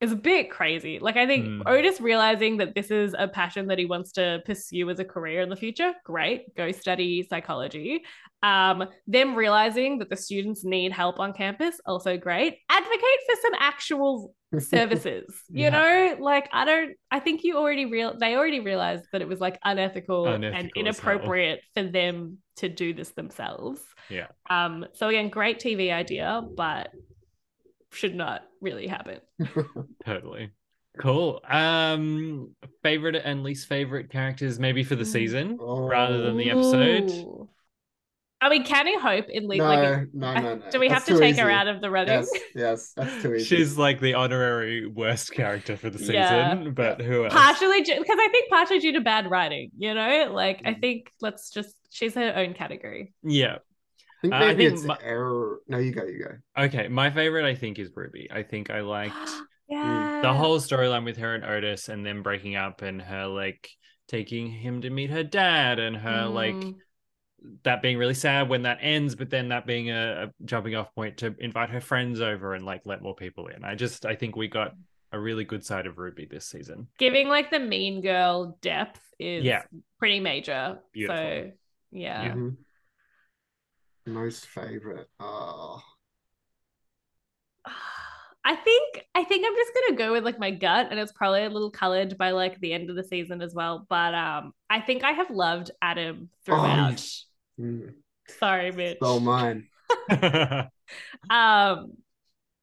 is 0.00 0.12
a 0.12 0.16
bit 0.16 0.50
crazy. 0.50 0.98
Like 0.98 1.16
I 1.16 1.26
think 1.26 1.46
Mm. 1.46 1.62
Otis 1.66 2.00
realizing 2.00 2.58
that 2.58 2.74
this 2.74 2.90
is 2.90 3.14
a 3.18 3.26
passion 3.28 3.66
that 3.68 3.78
he 3.78 3.86
wants 3.86 4.12
to 4.12 4.42
pursue 4.44 4.90
as 4.90 4.98
a 4.98 5.04
career 5.04 5.40
in 5.40 5.48
the 5.48 5.56
future, 5.56 5.92
great. 6.04 6.54
Go 6.54 6.70
study 6.72 7.22
psychology. 7.22 8.02
Um, 8.42 8.84
them 9.06 9.34
realizing 9.34 9.98
that 9.98 10.10
the 10.10 10.16
students 10.16 10.64
need 10.64 10.92
help 10.92 11.18
on 11.18 11.32
campus, 11.32 11.80
also 11.86 12.16
great. 12.18 12.58
Advocate 12.68 13.20
for 13.26 13.36
some 13.42 13.52
actual 13.58 14.34
services. 14.58 15.24
You 15.48 15.64
Yeah. 15.64 15.70
know, 15.70 16.16
like 16.22 16.48
I 16.52 16.64
don't 16.66 16.92
I 17.10 17.18
think 17.20 17.42
you 17.42 17.56
already 17.56 17.86
real 17.86 18.16
they 18.18 18.36
already 18.36 18.60
realized 18.60 19.04
that 19.12 19.22
it 19.22 19.28
was 19.28 19.40
like 19.40 19.58
unethical, 19.64 20.26
and 20.26 20.44
Unethical 20.44 20.70
hell. 20.74 20.80
inappropriate 20.86 21.60
for 21.74 21.82
them 21.84 22.38
to 22.56 22.68
do 22.68 22.92
this 22.92 23.10
themselves. 23.12 23.80
Yeah. 24.10 24.26
Um, 24.50 24.86
so 24.92 25.08
again, 25.08 25.30
great 25.30 25.58
TV 25.58 25.90
idea, 25.92 26.42
but 26.56 26.90
should 27.96 28.14
not 28.14 28.42
really 28.60 28.86
happen. 28.86 29.20
Totally. 30.06 30.52
Cool. 30.98 31.40
Um 31.48 32.54
favorite 32.82 33.16
and 33.16 33.42
least 33.42 33.68
favorite 33.68 34.10
characters 34.10 34.58
maybe 34.58 34.82
for 34.82 34.96
the 34.96 35.04
Mm. 35.04 35.12
season 35.12 35.58
Oh. 35.60 35.80
rather 35.86 36.22
than 36.22 36.36
the 36.36 36.50
episode. 36.50 37.10
Ooh. 37.10 37.48
Are 38.42 38.50
we 38.50 38.62
counting 38.64 38.98
Hope 39.00 39.26
in 39.30 39.48
league? 39.48 39.58
No, 39.60 39.64
like, 39.64 40.08
no, 40.12 40.34
no, 40.34 40.40
no. 40.56 40.70
do 40.70 40.78
we 40.78 40.88
That's 40.88 41.00
have 41.00 41.04
to 41.06 41.12
too 41.14 41.18
take 41.20 41.36
her 41.38 41.50
out 41.50 41.68
of 41.68 41.80
the 41.80 41.90
running? 41.90 42.12
Yes, 42.18 42.30
yes, 42.54 42.92
that's 42.94 43.22
too 43.22 43.34
easy. 43.34 43.44
She's 43.56 43.78
like 43.78 43.98
the 43.98 44.12
honorary 44.12 44.86
worst 44.86 45.32
character 45.32 45.74
for 45.76 45.88
the 45.88 45.98
season, 45.98 46.14
Yeah. 46.14 46.54
but 46.74 47.00
who 47.00 47.24
else? 47.24 47.32
partially 47.32 47.80
because 47.80 47.96
I 48.18 48.28
think 48.30 48.50
partially 48.50 48.78
due 48.78 48.92
to 48.92 49.00
bad 49.00 49.30
writing. 49.30 49.70
You 49.78 49.94
know, 49.94 50.30
like 50.32 50.60
I 50.66 50.74
Mm. 50.74 50.80
think 50.82 51.10
let's 51.22 51.50
just 51.50 51.74
she's 51.90 52.14
her 52.14 52.32
own 52.36 52.52
category. 52.52 53.14
Yeah. 53.22 53.58
I 54.18 54.20
think 54.22 54.34
Uh, 54.34 54.36
I 54.36 54.54
think 54.54 54.72
it's 54.72 54.84
my- 54.84 54.98
error. 55.02 55.60
No, 55.68 55.78
you 55.78 55.92
go, 55.92 56.04
you 56.04 56.24
go. 56.24 56.62
Okay, 56.64 56.88
my 56.88 57.10
favorite 57.10 57.44
I 57.44 57.54
think 57.54 57.78
is 57.78 57.90
Ruby. 57.94 58.28
I 58.30 58.42
think 58.42 58.70
I 58.70 58.80
liked 58.80 59.14
yeah, 59.68 60.20
the 60.22 60.32
whole 60.32 60.58
storyline 60.58 61.04
with 61.04 61.16
her 61.18 61.34
and 61.34 61.44
Otis 61.44 61.88
and 61.88 62.04
them 62.06 62.22
breaking 62.22 62.56
up 62.56 62.82
and 62.82 63.00
her 63.02 63.26
like 63.26 63.68
taking 64.08 64.48
him 64.50 64.80
to 64.82 64.90
meet 64.90 65.10
her 65.10 65.22
dad 65.24 65.78
and 65.78 65.96
her 65.96 66.26
like 66.26 66.54
Mm. 66.54 66.76
that 67.64 67.82
being 67.82 67.98
really 67.98 68.14
sad 68.14 68.48
when 68.48 68.62
that 68.62 68.78
ends, 68.80 69.14
but 69.14 69.28
then 69.30 69.48
that 69.48 69.66
being 69.66 69.90
a, 69.90 70.24
a 70.28 70.44
jumping 70.44 70.74
off 70.74 70.94
point 70.94 71.18
to 71.18 71.34
invite 71.38 71.70
her 71.70 71.80
friends 71.80 72.20
over 72.20 72.54
and 72.54 72.64
like 72.64 72.82
let 72.84 73.02
more 73.02 73.14
people 73.14 73.48
in. 73.48 73.64
I 73.64 73.74
just 73.74 74.06
I 74.06 74.14
think 74.14 74.34
we 74.36 74.48
got 74.48 74.72
a 75.12 75.18
really 75.20 75.44
good 75.44 75.64
side 75.64 75.86
of 75.86 75.98
Ruby 75.98 76.26
this 76.26 76.46
season. 76.46 76.88
giving 76.98 77.28
like 77.28 77.50
the 77.50 77.60
mean 77.60 78.00
girl 78.00 78.56
depth 78.62 79.00
is 79.18 79.44
Yeah. 79.44 79.62
pretty 79.98 80.20
major. 80.20 80.78
Beautiful. 80.92 81.16
So 81.16 81.50
yeah. 81.92 82.32
Mhm. 82.34 82.56
Most 84.06 84.46
favorite. 84.46 85.08
Oh, 85.20 85.82
I 88.44 88.54
think 88.54 89.04
I 89.12 89.24
think 89.24 89.44
I'm 89.44 89.56
just 89.56 89.72
gonna 89.74 89.98
go 89.98 90.12
with 90.12 90.24
like 90.24 90.38
my 90.38 90.52
gut, 90.52 90.86
and 90.90 91.00
it's 91.00 91.10
probably 91.10 91.44
a 91.44 91.50
little 91.50 91.70
colored 91.70 92.16
by 92.16 92.30
like 92.30 92.60
the 92.60 92.72
end 92.72 92.88
of 92.90 92.94
the 92.94 93.02
season 93.02 93.42
as 93.42 93.54
well. 93.54 93.84
But 93.88 94.14
um, 94.14 94.52
I 94.70 94.80
think 94.80 95.02
I 95.02 95.10
have 95.10 95.30
loved 95.30 95.72
Adam 95.82 96.30
throughout. 96.44 97.04
mm, 97.60 97.92
Sorry, 98.38 98.70
Mitch. 98.70 98.98
so 99.02 99.18
mine. 99.18 99.66
um, 101.30 101.92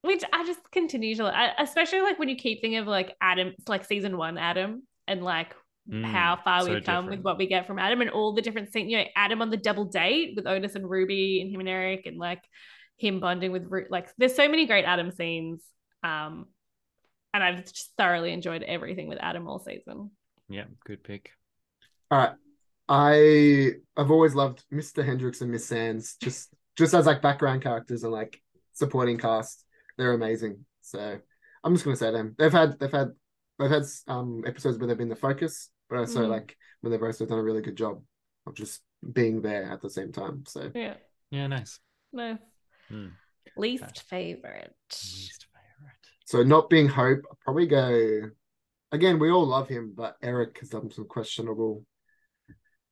which 0.03 0.23
I 0.31 0.45
just 0.45 0.71
continue 0.71 1.15
to, 1.15 1.25
I, 1.25 1.61
especially 1.61 2.01
like 2.01 2.17
when 2.17 2.29
you 2.29 2.37
keep 2.37 2.61
thinking 2.61 2.79
of 2.79 2.87
like 2.87 3.15
Adam, 3.19 3.53
like 3.67 3.83
season 3.83 4.15
one 4.15 4.37
Adam, 4.37 4.83
and 5.07 5.21
like 5.21 5.53
Mm, 5.91 6.05
how 6.05 6.39
far 6.43 6.61
so 6.61 6.73
we've 6.73 6.83
come 6.83 7.07
with 7.07 7.21
what 7.21 7.37
we 7.37 7.45
get 7.47 7.67
from 7.67 7.77
Adam, 7.77 8.01
and 8.01 8.09
all 8.09 8.33
the 8.33 8.41
different 8.41 8.71
things. 8.71 8.89
You 8.89 8.99
know, 8.99 9.05
Adam 9.15 9.41
on 9.41 9.49
the 9.49 9.57
double 9.57 9.85
date 9.85 10.33
with 10.35 10.47
Otis 10.47 10.75
and 10.75 10.89
Ruby, 10.89 11.41
and 11.41 11.51
him 11.53 11.59
and 11.59 11.69
Eric, 11.69 12.05
and 12.05 12.17
like 12.17 12.41
him 12.97 13.19
bonding 13.19 13.51
with 13.51 13.65
Ru- 13.67 13.87
like. 13.89 14.09
There's 14.17 14.35
so 14.35 14.47
many 14.47 14.65
great 14.65 14.85
Adam 14.85 15.11
scenes. 15.11 15.63
Um, 16.03 16.45
and 17.33 17.43
I've 17.43 17.65
just 17.65 17.91
thoroughly 17.97 18.31
enjoyed 18.31 18.63
everything 18.63 19.07
with 19.07 19.17
Adam 19.21 19.47
all 19.47 19.59
season. 19.59 20.11
yeah, 20.49 20.65
good 20.85 21.03
pick. 21.03 21.31
All 22.11 22.19
right. 22.19 22.33
I 22.87 23.71
I've 23.97 24.11
always 24.11 24.35
loved 24.35 24.63
Mr. 24.71 25.05
Hendricks 25.05 25.41
and 25.41 25.51
Miss 25.51 25.65
Sands 25.65 26.15
just 26.21 26.53
just 26.77 26.93
as 26.93 27.05
like 27.05 27.21
background 27.21 27.63
characters 27.63 28.03
and 28.03 28.11
like 28.11 28.41
supporting 28.73 29.17
cast. 29.17 29.65
They're 29.97 30.13
amazing. 30.13 30.65
So 30.81 31.17
I'm 31.63 31.73
just 31.73 31.85
gonna 31.85 31.97
say 31.97 32.11
them. 32.11 32.35
They've 32.37 32.51
had 32.51 32.77
they've 32.79 32.91
had 32.91 33.09
they've 33.57 33.69
had 33.69 33.83
um 34.07 34.43
episodes 34.45 34.77
where 34.77 34.87
they've 34.87 34.97
been 34.97 35.09
the 35.09 35.15
focus, 35.15 35.69
but 35.93 35.99
also 35.99 36.21
Mm. 36.25 36.29
like 36.29 36.57
when 36.81 36.91
they've 36.91 37.03
also 37.03 37.25
done 37.25 37.37
a 37.37 37.43
really 37.43 37.61
good 37.61 37.75
job 37.77 38.01
of 38.47 38.55
just 38.55 38.81
being 39.13 39.41
there 39.41 39.71
at 39.71 39.81
the 39.81 39.89
same 39.89 40.11
time. 40.11 40.43
So 40.47 40.71
Yeah, 40.73 40.95
Yeah, 41.29 41.47
nice. 41.47 41.79
nice. 42.11 42.39
Hmm. 42.89 43.09
Least 43.55 44.01
favorite. 44.09 44.75
Least 44.91 45.45
favorite. 45.53 45.97
so 46.25 46.41
not 46.43 46.69
being 46.69 46.87
Hope, 46.87 47.21
I'll 47.29 47.37
probably 47.43 47.67
go 47.67 48.31
again, 48.91 49.19
we 49.19 49.29
all 49.31 49.45
love 49.45 49.67
him, 49.67 49.93
but 49.95 50.17
Eric 50.23 50.59
has 50.59 50.69
done 50.69 50.89
some 50.91 51.05
questionable 51.07 51.85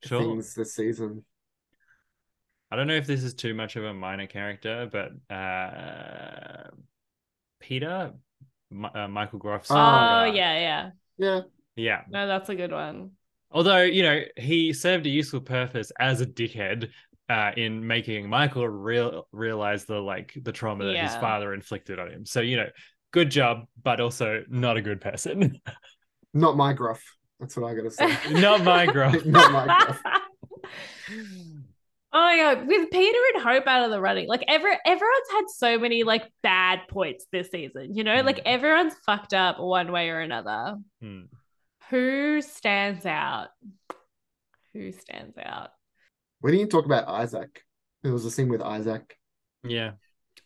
Sure. 0.03 0.19
things 0.21 0.53
this 0.53 0.75
season. 0.75 1.25
I 2.71 2.75
don't 2.75 2.87
know 2.87 2.95
if 2.95 3.07
this 3.07 3.23
is 3.23 3.33
too 3.33 3.53
much 3.53 3.75
of 3.75 3.83
a 3.83 3.93
minor 3.93 4.27
character, 4.27 4.87
but 4.91 5.11
uh 5.35 6.69
Peter, 7.59 8.13
Mi- 8.69 8.89
uh, 8.93 9.07
Michael 9.07 9.39
Groff's. 9.39 9.69
Oh, 9.71 9.75
father. 9.75 10.27
yeah, 10.35 10.59
yeah. 10.59 10.91
Yeah. 11.17 11.41
Yeah. 11.75 12.01
No, 12.09 12.27
that's 12.27 12.49
a 12.49 12.55
good 12.55 12.71
one. 12.71 13.11
Although 13.51 13.81
you 13.81 14.03
know 14.03 14.21
he 14.37 14.71
served 14.73 15.05
a 15.05 15.09
useful 15.09 15.41
purpose 15.41 15.91
as 15.99 16.21
a 16.21 16.25
dickhead 16.25 16.89
uh, 17.29 17.51
in 17.57 17.85
making 17.85 18.29
Michael 18.29 18.67
real 18.67 19.27
realize 19.31 19.85
the 19.85 19.99
like 19.99 20.33
the 20.41 20.51
trauma 20.51 20.85
that 20.85 20.95
his 20.97 21.15
father 21.15 21.53
inflicted 21.53 21.99
on 21.99 22.09
him. 22.11 22.25
So 22.25 22.39
you 22.41 22.57
know, 22.57 22.69
good 23.11 23.29
job, 23.29 23.65
but 23.83 23.99
also 23.99 24.43
not 24.49 24.77
a 24.77 24.81
good 24.81 25.01
person. 25.01 25.59
Not 26.33 26.55
my 26.55 26.71
Groff. 26.71 27.03
That's 27.41 27.57
what 27.57 27.69
I 27.69 27.75
gotta 27.75 27.91
say. 27.91 28.17
not 28.39 28.63
my 28.63 28.85
Groff. 28.85 29.15
Not 29.25 29.51
my 29.51 29.65
Groff. 29.65 30.01
Oh 32.13 32.19
my 32.19 32.37
god, 32.37 32.67
with 32.67 32.89
Peter 32.91 33.17
and 33.33 33.43
Hope 33.43 33.67
out 33.67 33.83
of 33.83 33.91
the 33.91 33.99
running, 33.99 34.27
like 34.27 34.43
ever 34.47 34.67
everyone's 34.85 35.29
had 35.31 35.43
so 35.49 35.77
many 35.79 36.03
like 36.03 36.23
bad 36.43 36.81
points 36.89 37.25
this 37.31 37.49
season, 37.49 37.95
you 37.95 38.03
know? 38.03 38.21
Like 38.21 38.37
Mm. 38.37 38.41
everyone's 38.45 38.93
fucked 39.05 39.33
up 39.33 39.59
one 39.59 39.91
way 39.91 40.09
or 40.09 40.19
another. 40.19 40.77
Hmm. 41.01 41.21
Who 41.91 42.41
stands 42.41 43.05
out? 43.05 43.49
Who 44.73 44.91
stands 44.91 45.37
out? 45.37 45.69
We 46.41 46.51
didn't 46.51 46.69
talk 46.69 46.85
about 46.85 47.07
Isaac. 47.07 47.61
There 48.01 48.13
was 48.13 48.25
a 48.25 48.31
scene 48.31 48.49
with 48.49 48.61
Isaac. 48.61 49.15
Yeah, 49.63 49.91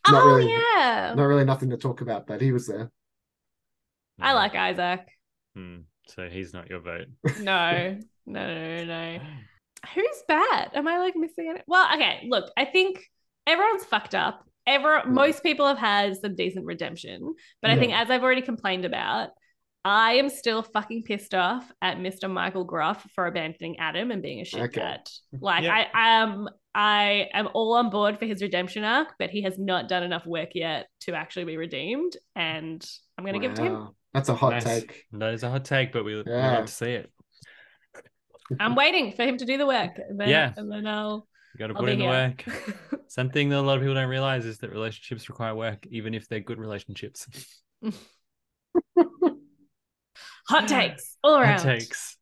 Not 0.10 0.24
oh 0.24 0.36
really- 0.36 0.52
yeah. 0.52 1.14
Not 1.16 1.24
really 1.24 1.46
nothing 1.46 1.70
to 1.70 1.78
talk 1.78 2.02
about, 2.02 2.28
but 2.28 2.42
he 2.42 2.52
was 2.52 2.68
there. 2.68 2.92
I 4.20 4.34
like 4.34 4.56
Isaac. 4.56 5.08
Hmm. 5.56 5.78
So 6.08 6.28
he's 6.28 6.54
not 6.54 6.70
your 6.70 6.80
vote. 6.80 7.08
No, 7.40 7.98
no, 8.26 8.48
no, 8.48 8.78
no, 8.78 8.86
no. 8.86 9.20
Who's 9.94 10.24
bad? 10.28 10.72
Am 10.74 10.88
I 10.88 10.98
like 10.98 11.16
missing 11.16 11.54
it? 11.56 11.64
Well, 11.68 11.88
okay, 11.94 12.26
look, 12.28 12.52
I 12.58 12.66
think 12.66 13.04
everyone's 13.48 13.86
fucked 13.86 14.16
up. 14.16 14.44
Ever 14.68 15.04
most 15.06 15.44
people 15.44 15.68
have 15.68 15.78
had 15.78 16.18
some 16.18 16.36
decent 16.36 16.66
redemption, 16.66 17.36
but 17.62 17.70
I 17.70 17.78
think 17.78 17.94
as 17.94 18.10
I've 18.10 18.24
already 18.24 18.42
complained 18.42 18.84
about, 18.84 19.30
I 19.88 20.14
am 20.14 20.30
still 20.30 20.64
fucking 20.64 21.04
pissed 21.04 21.36
off 21.36 21.72
at 21.82 21.98
Mr. 22.00 22.28
Michael 22.30 22.64
Groff 22.64 23.06
for 23.14 23.28
abandoning 23.28 23.78
Adam 23.78 24.10
and 24.10 24.22
being 24.22 24.42
a 24.42 24.44
shit 24.46 24.62
Okay. 24.64 24.82
cat. 24.82 25.08
Like 25.40 25.64
Yeah. 25.64 25.86
I 25.94 26.22
am 26.24 26.50
I 26.74 27.30
am 27.34 27.48
all 27.54 27.74
on 27.76 27.90
board 27.92 28.18
for 28.20 28.26
his 28.26 28.42
redemption 28.42 28.84
arc, 28.84 29.14
but 29.20 29.30
he 29.30 29.44
has 29.44 29.58
not 29.60 29.88
done 29.88 30.04
enough 30.04 30.26
work 30.26 30.50
yet 30.56 30.88
to 31.02 31.14
actually 31.14 31.46
be 31.46 31.56
redeemed. 31.56 32.18
And 32.36 32.84
I'm 33.18 33.24
gonna 33.26 33.40
give 33.40 33.52
it 33.52 33.56
to 33.58 33.62
him. 33.62 33.90
That's 34.14 34.28
a 34.30 34.34
hot 34.36 34.50
Nice. 34.54 34.64
take. 34.64 35.06
That 35.14 35.34
is 35.36 35.44
a 35.44 35.50
hot 35.52 35.64
take, 35.66 35.94
but 35.94 36.04
we 36.04 36.16
we 36.16 36.24
Yeah. 36.26 36.56
love 36.58 36.66
to 36.66 36.74
see 36.74 36.92
it. 36.92 37.12
I'm 38.60 38.76
waiting 38.76 39.12
for 39.14 39.24
him 39.24 39.38
to 39.38 39.46
do 39.46 39.58
the 39.58 39.68
work. 39.68 39.98
And 39.98 40.20
then, 40.20 40.30
Yeah. 40.30 40.54
and 40.58 40.70
then 40.72 40.86
I'll 40.88 41.28
You 41.54 41.60
got 41.60 41.68
to 41.68 41.76
put 41.76 41.90
in 41.90 42.00
the 42.00 42.06
here. 42.06 42.12
work. 42.12 42.44
Something 43.08 43.50
that 43.50 43.60
a 43.60 43.62
lot 43.62 43.78
of 43.78 43.82
people 43.82 43.94
don't 43.96 44.10
realize 44.10 44.46
is 44.46 44.58
that 44.60 44.72
relationships 44.72 45.30
require 45.30 45.56
work, 45.56 45.86
even 45.92 46.14
if 46.16 46.28
they're 46.28 46.40
good 46.42 46.58
relationships. 46.60 47.28
Hot 50.50 50.68
takes 50.68 51.18
all 51.24 51.38
around. 51.38 51.60
Hot 51.60 51.64
takes. 51.64 52.18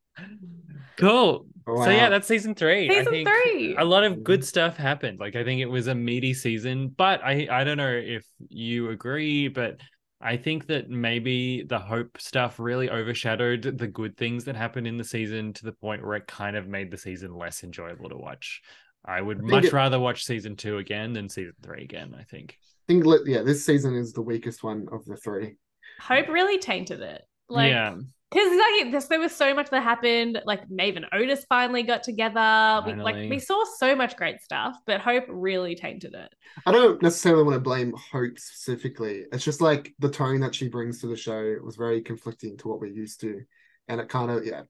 Cool. 0.97 1.47
So 1.65 1.89
yeah, 1.89 2.09
that's 2.09 2.27
season 2.27 2.55
three. 2.55 2.89
I 2.89 2.93
Season 2.93 3.11
think 3.11 3.27
three. 3.27 3.75
A 3.77 3.85
lot 3.85 4.03
of 4.03 4.23
good 4.23 4.41
mm-hmm. 4.41 4.45
stuff 4.45 4.75
happened. 4.75 5.19
Like 5.19 5.35
I 5.35 5.43
think 5.43 5.61
it 5.61 5.65
was 5.65 5.87
a 5.87 5.95
meaty 5.95 6.33
season, 6.33 6.89
but 6.89 7.23
I 7.23 7.47
I 7.49 7.63
don't 7.63 7.77
know 7.77 7.89
if 7.89 8.25
you 8.49 8.89
agree, 8.89 9.47
but 9.47 9.79
I 10.19 10.37
think 10.37 10.67
that 10.67 10.89
maybe 10.89 11.63
the 11.63 11.79
hope 11.79 12.19
stuff 12.19 12.59
really 12.59 12.89
overshadowed 12.89 13.77
the 13.77 13.87
good 13.87 14.17
things 14.17 14.45
that 14.45 14.55
happened 14.55 14.87
in 14.87 14.97
the 14.97 15.03
season 15.03 15.53
to 15.53 15.65
the 15.65 15.71
point 15.71 16.05
where 16.05 16.15
it 16.15 16.27
kind 16.27 16.55
of 16.55 16.67
made 16.67 16.91
the 16.91 16.97
season 16.97 17.35
less 17.35 17.63
enjoyable 17.63 18.09
to 18.09 18.17
watch. 18.17 18.61
I 19.05 19.21
would 19.21 19.39
think 19.39 19.51
much 19.51 19.65
it- 19.65 19.73
rather 19.73 19.99
watch 19.99 20.25
season 20.25 20.55
two 20.55 20.77
again 20.77 21.13
than 21.13 21.29
season 21.29 21.55
three 21.61 21.83
again. 21.83 22.15
I 22.17 22.23
think. 22.23 22.57
I 22.89 22.93
think 22.93 23.05
yeah, 23.25 23.41
this 23.41 23.65
season 23.65 23.95
is 23.95 24.11
the 24.11 24.21
weakest 24.21 24.63
one 24.63 24.87
of 24.91 25.05
the 25.05 25.15
three. 25.15 25.55
Hope 26.01 26.27
really 26.27 26.57
tainted 26.57 26.99
it. 26.99 27.23
Like, 27.53 27.69
yeah, 27.69 27.95
because 28.33 28.49
like 28.81 28.91
this, 28.91 29.05
there 29.05 29.19
was 29.19 29.35
so 29.35 29.53
much 29.53 29.69
that 29.69 29.83
happened. 29.83 30.41
Like 30.45 30.69
Maeve 30.69 30.97
and 30.97 31.05
Otis 31.13 31.45
finally 31.47 31.83
got 31.83 32.01
together. 32.01 32.81
We, 32.85 32.93
like 32.93 33.29
we 33.29 33.37
saw 33.37 33.63
so 33.77 33.95
much 33.95 34.15
great 34.15 34.41
stuff, 34.41 34.75
but 34.87 35.01
Hope 35.01 35.25
really 35.27 35.75
tainted 35.75 36.15
it. 36.15 36.33
I 36.65 36.71
don't 36.71 37.01
necessarily 37.01 37.43
want 37.43 37.55
to 37.55 37.59
blame 37.59 37.93
Hope 38.11 38.39
specifically. 38.39 39.25
It's 39.31 39.43
just 39.43 39.61
like 39.61 39.93
the 39.99 40.09
tone 40.09 40.39
that 40.39 40.55
she 40.55 40.67
brings 40.67 40.99
to 41.01 41.07
the 41.07 41.15
show 41.15 41.57
was 41.63 41.75
very 41.75 42.01
conflicting 42.01 42.57
to 42.57 42.67
what 42.67 42.79
we're 42.79 42.87
used 42.87 43.21
to, 43.21 43.41
and 43.87 44.01
it 44.01 44.09
kind 44.09 44.31
of 44.31 44.45
yeah, 44.45 44.63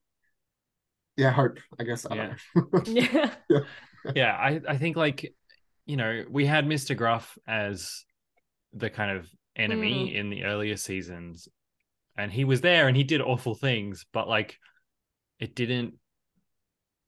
yeah. 1.15 1.31
Hope 1.31 1.57
I 1.79 1.84
guess 1.84 2.05
I 2.05 2.15
Yeah. 2.15 2.34
don't 2.53 2.88
know. 2.89 3.31
Yeah. 3.49 3.59
yeah. 4.13 4.34
I 4.34 4.61
I 4.67 4.77
think 4.77 4.97
like 4.97 5.34
you 5.86 5.95
know 5.95 6.25
we 6.29 6.45
had 6.45 6.65
Mr. 6.65 6.97
Groff 6.97 7.38
as 7.47 8.03
the 8.73 8.89
kind 8.89 9.17
of 9.17 9.29
enemy 9.55 10.09
mm. 10.09 10.15
in 10.15 10.29
the 10.29 10.43
earlier 10.43 10.75
seasons, 10.75 11.47
and 12.18 12.32
he 12.32 12.43
was 12.43 12.61
there 12.61 12.88
and 12.88 12.95
he 12.95 13.03
did 13.03 13.22
awful 13.22 13.55
things, 13.55 14.05
but 14.14 14.28
like 14.28 14.59
it 15.39 15.55
didn't. 15.55 15.95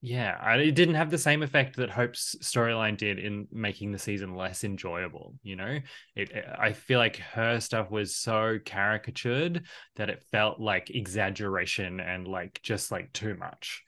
Yeah, 0.01 0.53
it 0.57 0.75
didn't 0.75 0.95
have 0.95 1.09
the 1.09 1.17
same 1.17 1.41
effect 1.41 1.77
that 1.77 1.89
Hope's 1.89 2.35
storyline 2.43 2.95
did 2.95 3.17
in 3.17 3.47
making 3.51 3.91
the 3.91 3.97
season 3.97 4.35
less 4.35 4.63
enjoyable. 4.63 5.33
You 5.41 5.55
know, 5.55 5.79
it. 6.15 6.31
I 6.59 6.73
feel 6.73 6.99
like 6.99 7.17
her 7.17 7.59
stuff 7.59 7.89
was 7.89 8.15
so 8.15 8.59
caricatured 8.63 9.65
that 9.95 10.11
it 10.11 10.23
felt 10.31 10.59
like 10.59 10.91
exaggeration 10.91 11.99
and 11.99 12.27
like 12.27 12.59
just 12.61 12.91
like 12.91 13.13
too 13.13 13.35
much. 13.35 13.83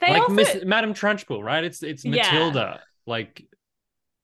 They 0.00 0.10
like 0.10 0.22
also 0.22 0.34
Miss 0.34 0.64
Madame 0.64 0.94
Trunchbull, 0.94 1.42
right? 1.42 1.64
It's 1.64 1.82
it's 1.82 2.04
Yeah. 2.04 2.12
Matilda, 2.12 2.80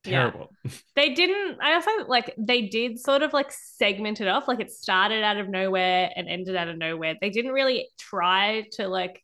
like 0.05 0.11
Yeah. 0.11 0.31
terrible. 0.31 0.49
they 0.95 1.13
didn't. 1.13 1.59
I 1.61 1.73
also 1.73 1.91
like 2.07 2.33
they 2.37 2.63
did 2.67 2.99
sort 2.99 3.21
of 3.21 3.33
like 3.33 3.51
segment 3.51 4.21
it 4.21 4.27
off. 4.27 4.47
Like 4.47 4.59
it 4.59 4.71
started 4.71 5.23
out 5.23 5.37
of 5.37 5.49
nowhere 5.49 6.11
and 6.15 6.27
ended 6.27 6.55
out 6.55 6.67
of 6.67 6.77
nowhere. 6.77 7.15
They 7.19 7.29
didn't 7.29 7.51
really 7.51 7.87
try 7.99 8.65
to 8.73 8.87
like 8.87 9.21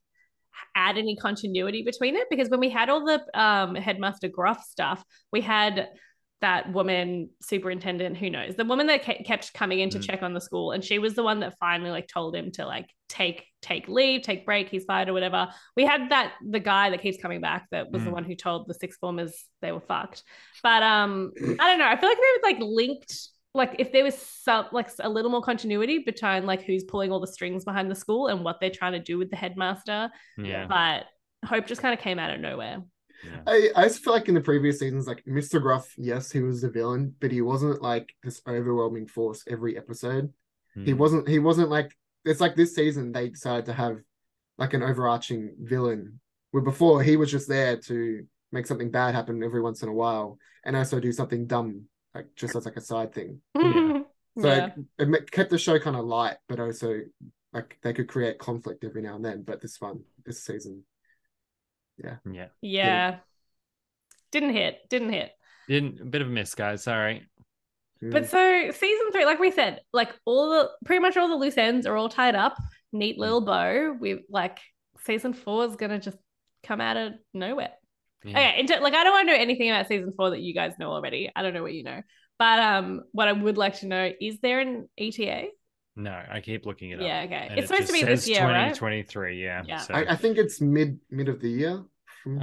add 0.75 0.97
any 0.97 1.15
continuity 1.15 1.83
between 1.83 2.15
it 2.15 2.27
because 2.29 2.49
when 2.49 2.59
we 2.59 2.69
had 2.69 2.89
all 2.89 3.05
the 3.05 3.21
um 3.39 3.75
headmaster 3.75 4.27
Groff 4.27 4.63
stuff 4.63 5.03
we 5.31 5.41
had 5.41 5.87
that 6.41 6.71
woman 6.71 7.29
superintendent 7.41 8.15
who 8.15 8.29
knows 8.29 8.55
the 8.55 8.63
woman 8.65 8.85
that 8.87 9.01
kept 9.03 9.53
coming 9.53 9.79
in 9.79 9.89
to 9.89 9.97
Mm. 9.99 10.03
check 10.05 10.21
on 10.23 10.33
the 10.33 10.41
school 10.41 10.71
and 10.71 10.83
she 10.83 10.99
was 10.99 11.15
the 11.15 11.23
one 11.23 11.39
that 11.39 11.55
finally 11.59 11.89
like 11.89 12.07
told 12.07 12.35
him 12.35 12.51
to 12.51 12.65
like 12.65 12.89
take 13.09 13.45
take 13.61 13.87
leave 13.87 14.21
take 14.21 14.45
break 14.45 14.69
he's 14.69 14.85
fired 14.85 15.09
or 15.09 15.13
whatever 15.13 15.47
we 15.75 15.83
had 15.83 16.09
that 16.11 16.33
the 16.47 16.59
guy 16.59 16.91
that 16.91 17.01
keeps 17.01 17.19
coming 17.19 17.41
back 17.41 17.65
that 17.71 17.91
was 17.91 18.03
the 18.03 18.09
Mm. 18.09 18.13
one 18.13 18.23
who 18.23 18.35
told 18.35 18.67
the 18.67 18.73
sixth 18.75 18.99
formers 18.99 19.45
they 19.61 19.71
were 19.71 19.79
fucked 19.81 20.21
but 20.61 20.83
um 20.83 21.31
i 21.41 21.67
don't 21.67 21.79
know 21.79 21.87
i 21.87 21.95
feel 21.99 22.09
like 22.09 22.17
they 22.17 22.49
were 22.49 22.53
like 22.53 22.59
linked 22.61 23.29
like 23.55 23.75
if 23.79 23.91
there 23.91 24.03
was 24.03 24.15
some 24.15 24.67
like 24.71 24.89
a 24.99 25.09
little 25.09 25.31
more 25.31 25.41
continuity 25.41 25.99
between 25.99 26.45
like 26.45 26.61
who's 26.61 26.83
pulling 26.83 27.11
all 27.11 27.19
the 27.19 27.25
strings 27.25 27.65
behind 27.65 27.89
the 27.89 27.95
school 27.95 28.27
and 28.27 28.43
what 28.43 28.57
they're 28.61 28.69
trying 28.69 28.91
to 28.93 28.99
do 28.99 29.17
with 29.17 29.31
the 29.31 29.35
headmaster 29.35 30.09
Yeah. 30.37 30.67
but 30.67 31.05
hope 31.49 31.65
just 31.65 31.81
kind 31.81 31.93
of 31.95 31.99
came 31.99 32.19
out 32.19 32.31
of 32.31 32.39
nowhere 32.39 32.83
yeah. 33.23 33.39
I, 33.47 33.69
I 33.75 33.83
just 33.83 34.03
feel 34.03 34.13
like 34.13 34.27
in 34.27 34.35
the 34.35 34.41
previous 34.41 34.79
seasons, 34.79 35.07
like 35.07 35.23
Mr. 35.25 35.61
Groff, 35.61 35.93
yes, 35.97 36.31
he 36.31 36.41
was 36.41 36.61
the 36.61 36.69
villain, 36.69 37.15
but 37.19 37.31
he 37.31 37.41
wasn't 37.41 37.81
like 37.81 38.13
this 38.23 38.41
overwhelming 38.47 39.07
force 39.07 39.43
every 39.49 39.77
episode. 39.77 40.31
He 40.75 40.93
Mm. 40.93 40.97
wasn't 40.97 41.27
he 41.27 41.39
wasn't 41.39 41.69
like 41.69 41.91
it's 42.25 42.41
like 42.41 42.55
this 42.55 42.75
season 42.75 43.11
they 43.11 43.29
decided 43.29 43.65
to 43.65 43.73
have 43.73 43.97
like 44.57 44.73
an 44.73 44.83
overarching 44.83 45.55
villain. 45.59 46.19
Where 46.51 46.63
before 46.63 47.01
he 47.03 47.17
was 47.17 47.31
just 47.31 47.47
there 47.49 47.77
to 47.77 48.25
make 48.51 48.67
something 48.67 48.91
bad 48.91 49.13
happen 49.15 49.43
every 49.43 49.61
once 49.61 49.81
in 49.83 49.89
a 49.89 49.93
while 49.93 50.37
and 50.63 50.75
also 50.75 50.99
do 50.99 51.11
something 51.11 51.47
dumb, 51.47 51.85
like 52.15 52.27
just 52.35 52.55
as 52.55 52.65
like 52.65 52.77
a 52.77 52.81
side 52.81 53.13
thing. 53.13 53.41
Yeah. 54.37 54.43
So 54.43 54.47
yeah. 54.53 54.69
it, 54.99 55.09
it 55.09 55.31
kept 55.31 55.49
the 55.49 55.57
show 55.57 55.79
kind 55.79 55.95
of 55.95 56.05
light, 56.05 56.37
but 56.47 56.59
also 56.59 56.99
like 57.53 57.79
they 57.81 57.91
could 57.91 58.07
create 58.07 58.37
conflict 58.37 58.83
every 58.83 59.01
now 59.01 59.15
and 59.15 59.25
then. 59.25 59.41
But 59.41 59.61
this 59.61 59.81
one, 59.81 60.01
this 60.27 60.43
season, 60.43 60.83
Yeah. 62.03 62.17
yeah 62.25 62.47
Yeah. 62.61 63.15
didn't 64.31 64.51
hit 64.51 64.79
didn't 64.89 65.11
hit 65.11 65.31
Didn't 65.67 66.01
a 66.01 66.05
bit 66.05 66.21
of 66.21 66.27
a 66.27 66.31
miss, 66.31 66.55
guys. 66.55 66.83
Sorry. 66.83 67.27
mm, 68.03 68.11
But 68.11 68.29
so 68.29 68.71
season 68.71 69.11
three, 69.11 69.25
like 69.25 69.39
we 69.39 69.51
said, 69.51 69.81
like 69.93 70.13
all 70.25 70.49
the 70.51 70.69
pretty 70.85 71.01
much 71.01 71.17
all 71.17 71.27
the 71.27 71.35
loose 71.35 71.57
ends 71.57 71.85
are 71.85 71.95
all 71.97 72.09
tied 72.09 72.35
up. 72.35 72.55
Neat 72.93 73.17
little 73.17 73.41
bow. 73.41 73.95
We 73.99 74.23
like 74.29 74.59
season 75.05 75.33
four 75.33 75.65
is 75.65 75.75
gonna 75.75 75.99
just 75.99 76.17
come 76.63 76.81
out 76.81 76.97
of 76.97 77.13
nowhere. 77.33 77.71
Yeah. 78.23 78.31
Okay, 78.31 78.59
into, 78.59 78.79
like 78.79 78.93
I 78.93 79.03
don't 79.03 79.13
want 79.13 79.27
to 79.27 79.33
know 79.33 79.39
anything 79.41 79.69
about 79.69 79.87
season 79.87 80.13
four 80.15 80.31
that 80.31 80.39
you 80.41 80.53
guys 80.53 80.73
know 80.79 80.91
already. 80.91 81.31
I 81.35 81.41
don't 81.43 81.53
know 81.53 81.61
what 81.63 81.73
you 81.73 81.83
know, 81.83 82.01
but 82.39 82.59
um, 82.59 83.01
what 83.11 83.27
I 83.27 83.31
would 83.33 83.57
like 83.57 83.79
to 83.79 83.87
know 83.87 84.11
is 84.19 84.39
there 84.41 84.59
an 84.59 84.89
ETA? 84.97 85.47
No, 85.99 86.21
I 86.31 86.41
keep 86.41 86.65
looking 86.67 86.91
it 86.91 86.99
up. 87.01 87.07
Yeah, 87.07 87.23
okay. 87.25 87.47
It's 87.51 87.63
it 87.63 87.67
supposed 87.67 87.87
to 87.87 87.93
just 87.93 87.93
be 87.93 88.03
this 88.05 88.21
says 88.21 88.29
year, 88.29 88.43
right? 88.43 88.69
2023, 88.69 89.43
yeah. 89.43 89.63
Yeah. 89.65 89.77
So, 89.77 89.95
I, 89.95 90.11
I 90.11 90.15
think 90.15 90.37
it's 90.37 90.61
mid 90.61 90.99
mid 91.09 91.27
of 91.27 91.41
the 91.41 91.49
year. 91.49 91.83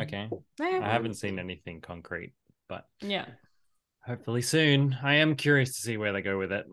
okay. 0.00 0.28
Eh, 0.60 0.80
I 0.82 0.92
haven't 0.92 1.14
seen 1.14 1.38
anything 1.38 1.80
concrete, 1.80 2.32
but 2.68 2.86
Yeah, 3.00 3.26
hopefully 4.04 4.42
soon. 4.42 4.96
I 5.02 5.14
am 5.14 5.36
curious 5.36 5.76
to 5.76 5.82
see 5.82 5.96
where 5.96 6.12
they 6.12 6.20
go 6.22 6.36
with 6.36 6.50
it. 6.52 6.66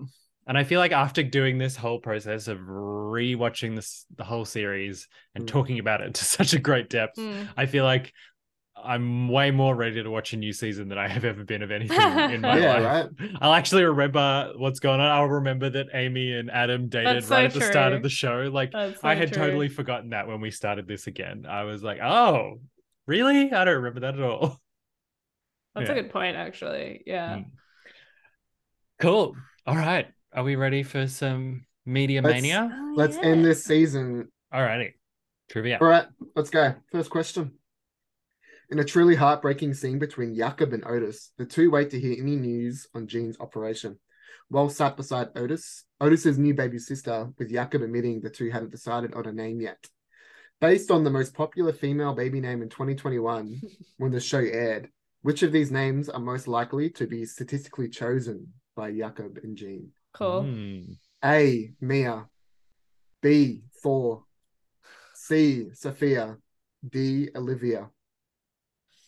And 0.47 0.57
I 0.57 0.63
feel 0.63 0.79
like 0.79 0.91
after 0.91 1.21
doing 1.21 1.59
this 1.59 1.75
whole 1.75 1.99
process 1.99 2.47
of 2.47 2.57
rewatching 2.57 3.75
this 3.75 4.05
the 4.17 4.23
whole 4.23 4.43
series 4.45 5.07
and 5.35 5.43
Mm. 5.45 5.47
talking 5.47 5.77
about 5.79 6.01
it 6.01 6.15
to 6.15 6.25
such 6.37 6.53
a 6.53 6.59
great 6.59 6.89
depth, 6.89 7.17
Mm. 7.17 7.47
I 7.55 7.67
feel 7.67 7.83
like 7.83 8.11
I'm 8.83 9.27
way 9.29 9.51
more 9.51 9.75
ready 9.75 10.01
to 10.01 10.09
watch 10.09 10.33
a 10.33 10.37
new 10.37 10.53
season 10.53 10.87
than 10.89 10.97
I 10.97 11.07
have 11.07 11.23
ever 11.25 11.43
been 11.43 11.61
of 11.61 11.71
anything 11.71 11.99
in 12.01 12.41
my 12.41 12.57
Yeah, 12.59 12.77
life. 12.79 13.09
right. 13.19 13.29
I'll 13.41 13.53
actually 13.53 13.83
remember 13.83 14.53
what's 14.57 14.79
going 14.79 14.99
on. 14.99 15.07
I'll 15.11 15.27
remember 15.27 15.69
that 15.69 15.87
Amy 15.93 16.33
and 16.33 16.49
Adam 16.51 16.87
dated 16.89 17.23
so 17.23 17.35
right 17.35 17.45
at 17.45 17.53
the 17.53 17.61
start 17.61 17.93
of 17.93 18.03
the 18.03 18.09
show. 18.09 18.49
Like 18.51 18.71
so 18.71 18.95
I 19.03 19.15
had 19.15 19.31
true. 19.33 19.43
totally 19.43 19.69
forgotten 19.69 20.09
that 20.11 20.27
when 20.27 20.41
we 20.41 20.51
started 20.51 20.87
this 20.87 21.07
again. 21.07 21.45
I 21.47 21.63
was 21.63 21.83
like, 21.83 21.99
oh, 22.01 22.59
really? 23.07 23.51
I 23.51 23.65
don't 23.65 23.75
remember 23.75 24.01
that 24.01 24.15
at 24.15 24.21
all. 24.21 24.59
That's 25.75 25.87
Yeah. 25.89 25.95
a 25.95 26.01
good 26.01 26.11
point, 26.11 26.35
actually. 26.35 27.03
Yeah. 27.05 27.37
Mm. 27.37 27.45
Cool. 28.99 29.35
All 29.65 29.75
right. 29.75 30.07
Are 30.33 30.43
we 30.43 30.55
ready 30.55 30.83
for 30.83 31.07
some 31.07 31.65
media 31.85 32.21
Let's- 32.21 32.41
mania? 32.41 32.69
Oh, 32.73 32.93
Let's 32.95 33.15
yeah. 33.17 33.23
end 33.23 33.45
this 33.45 33.63
season 33.63 34.31
Alrighty. 34.53 34.93
Trivia. 35.49 35.77
All 35.81 35.87
right, 35.87 36.05
let's 36.35 36.49
go. 36.49 36.73
First 36.91 37.09
question. 37.09 37.53
In 38.71 38.79
a 38.79 38.85
truly 38.85 39.15
heartbreaking 39.15 39.73
scene 39.73 39.99
between 39.99 40.33
Jakob 40.33 40.71
and 40.71 40.85
Otis, 40.85 41.33
the 41.37 41.45
two 41.45 41.69
wait 41.69 41.89
to 41.89 41.99
hear 41.99 42.15
any 42.17 42.37
news 42.37 42.87
on 42.95 43.05
Jean's 43.05 43.37
operation. 43.41 43.99
While 44.47 44.69
sat 44.69 44.95
beside 44.95 45.27
Otis, 45.35 45.83
Otis's 45.99 46.37
new 46.37 46.53
baby 46.53 46.79
sister, 46.79 47.29
with 47.37 47.51
Jakob 47.51 47.81
admitting 47.81 48.21
the 48.21 48.29
two 48.29 48.49
hadn't 48.49 48.71
decided 48.71 49.13
on 49.13 49.25
a 49.25 49.33
name 49.33 49.59
yet. 49.59 49.89
Based 50.61 50.89
on 50.89 51.03
the 51.03 51.09
most 51.09 51.33
popular 51.33 51.73
female 51.73 52.13
baby 52.13 52.39
name 52.39 52.61
in 52.61 52.69
2021, 52.69 53.59
when 53.97 54.11
the 54.11 54.21
show 54.21 54.39
aired, 54.39 54.87
which 55.21 55.43
of 55.43 55.51
these 55.51 55.69
names 55.69 56.07
are 56.07 56.21
most 56.21 56.47
likely 56.47 56.89
to 56.91 57.07
be 57.07 57.25
statistically 57.25 57.89
chosen 57.89 58.53
by 58.77 58.89
Jakob 58.93 59.37
and 59.43 59.57
Jean? 59.57 59.89
Cool. 60.13 60.43
Mm. 60.43 60.97
A. 61.25 61.71
Mia. 61.81 62.25
B. 63.21 63.63
Thor. 63.83 64.23
C. 65.13 65.71
Sophia. 65.73 66.37
D. 66.89 67.27
Olivia. 67.35 67.89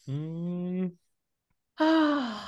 Mm. 0.10 0.92
I 1.80 2.40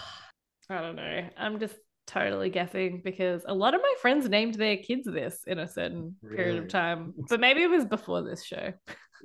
don't 0.70 0.96
know. 0.96 1.30
I'm 1.38 1.60
just 1.60 1.76
totally 2.08 2.50
guessing 2.50 3.02
because 3.04 3.44
a 3.48 3.54
lot 3.54 3.74
of 3.74 3.82
my 3.82 3.94
friends 4.02 4.30
named 4.30 4.56
their 4.56 4.78
kids 4.78 5.06
this 5.06 5.44
in 5.48 5.60
a 5.60 5.68
certain 5.68 6.16
period 6.30 6.64
of 6.64 6.70
time. 6.70 7.14
But 7.30 7.40
maybe 7.40 7.64
it 7.64 7.70
was 7.70 7.86
before 7.86 8.22
this 8.24 8.44
show. 8.44 8.74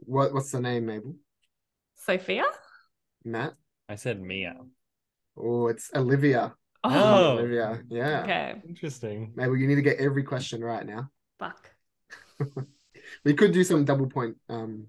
What 0.01 0.33
What's 0.33 0.53
the 0.53 0.61
name, 0.61 0.87
Mabel? 0.87 1.16
Sophia? 1.97 2.45
Matt? 3.24 3.55
I 3.89 3.97
said 3.97 4.20
Mia. 4.20 4.57
Oh, 5.37 5.68
it's 5.68 5.91
Olivia. 5.95 6.55
Oh. 6.83 7.33
Olivia. 7.39 7.83
Yeah. 7.89 8.22
okay. 8.22 8.62
Interesting. 8.66 9.33
Mabel, 9.35 9.57
you 9.57 9.66
need 9.66 9.74
to 9.74 9.83
get 9.83 9.99
every 9.99 10.22
question 10.22 10.62
right 10.62 10.87
now. 10.87 11.11
Fuck. 11.39 11.70
We 13.24 13.35
could 13.35 13.53
do 13.53 13.64
some 13.64 13.85
double 13.85 14.09
point 14.09 14.37
um 14.49 14.87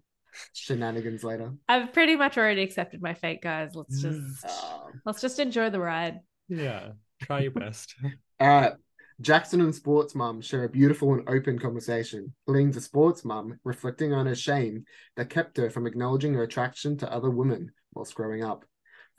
shenanigans 0.53 1.23
later. 1.23 1.53
I've 1.67 1.93
pretty 1.93 2.15
much 2.15 2.37
already 2.37 2.61
accepted 2.61 3.01
my 3.01 3.13
fate, 3.13 3.41
guys. 3.41 3.71
Let's 3.75 4.01
just 4.01 4.45
Um, 4.45 5.01
let's 5.05 5.21
just 5.21 5.39
enjoy 5.39 5.69
the 5.69 5.79
ride. 5.79 6.19
Yeah. 6.47 6.91
Try 7.21 7.41
your 7.41 7.51
best. 7.51 7.95
all 8.39 8.47
right. 8.47 8.73
Jackson 9.21 9.61
and 9.61 9.75
Sports 9.75 10.15
Mum 10.15 10.41
share 10.41 10.63
a 10.63 10.69
beautiful 10.69 11.13
and 11.13 11.29
open 11.29 11.59
conversation, 11.59 12.33
leading 12.47 12.71
to 12.71 12.81
Sports 12.81 13.23
Mum 13.23 13.59
reflecting 13.63 14.13
on 14.13 14.25
her 14.25 14.33
shame 14.33 14.83
that 15.15 15.29
kept 15.29 15.57
her 15.57 15.69
from 15.69 15.85
acknowledging 15.85 16.33
her 16.33 16.43
attraction 16.43 16.97
to 16.97 17.13
other 17.13 17.29
women 17.29 17.71
whilst 17.93 18.15
growing 18.15 18.43
up. 18.43 18.65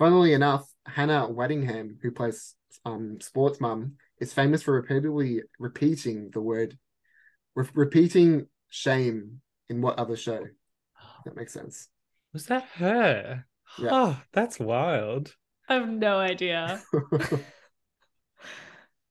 Funnily 0.01 0.33
enough, 0.33 0.69
Hannah 0.87 1.29
Waddingham, 1.31 1.99
who 2.03 2.11
plays 2.11 2.57
um, 2.85 3.21
Sports 3.21 3.61
Mum, 3.61 3.95
is 4.19 4.33
famous 4.33 4.63
for 4.63 4.73
repeatedly 4.73 5.43
repeating 5.61 6.31
the 6.33 6.41
word, 6.41 6.77
re- 7.55 7.69
repeating 7.75 8.47
shame 8.71 9.41
in 9.69 9.81
what 9.81 9.99
other 9.99 10.17
show? 10.17 10.47
That 11.25 11.37
makes 11.37 11.53
sense. 11.53 11.89
Was 12.33 12.47
that 12.47 12.65
her? 12.77 13.47
Yeah. 13.79 13.89
Oh, 13.91 14.21
that's 14.33 14.59
wild. 14.59 15.35
I 15.69 15.75
have 15.75 15.89
no 15.89 16.19
idea. 16.19 16.83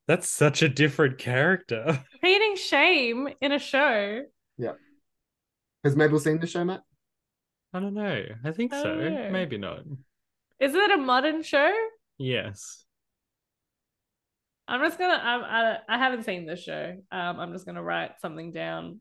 That's 0.07 0.27
such 0.29 0.61
a 0.61 0.67
different 0.67 1.17
character. 1.19 2.03
Repeating 2.13 2.55
shame 2.57 3.29
in 3.39 3.51
a 3.53 3.59
show. 3.59 4.23
Yeah. 4.57 4.73
Has 5.83 5.95
Mabel 5.95 6.19
seen 6.19 6.39
the 6.39 6.47
show, 6.47 6.65
Matt? 6.65 6.81
I 7.73 7.79
don't 7.79 7.93
know. 7.93 8.25
I 8.43 8.51
think 8.51 8.73
I 8.73 8.81
so. 8.81 8.93
know. 8.95 9.29
Maybe 9.31 9.57
not. 9.57 9.83
Is 10.59 10.75
it 10.75 10.91
a 10.91 10.97
modern 10.97 11.43
show? 11.43 11.71
Yes. 12.17 12.83
I'm 14.67 14.81
just 14.81 14.99
gonna. 14.99 15.13
I, 15.13 15.37
I 15.37 15.77
I 15.95 15.97
haven't 15.97 16.25
seen 16.25 16.45
this 16.45 16.61
show. 16.61 16.97
Um, 17.11 17.39
I'm 17.39 17.53
just 17.53 17.65
gonna 17.65 17.83
write 17.83 18.19
something 18.21 18.51
down. 18.51 18.99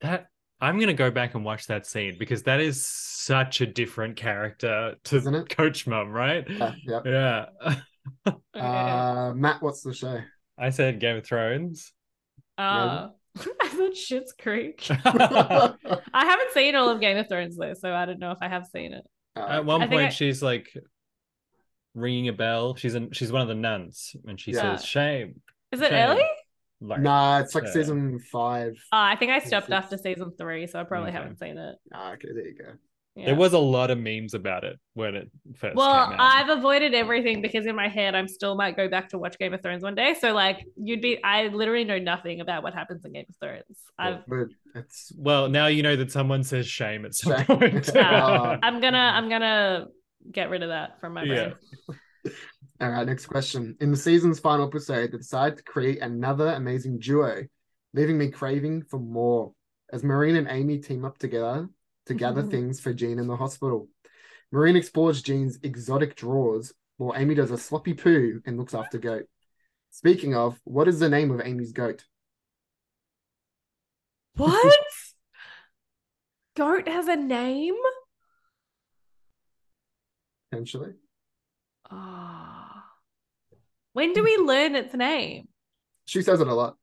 That 0.00 0.26
I'm 0.62 0.78
gonna 0.78 0.94
go 0.94 1.10
back 1.10 1.34
and 1.34 1.44
watch 1.44 1.66
that 1.66 1.86
scene 1.86 2.16
because 2.18 2.44
that 2.44 2.60
is 2.60 2.86
such 2.86 3.60
a 3.60 3.66
different 3.66 4.16
character 4.16 4.94
to 5.04 5.16
Isn't 5.16 5.34
it? 5.34 5.48
Coach 5.50 5.86
Mum, 5.86 6.10
right? 6.10 6.48
Yeah, 6.48 6.72
yeah. 7.04 7.46
Yeah. 8.24 8.32
Uh, 8.54 9.32
Matt, 9.36 9.62
what's 9.62 9.82
the 9.82 9.92
show? 9.94 10.20
I 10.58 10.70
said 10.70 10.98
Game 11.00 11.16
of 11.18 11.24
Thrones. 11.26 11.92
Uh, 12.58 13.08
I 13.38 13.68
thought 13.68 13.92
Schitt's 13.94 14.32
Creek. 14.32 14.86
I 14.90 15.74
haven't 16.12 16.52
seen 16.52 16.74
all 16.74 16.88
of 16.90 17.00
Game 17.00 17.16
of 17.16 17.28
Thrones 17.28 17.56
though, 17.56 17.74
so 17.74 17.92
I 17.94 18.06
don't 18.06 18.18
know 18.18 18.30
if 18.32 18.38
I 18.40 18.48
have 18.48 18.66
seen 18.66 18.92
it. 18.92 19.04
Uh, 19.36 19.62
one 19.62 19.82
I 19.82 19.86
point, 19.86 20.06
I- 20.06 20.08
she's 20.10 20.42
like 20.42 20.72
ringing 21.94 22.28
a 22.28 22.32
bell. 22.32 22.74
She's 22.76 22.94
in, 22.94 23.12
she's 23.12 23.30
one 23.32 23.42
of 23.42 23.48
the 23.48 23.54
nuns, 23.54 24.14
and 24.26 24.38
she 24.40 24.52
Yeah. 24.52 24.76
says, 24.76 24.84
"Shame." 24.84 25.40
Is 25.72 25.80
it 25.80 25.90
Shame. 25.90 26.10
early? 26.10 26.24
Like, 26.82 27.00
nah, 27.00 27.38
it's 27.40 27.54
like 27.54 27.64
uh, 27.64 27.72
season 27.72 28.18
five. 28.18 28.72
Uh, 28.92 29.12
I 29.12 29.16
think 29.16 29.30
I 29.30 29.38
stopped 29.38 29.68
Yes, 29.70 29.84
after 29.84 29.96
season 29.96 30.32
three, 30.36 30.66
so 30.66 30.80
I 30.80 30.84
probably 30.84 31.10
Okay. 31.10 31.18
haven't 31.18 31.38
seen 31.38 31.56
it. 31.58 31.76
Ah, 31.94 32.12
okay, 32.14 32.28
there 32.34 32.46
you 32.46 32.58
go. 32.58 32.72
Yeah. 33.14 33.26
There 33.26 33.34
was 33.34 33.52
a 33.52 33.58
lot 33.58 33.90
of 33.90 33.98
memes 33.98 34.32
about 34.32 34.64
it 34.64 34.80
when 34.94 35.14
it 35.14 35.30
first 35.56 35.76
well, 35.76 36.06
came 36.06 36.14
out. 36.14 36.20
I've 36.20 36.48
avoided 36.48 36.94
everything 36.94 37.42
because 37.42 37.66
in 37.66 37.76
my 37.76 37.86
head, 37.86 38.14
I'm 38.14 38.26
still 38.26 38.54
might 38.56 38.74
go 38.74 38.88
back 38.88 39.10
to 39.10 39.18
watch 39.18 39.38
Game 39.38 39.52
of 39.52 39.60
Thrones 39.62 39.82
one 39.82 39.94
day. 39.94 40.14
So, 40.18 40.32
like, 40.32 40.64
you'd 40.76 41.02
be, 41.02 41.22
I 41.22 41.48
literally 41.48 41.84
know 41.84 41.98
nothing 41.98 42.40
about 42.40 42.62
what 42.62 42.72
happens 42.72 43.04
in 43.04 43.12
Game 43.12 43.26
of 43.28 43.36
Thrones. 43.36 43.78
I've, 43.98 44.26
But 44.26 44.48
it's 44.74 45.12
Well, 45.14 45.50
now 45.50 45.66
you 45.66 45.82
know 45.82 45.94
that 45.94 46.10
someone 46.10 46.42
says 46.42 46.66
shame 46.66 47.04
at 47.04 47.14
some 47.14 47.36
Shame. 47.36 47.44
point. 47.58 47.88
Uh, 47.94 48.56
I'm 48.62 48.80
gonna, 48.80 48.96
I'm 48.98 49.28
gonna 49.28 49.86
get 50.30 50.48
rid 50.48 50.62
of 50.62 50.70
that 50.70 50.98
from 51.00 51.12
my 51.12 51.24
Yeah. 51.24 51.52
all 52.82 52.90
right. 52.90 53.06
Next 53.06 53.26
question. 53.26 53.76
In 53.80 53.92
the 53.92 53.96
season's 53.96 54.40
final 54.40 54.66
episode, 54.66 55.12
they 55.12 55.18
decide 55.18 55.56
to 55.56 55.62
create 55.62 56.00
another 56.00 56.48
amazing 56.48 56.98
duo, 56.98 57.44
leaving 57.94 58.18
me 58.18 58.28
craving 58.28 58.82
for 58.82 58.98
more. 58.98 59.52
As 59.92 60.02
Maureen 60.02 60.34
and 60.34 60.48
Amy 60.50 60.78
team 60.78 61.04
up 61.04 61.16
together 61.18 61.68
to 62.06 62.14
gather 62.14 62.42
things 62.42 62.80
for 62.80 62.92
Jean 62.92 63.20
in 63.20 63.28
the 63.28 63.36
hospital. 63.36 63.88
Maureen 64.50 64.74
explores 64.74 65.22
Jean's 65.22 65.60
exotic 65.62 66.16
drawers, 66.16 66.72
while 66.96 67.16
Amy 67.16 67.36
does 67.36 67.52
a 67.52 67.58
sloppy 67.58 67.94
poo 67.94 68.40
and 68.44 68.58
looks 68.58 68.74
after 68.74 68.98
Goat. 68.98 69.26
Speaking 69.92 70.34
of, 70.34 70.58
what 70.64 70.88
is 70.88 70.98
the 70.98 71.08
name 71.08 71.30
of 71.30 71.40
Amy's 71.44 71.72
goat? 71.72 72.04
What? 74.36 74.78
Goat 76.56 76.88
has 76.88 77.06
a 77.06 77.16
name? 77.16 77.76
Potentially. 80.50 80.94
Ah. 81.90 82.61
When 83.92 84.12
do 84.12 84.22
we 84.22 84.36
learn 84.38 84.74
its 84.74 84.94
name? 84.94 85.48
She 86.06 86.22
says 86.22 86.40
it 86.40 86.46
a 86.46 86.54
lot. 86.54 86.76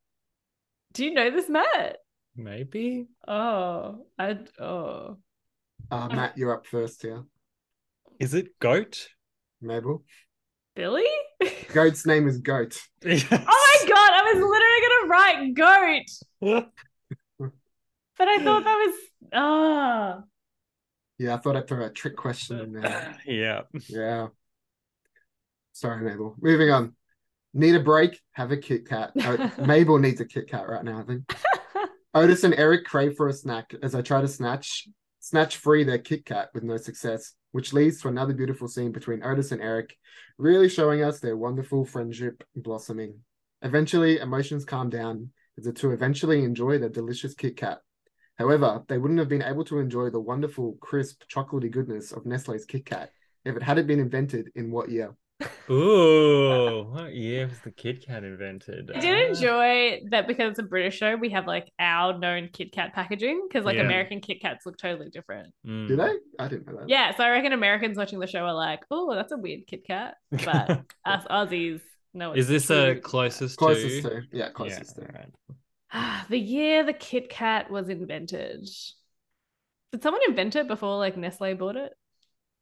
Do 0.94 1.06
you 1.06 1.14
know 1.14 1.30
this, 1.32 1.50
Matt? 1.50 1.98
Maybe. 2.36 3.08
Oh, 3.28 4.06
I 4.18 4.38
oh. 4.60 5.18
Uh, 5.92 6.08
Matt, 6.08 6.38
you're 6.38 6.54
up 6.54 6.68
first 6.68 7.02
here. 7.02 7.24
Is 8.20 8.34
it 8.34 8.60
goat? 8.60 9.08
Mabel. 9.62 10.04
Billy? 10.76 11.06
Goat's 11.74 12.06
name 12.06 12.28
is 12.28 12.38
Goat. 12.38 12.80
Yes. 13.04 13.26
Oh 13.32 13.38
my 13.38 13.90
god, 13.90 14.12
I 14.14 14.34
was 14.34 14.42
literally 14.42 14.82
gonna 14.88 15.08
write 15.08 15.54
goat, 16.42 16.66
but 18.18 18.28
I 18.28 18.44
thought 18.44 18.64
that 18.64 18.76
was 18.76 18.96
ah. 19.34 20.22
Yeah, 21.18 21.36
I 21.36 21.38
thought 21.38 21.58
I'd 21.58 21.68
throw 21.68 21.86
a 21.86 21.90
trick 21.90 22.16
question 22.16 22.60
in 22.60 22.74
there. 22.74 23.18
yeah. 23.26 23.62
Yeah. 23.90 24.28
Sorry, 25.74 26.02
Mabel. 26.04 26.36
Moving 26.40 26.70
on. 26.72 26.96
Need 27.54 27.76
a 27.76 27.80
break? 27.80 28.20
Have 28.34 28.52
a 28.52 28.58
Kit 28.58 28.88
Kat. 28.88 29.12
Oh, 29.22 29.52
Mabel 29.66 29.98
needs 29.98 30.22
a 30.22 30.26
Kit 30.26 30.50
Kat 30.50 30.68
right 30.68 30.84
now, 30.84 31.00
I 31.00 31.04
think. 31.04 31.36
Otis 32.14 32.44
and 32.44 32.56
Eric 32.56 32.86
crave 32.86 33.16
for 33.16 33.28
a 33.28 33.34
snack 33.34 33.74
as 33.84 33.96
I 33.96 34.02
try 34.02 34.22
to 34.22 34.28
snatch 34.28 34.88
snatch 35.20 35.58
free 35.58 35.84
their 35.84 35.98
Kit 35.98 36.26
Kat 36.26 36.50
with 36.54 36.64
no 36.64 36.78
success, 36.78 37.34
which 37.52 37.74
leads 37.74 38.02
to 38.02 38.08
another 38.08 38.34
beautiful 38.34 38.68
scene 38.68 38.92
between 38.92 39.24
Otis 39.24 39.52
and 39.52 39.62
Eric, 39.62 39.96
really 40.38 40.70
showing 40.70 41.04
us 41.04 41.20
their 41.20 41.38
wonderful 41.38 41.86
friendship 41.86 42.44
blossoming. 42.56 43.20
Eventually, 43.62 44.20
emotions 44.20 44.66
calm 44.66 44.90
down 44.90 45.32
as 45.58 45.66
the 45.66 45.74
two 45.74 45.92
eventually 45.92 46.44
enjoy 46.44 46.78
their 46.78 46.90
delicious 46.90 47.34
Kit 47.34 47.58
Kat. 47.58 47.80
However, 48.38 48.84
they 48.88 48.98
wouldn't 48.98 49.20
have 49.20 49.28
been 49.28 49.44
able 49.44 49.66
to 49.66 49.80
enjoy 49.80 50.10
the 50.10 50.20
wonderful, 50.20 50.78
crisp, 50.80 51.24
chocolatey 51.32 51.70
goodness 51.70 52.14
of 52.14 52.26
Nestle's 52.26 52.66
Kit 52.66 52.86
Kat 52.86 53.12
if 53.44 53.56
it 53.56 53.64
hadn't 53.64 53.88
been 53.88 54.00
invented 54.00 54.50
in 54.56 54.72
what 54.72 54.90
year? 54.90 55.14
Ooh, 55.70 56.84
what 56.92 57.14
year 57.14 57.48
was 57.48 57.60
the 57.62 57.72
Kit 57.72 58.06
Kat 58.06 58.24
invented? 58.24 58.92
I 58.94 59.00
did 59.00 59.30
Uh, 59.30 59.30
enjoy 59.30 60.02
that 60.10 60.28
because 60.28 60.52
it's 60.52 60.60
a 60.60 60.64
British 60.64 60.98
show. 60.98 61.16
We 61.16 61.30
have 61.30 61.48
like 61.48 61.72
our 61.80 62.18
known 62.18 62.50
Kit 62.52 62.72
Kat 62.72 62.94
packaging 62.94 63.48
because 63.48 63.66
like 63.66 63.76
Yeah. 63.76 63.84
American 63.84 64.20
Kit 64.20 64.42
Kats 64.42 64.66
look 64.66 64.78
totally 64.78 65.10
different. 65.10 65.54
mm. 65.66 65.88
Did 65.88 66.00
they? 66.00 66.12
I 66.40 66.48
didn't 66.48 66.68
know 66.68 66.78
that. 66.80 66.90
Yeah, 66.90 67.16
so 67.16 67.24
I 67.24 67.30
reckon 67.30 67.54
Americans 67.54 67.98
watching 67.98 68.20
the 68.20 68.28
show 68.28 68.40
are 68.46 68.54
like, 68.54 68.82
"Oh, 68.92 69.14
that's 69.16 69.32
a 69.32 69.38
weird 69.38 69.68
Kit 69.68 69.86
Kat," 69.86 70.18
but 70.32 70.82
us 71.06 71.26
Aussies 71.30 71.82
know. 72.14 72.34
Is 72.34 72.48
this 72.48 72.70
a 72.70 72.94
true. 72.94 73.02
closest, 73.02 73.58
Closest 73.58 74.02
to? 74.04 74.10
to. 74.10 74.22
Yeah, 74.32 74.50
closest 74.50 74.98
yeah, 74.98 75.04
to. 75.06 75.10
alright. 75.12 75.34
Ah, 75.92 76.26
the 76.30 76.38
year 76.40 76.84
the 76.84 76.94
Kit 76.94 77.30
Kat 77.30 77.70
was 77.72 77.90
invented. 77.90 78.68
Did 79.92 80.04
someone 80.04 80.22
invent 80.28 80.56
it 80.56 80.68
before 80.68 80.98
like 80.98 81.16
Nestle 81.18 81.54
bought 81.56 81.76
it? 81.76 81.94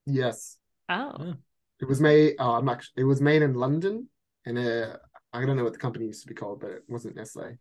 Yes. 0.05 0.57
Oh, 0.89 1.15
Oh. 1.19 1.33
It 1.79 1.87
was 1.87 2.01
made. 2.01 2.35
Oh, 2.39 2.51
I'm 2.51 2.69
actually. 2.69 3.01
It 3.01 3.05
was 3.05 3.21
made 3.21 3.41
in 3.41 3.53
London, 3.53 4.09
and 4.45 4.57
uh, 4.57 4.97
I 5.33 5.45
don't 5.45 5.57
know 5.57 5.63
what 5.63 5.73
the 5.73 5.79
company 5.79 6.05
used 6.05 6.21
to 6.23 6.27
be 6.27 6.33
called, 6.33 6.61
but 6.61 6.71
it 6.71 6.83
wasn't 6.87 7.15
Nestle. 7.15 7.57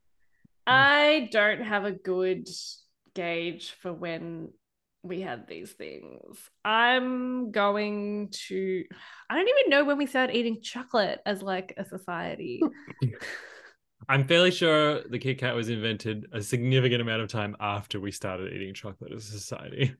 I 0.67 1.29
don't 1.31 1.63
have 1.63 1.85
a 1.85 1.93
good 1.93 2.49
gauge 3.15 3.75
for 3.81 3.93
when 3.93 4.51
we 5.03 5.21
had 5.21 5.47
these 5.47 5.73
things. 5.73 6.39
I'm 6.65 7.51
going 7.51 8.31
to. 8.49 8.85
I 9.31 9.35
don't 9.37 9.49
even 9.49 9.71
know 9.71 9.85
when 9.85 9.99
we 9.99 10.07
started 10.07 10.37
eating 10.37 10.61
chocolate 10.63 11.21
as 11.27 11.43
like 11.43 11.75
a 11.77 11.85
society. 11.85 12.63
I'm 14.09 14.29
fairly 14.29 14.51
sure 14.51 15.03
the 15.03 15.19
Kit 15.19 15.39
Kat 15.39 15.55
was 15.55 15.69
invented 15.69 16.27
a 16.33 16.41
significant 16.41 17.01
amount 17.01 17.23
of 17.23 17.29
time 17.29 17.57
after 17.59 17.99
we 17.99 18.13
started 18.13 18.53
eating 18.53 18.75
chocolate 18.75 19.13
as 19.13 19.29
a 19.29 19.39
society. 19.39 19.95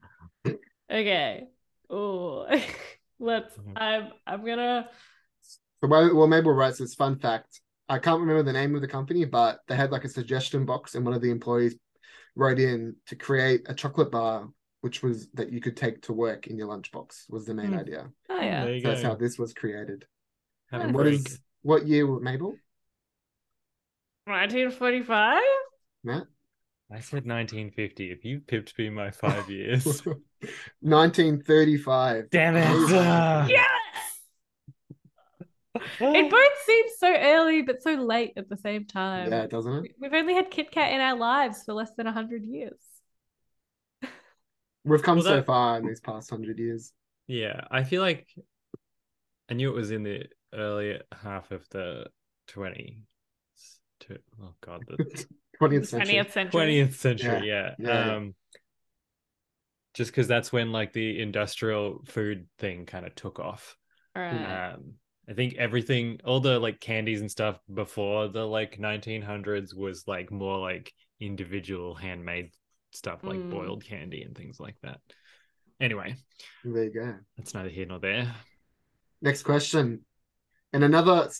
okay. 0.91 1.45
Oh, 1.91 2.47
let's. 3.19 3.57
Mhm. 3.57 3.73
I'm. 3.77 4.13
I'm 4.27 4.45
gonna. 4.45 4.89
So 5.81 5.89
well, 5.89 6.15
well, 6.15 6.27
Mabel 6.27 6.53
writes 6.53 6.79
this 6.79 6.95
fun 6.95 7.19
fact. 7.19 7.61
I 7.89 7.99
can't 7.99 8.21
remember 8.21 8.43
the 8.43 8.53
name 8.53 8.75
of 8.75 8.81
the 8.81 8.89
company, 8.89 9.25
but 9.25 9.61
they 9.69 9.77
had 9.77 9.93
like 9.93 10.05
a 10.05 10.09
suggestion 10.09 10.65
box, 10.67 10.95
and 10.95 11.05
one 11.05 11.15
of 11.15 11.23
the 11.23 11.31
employees 11.31 11.77
wrote 12.35 12.59
in 12.59 12.97
to 13.07 13.17
create 13.17 13.63
a 13.67 13.75
chocolate 13.75 14.11
bar, 14.11 14.49
which 14.81 15.03
was 15.03 15.29
that 15.35 15.53
you 15.53 15.61
could 15.61 15.77
take 15.77 16.03
to 16.03 16.13
work 16.13 16.47
in 16.47 16.59
your 16.59 16.69
lunchbox. 16.69 17.31
Was 17.31 17.47
the 17.47 17.55
main 17.55 17.69
Hmm. 17.69 17.79
idea. 17.79 18.11
Oh 18.29 18.41
yeah. 18.41 18.65
There 18.65 18.75
you 18.75 18.81
So 18.81 18.89
that's 18.89 19.03
how 19.03 19.15
this 19.15 19.39
was 19.39 19.55
created. 19.55 20.05
Have 20.71 20.83
And 20.83 20.95
what 20.95 21.05
break. 21.05 21.15
is 21.15 21.41
what 21.63 21.87
year, 21.87 22.07
Mabel? 22.07 22.57
1945. 24.27 25.43
Matt? 26.03 26.27
I 26.91 27.01
said 27.01 27.27
1950. 27.27 28.13
If 28.13 28.25
you 28.25 28.41
pipped 28.41 28.79
me 28.79 28.91
my 28.91 29.11
five 29.11 29.51
years. 29.51 29.85
1935. 30.81 32.31
Damn 32.31 32.57
it. 32.57 33.51
Yes. 33.51 33.71
It 36.01 36.31
both 36.31 36.49
seems 36.65 36.93
so 36.99 37.13
early 37.15 37.63
but 37.63 37.83
so 37.83 37.95
late 37.95 38.33
at 38.37 38.49
the 38.49 38.57
same 38.57 38.87
time. 38.87 39.31
Yeah, 39.31 39.47
doesn't 39.47 39.85
it? 39.85 39.91
We've 40.01 40.13
only 40.13 40.35
had 40.35 40.51
Kit 40.51 40.71
Kat 40.71 40.93
in 40.93 41.01
our 41.01 41.17
lives 41.17 41.65
for 41.65 41.75
less 41.75 41.91
than 41.97 42.07
100 42.07 42.45
years. 42.45 42.79
We've 44.85 45.03
come 45.03 45.17
Well, 45.17 45.25
so 45.25 45.37
that- 45.37 45.47
far 45.47 45.79
in 45.79 45.87
these 45.87 46.01
past 46.01 46.31
hundred 46.31 46.59
years. 46.61 46.93
Yeah, 47.27 47.63
I 47.73 47.83
feel 47.83 48.03
like 48.03 48.29
I 49.51 49.55
knew 49.55 49.69
it 49.71 49.75
was 49.75 49.91
in 49.91 50.05
the 50.05 50.27
early 50.55 51.01
half 51.23 51.51
of 51.51 51.69
the 51.71 52.07
20 52.47 53.01
to 53.99 54.19
oh 54.41 54.55
god 54.61 54.85
the 54.87 55.27
20th 55.61 55.87
century. 55.89 56.15
20th 56.17 56.33
century. 56.33 56.61
20th 56.61 56.95
century 56.95 57.49
yeah, 57.49 57.75
Yeah. 57.79 58.15
um 58.17 58.35
just 59.95 60.11
because 60.11 60.29
that's 60.29 60.53
when 60.53 60.73
like 60.73 60.93
the 60.93 61.21
industrial 61.21 62.03
food 62.07 62.47
thing 62.59 62.85
kind 62.87 63.07
of 63.07 63.15
took 63.15 63.39
off 63.41 63.77
All 64.15 64.23
right. 64.23 64.73
um 64.75 64.95
i 65.29 65.33
think 65.33 65.55
everything 65.57 66.21
all 66.25 66.41
the 66.41 66.59
like 66.59 66.81
candies 66.81 67.21
and 67.21 67.31
stuff 67.31 67.59
before 67.73 68.29
the 68.29 68.45
like 68.47 68.79
1900s 68.79 69.75
was 69.75 70.05
like 70.07 70.31
more 70.31 70.59
like 70.59 70.93
individual 71.21 71.95
handmade 71.95 72.51
stuff 72.93 73.21
like 73.25 73.39
Mm. 73.39 73.51
boiled 73.51 73.85
candy 73.85 74.23
and 74.23 74.37
things 74.37 74.61
like 74.61 74.77
that 74.83 75.01
anyway 75.81 76.15
There 76.65 76.85
you 76.85 76.93
go. 76.93 77.15
that's 77.37 77.55
neither 77.55 77.69
here 77.71 77.87
nor 77.87 77.99
there 77.99 78.35
Next 79.23 79.45
question. 79.45 80.05
In 80.75 80.83
another 80.83 81.31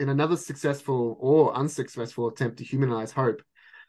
in 0.00 0.08
another 0.08 0.36
successful 0.36 1.16
or 1.20 1.54
unsuccessful 1.54 2.26
attempt 2.26 2.58
to 2.58 2.64
humanize 2.64 3.12
Hope, 3.12 3.40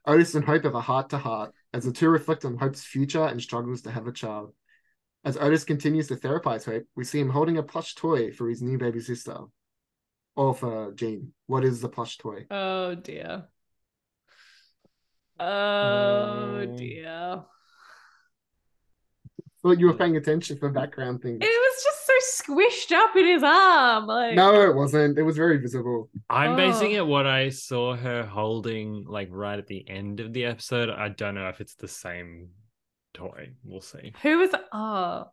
Otis 0.06 0.36
and 0.36 0.43
Hope 0.45 0.64
have 0.64 0.76
a 0.76 0.82
heart 0.82 1.10
to 1.10 1.18
heart 1.18 1.54
as 1.74 1.84
the 1.86 1.91
two 1.91 2.10
reflect 2.10 2.43
on 2.45 2.58
Hope's 2.58 2.84
future 2.84 3.24
and 3.24 3.41
struggles 3.41 3.82
to 3.84 3.91
have 3.91 4.08
a 4.08 4.12
child. 4.12 4.54
As 5.24 5.38
Otis 5.38 5.64
continues 5.64 6.08
to 6.08 6.16
therapize 6.16 6.66
Hope, 6.66 6.84
we 6.95 7.04
see 7.04 7.20
him 7.20 7.30
holding 7.30 7.58
a 7.58 7.64
plush 7.64 7.93
toy 7.95 8.32
for 8.32 8.49
his 8.49 8.62
new 8.62 8.78
baby 8.78 8.99
sister. 8.99 9.38
Or 10.36 10.56
for 10.56 10.93
Jean. 10.93 11.34
What 11.47 11.64
is 11.66 11.82
the 11.82 11.89
plush 11.89 12.18
toy? 12.18 12.47
Oh 12.49 12.95
dear. 12.95 13.43
Oh 15.39 16.64
Mm. 16.66 16.78
dear. 16.78 17.43
Thought 19.62 19.80
you 19.80 19.88
were 19.88 19.93
paying 19.93 20.18
attention 20.18 20.58
for 20.58 20.70
background 20.70 21.22
things. 21.22 21.38
It 21.41 21.45
was 21.45 21.84
just 21.84 22.01
squished 22.22 22.91
up 22.91 23.15
in 23.15 23.26
his 23.26 23.43
arm. 23.43 24.05
Like 24.07 24.36
No, 24.36 24.61
it 24.61 24.76
wasn't. 24.76 25.17
It 25.17 25.24
was 25.24 25.38
very 25.38 25.57
visible. 25.57 26.09
I'm 26.30 26.55
basing 26.55 26.93
Oh. 26.93 26.97
it 26.97 27.07
what 27.07 27.26
I 27.28 27.49
saw 27.49 27.95
her 27.95 28.24
holding 28.24 29.05
like 29.07 29.30
right 29.32 29.57
at 29.59 29.67
the 29.67 29.88
end 29.89 30.19
of 30.19 30.34
the 30.34 30.45
episode. 30.45 30.89
I 30.89 31.09
don't 31.09 31.36
know 31.36 31.47
if 31.49 31.61
it's 31.61 31.76
the 31.76 31.88
same 31.88 32.49
toy. 33.13 33.51
We'll 33.63 33.82
see. 33.82 34.13
who 34.22 34.38
was 34.39 34.51
oh, 34.72 35.26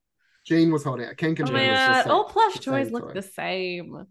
Jean 0.45 0.73
was 0.73 0.85
holding 0.85 1.07
it. 1.09 1.17
Ken 1.17 1.31
oh 1.33 1.35
Control 1.35 1.59
my 1.59 1.69
was 1.69 1.79
god. 1.79 2.07
All 2.09 2.23
like, 2.25 2.33
plush 2.33 2.55
toys 2.61 2.91
look 2.91 3.09
toy. 3.09 3.15
the 3.15 3.23
same. 3.23 4.07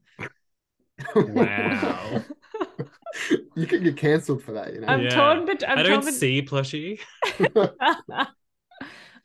Wow. 1.16 2.24
you 3.56 3.68
could 3.68 3.84
get 3.84 3.98
cancelled 3.98 4.44
for 4.44 4.54
that, 4.54 4.74
you 4.74 4.82
know. 4.82 4.88
I'm 4.88 5.02
Yeah. 5.02 5.10
torn 5.10 5.46
bet- 5.46 5.64
I'm 5.68 5.80
I 5.80 5.84
don't 5.84 6.02
torn 6.02 6.06
bet- 6.06 6.14
see 6.14 6.42
plushie. 6.42 7.00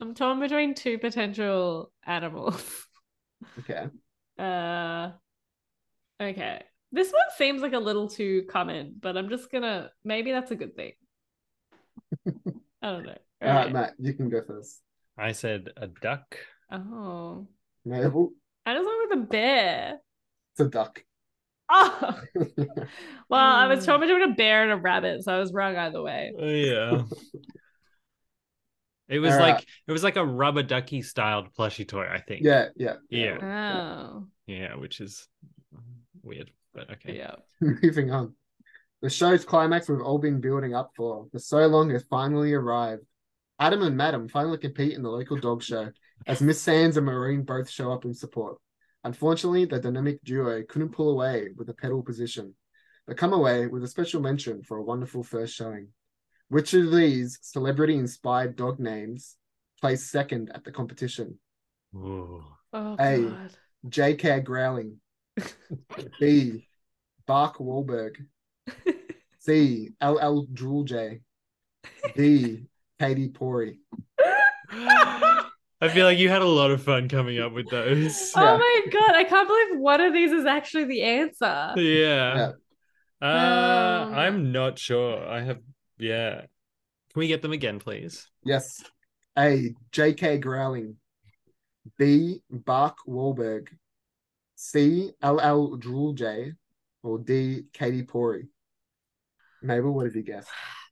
I'm 0.00 0.14
torn 0.14 0.40
between 0.40 0.74
two 0.74 0.98
potential 0.98 1.92
animals. 2.06 2.86
Okay. 3.60 3.86
Uh 4.38 5.10
okay. 6.20 6.62
This 6.90 7.10
one 7.10 7.22
seems 7.36 7.62
like 7.62 7.72
a 7.72 7.78
little 7.78 8.08
too 8.08 8.44
common, 8.50 8.96
but 9.00 9.16
I'm 9.16 9.28
just 9.28 9.50
gonna 9.50 9.90
maybe 10.04 10.32
that's 10.32 10.50
a 10.50 10.56
good 10.56 10.76
thing. 10.76 10.92
I 12.26 12.90
don't 12.90 13.06
know. 13.06 13.18
All 13.42 13.48
right, 13.48 13.56
Alright. 13.66 13.72
Matt, 13.72 13.94
you 13.98 14.14
can 14.14 14.28
go 14.28 14.42
first. 14.46 14.80
I 15.18 15.32
said 15.32 15.68
a 15.76 15.86
duck. 15.88 16.36
Oh. 16.70 17.46
Mabel, 17.84 18.30
I 18.64 18.74
just 18.74 18.86
went 18.86 19.10
with 19.10 19.18
a 19.18 19.26
bear. 19.26 19.98
it's 20.52 20.60
a 20.60 20.68
duck. 20.68 21.02
Oh 21.70 22.20
well, 23.28 23.40
I 23.40 23.66
was 23.66 23.84
torn 23.86 24.00
between 24.00 24.22
a 24.22 24.34
bear 24.34 24.62
and 24.62 24.72
a 24.72 24.76
rabbit, 24.76 25.24
so 25.24 25.34
I 25.34 25.38
was 25.38 25.52
wrong 25.52 25.76
either 25.76 26.02
way. 26.02 26.32
Oh, 26.38 26.46
yeah. 26.46 27.02
It 29.08 29.18
was 29.18 29.34
All 29.34 29.40
like 29.40 29.54
right. 29.56 29.66
it 29.88 29.92
was 29.92 30.02
like 30.02 30.16
a 30.16 30.24
rubber 30.24 30.62
ducky 30.62 31.02
styled 31.02 31.52
plushie 31.54 31.86
toy, 31.86 32.06
I 32.10 32.20
think. 32.20 32.44
yeah, 32.44 32.68
yeah, 32.76 32.94
Yeah. 33.10 33.38
Oh. 33.42 34.26
Yeah, 34.46 34.76
which 34.76 35.00
is 35.00 35.28
weird, 36.22 36.50
but 36.74 36.90
okay. 36.92 37.16
Yeah. 37.16 37.34
Moving 37.60 38.10
on. 38.10 38.34
The 39.02 39.10
show's 39.10 39.44
climax 39.44 39.88
we've 39.88 40.00
all 40.00 40.18
been 40.18 40.40
building 40.40 40.74
up 40.74 40.92
for 40.96 41.26
for 41.32 41.38
so 41.38 41.66
long 41.66 41.90
has 41.90 42.04
finally 42.08 42.52
arrived. 42.52 43.02
Adam 43.58 43.82
and 43.82 43.96
Madam 43.96 44.28
finally 44.28 44.58
compete 44.58 44.92
in 44.94 45.02
the 45.02 45.10
local 45.10 45.36
dog 45.36 45.62
show 45.62 45.90
as 46.26 46.40
Miss 46.40 46.60
Sands 46.60 46.96
and 46.96 47.06
Maureen 47.06 47.42
both 47.42 47.68
show 47.68 47.92
up 47.92 48.04
in 48.04 48.14
support. 48.14 48.58
Unfortunately, 49.04 49.64
the 49.64 49.80
dynamic 49.80 50.22
duo 50.22 50.62
couldn't 50.68 50.90
pull 50.92 51.10
away 51.10 51.48
with 51.56 51.66
the 51.66 51.74
pedal 51.74 52.02
position, 52.02 52.54
but 53.06 53.16
come 53.16 53.32
away 53.32 53.66
with 53.66 53.82
a 53.82 53.88
special 53.88 54.20
mention 54.20 54.62
for 54.62 54.78
a 54.78 54.82
wonderful 54.84 55.24
first 55.24 55.54
showing. 55.54 55.88
Which 56.52 56.74
of 56.74 56.92
these 56.92 57.38
celebrity 57.40 57.96
inspired 57.96 58.56
dog 58.56 58.78
names 58.78 59.36
placed 59.80 60.10
second 60.10 60.50
at 60.54 60.64
the 60.64 60.70
competition? 60.70 61.38
Ooh. 61.96 62.44
Oh 62.74 62.94
Hey. 62.98 63.22
god. 63.22 63.50
J.K. 63.88 64.40
Growling, 64.40 65.00
B. 66.20 66.68
Bark 67.26 67.56
Wahlberg, 67.56 68.16
C. 69.38 69.88
L.L. 70.00 70.46
Drool 70.52 70.84
J, 70.84 71.20
D. 72.14 72.66
Katie 73.00 73.30
Pori. 73.30 73.78
I 74.70 75.88
feel 75.88 76.04
like 76.06 76.18
you 76.18 76.28
had 76.28 76.42
a 76.42 76.46
lot 76.46 76.70
of 76.70 76.82
fun 76.82 77.08
coming 77.08 77.40
up 77.40 77.52
with 77.52 77.70
those. 77.70 78.32
Oh 78.36 78.58
my 78.58 78.82
god, 78.92 79.14
I 79.16 79.24
can't 79.24 79.48
believe 79.48 79.80
one 79.80 80.02
of 80.02 80.12
these 80.12 80.32
is 80.32 80.44
actually 80.44 80.84
the 80.84 81.02
answer. 81.02 81.72
Yeah. 81.76 82.52
Uh, 83.20 83.26
Um, 83.26 84.14
I'm 84.14 84.52
not 84.52 84.78
sure. 84.78 85.26
I 85.26 85.40
have, 85.40 85.58
yeah. 85.98 86.40
Can 86.40 87.20
we 87.20 87.28
get 87.28 87.42
them 87.42 87.52
again, 87.52 87.78
please? 87.78 88.28
Yes. 88.44 88.82
A. 89.38 89.74
J.K. 89.92 90.38
Growling, 90.38 90.96
B. 91.98 92.42
Bark 92.50 92.98
Wahlberg, 93.08 93.68
C. 94.56 95.10
L.L. 95.22 95.76
Drool 95.76 96.12
J, 96.14 96.52
or 97.02 97.18
D. 97.18 97.64
Katie 97.72 98.02
Pori. 98.02 98.48
Mabel, 99.62 99.92
what 99.92 100.06
have 100.06 100.16
you 100.16 100.22
guessed? 100.22 100.48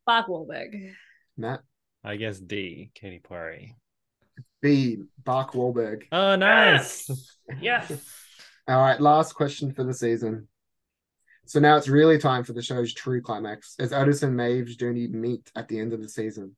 Bark 0.07 0.29
Wahlberg. 0.29 0.93
Matt? 1.37 1.61
I 2.03 2.17
guess 2.17 2.39
D, 2.39 2.91
Katie 2.95 3.19
Perry. 3.19 3.77
B. 4.63 4.99
Bark 5.25 5.53
Wahlberg. 5.53 6.05
Oh, 6.13 6.37
nice. 6.37 7.11
Yes. 7.61 7.91
All 8.69 8.81
right, 8.81 9.01
last 9.01 9.35
question 9.35 9.73
for 9.73 9.85
the 9.85 9.93
season. 9.95 10.49
So 11.51 11.59
now 11.59 11.77
it's 11.77 11.89
really 11.89 12.17
time 12.17 12.45
for 12.45 12.53
the 12.53 12.63
show's 12.63 12.95
true 12.95 13.21
climax 13.21 13.75
as 13.81 13.93
Otis 13.93 14.23
and 14.23 14.37
Maeve's 14.37 14.77
journey 14.77 15.09
meet 15.09 15.51
at 15.57 15.67
the 15.67 15.81
end 15.81 15.93
of 15.93 16.01
the 16.01 16.09
season. 16.09 16.55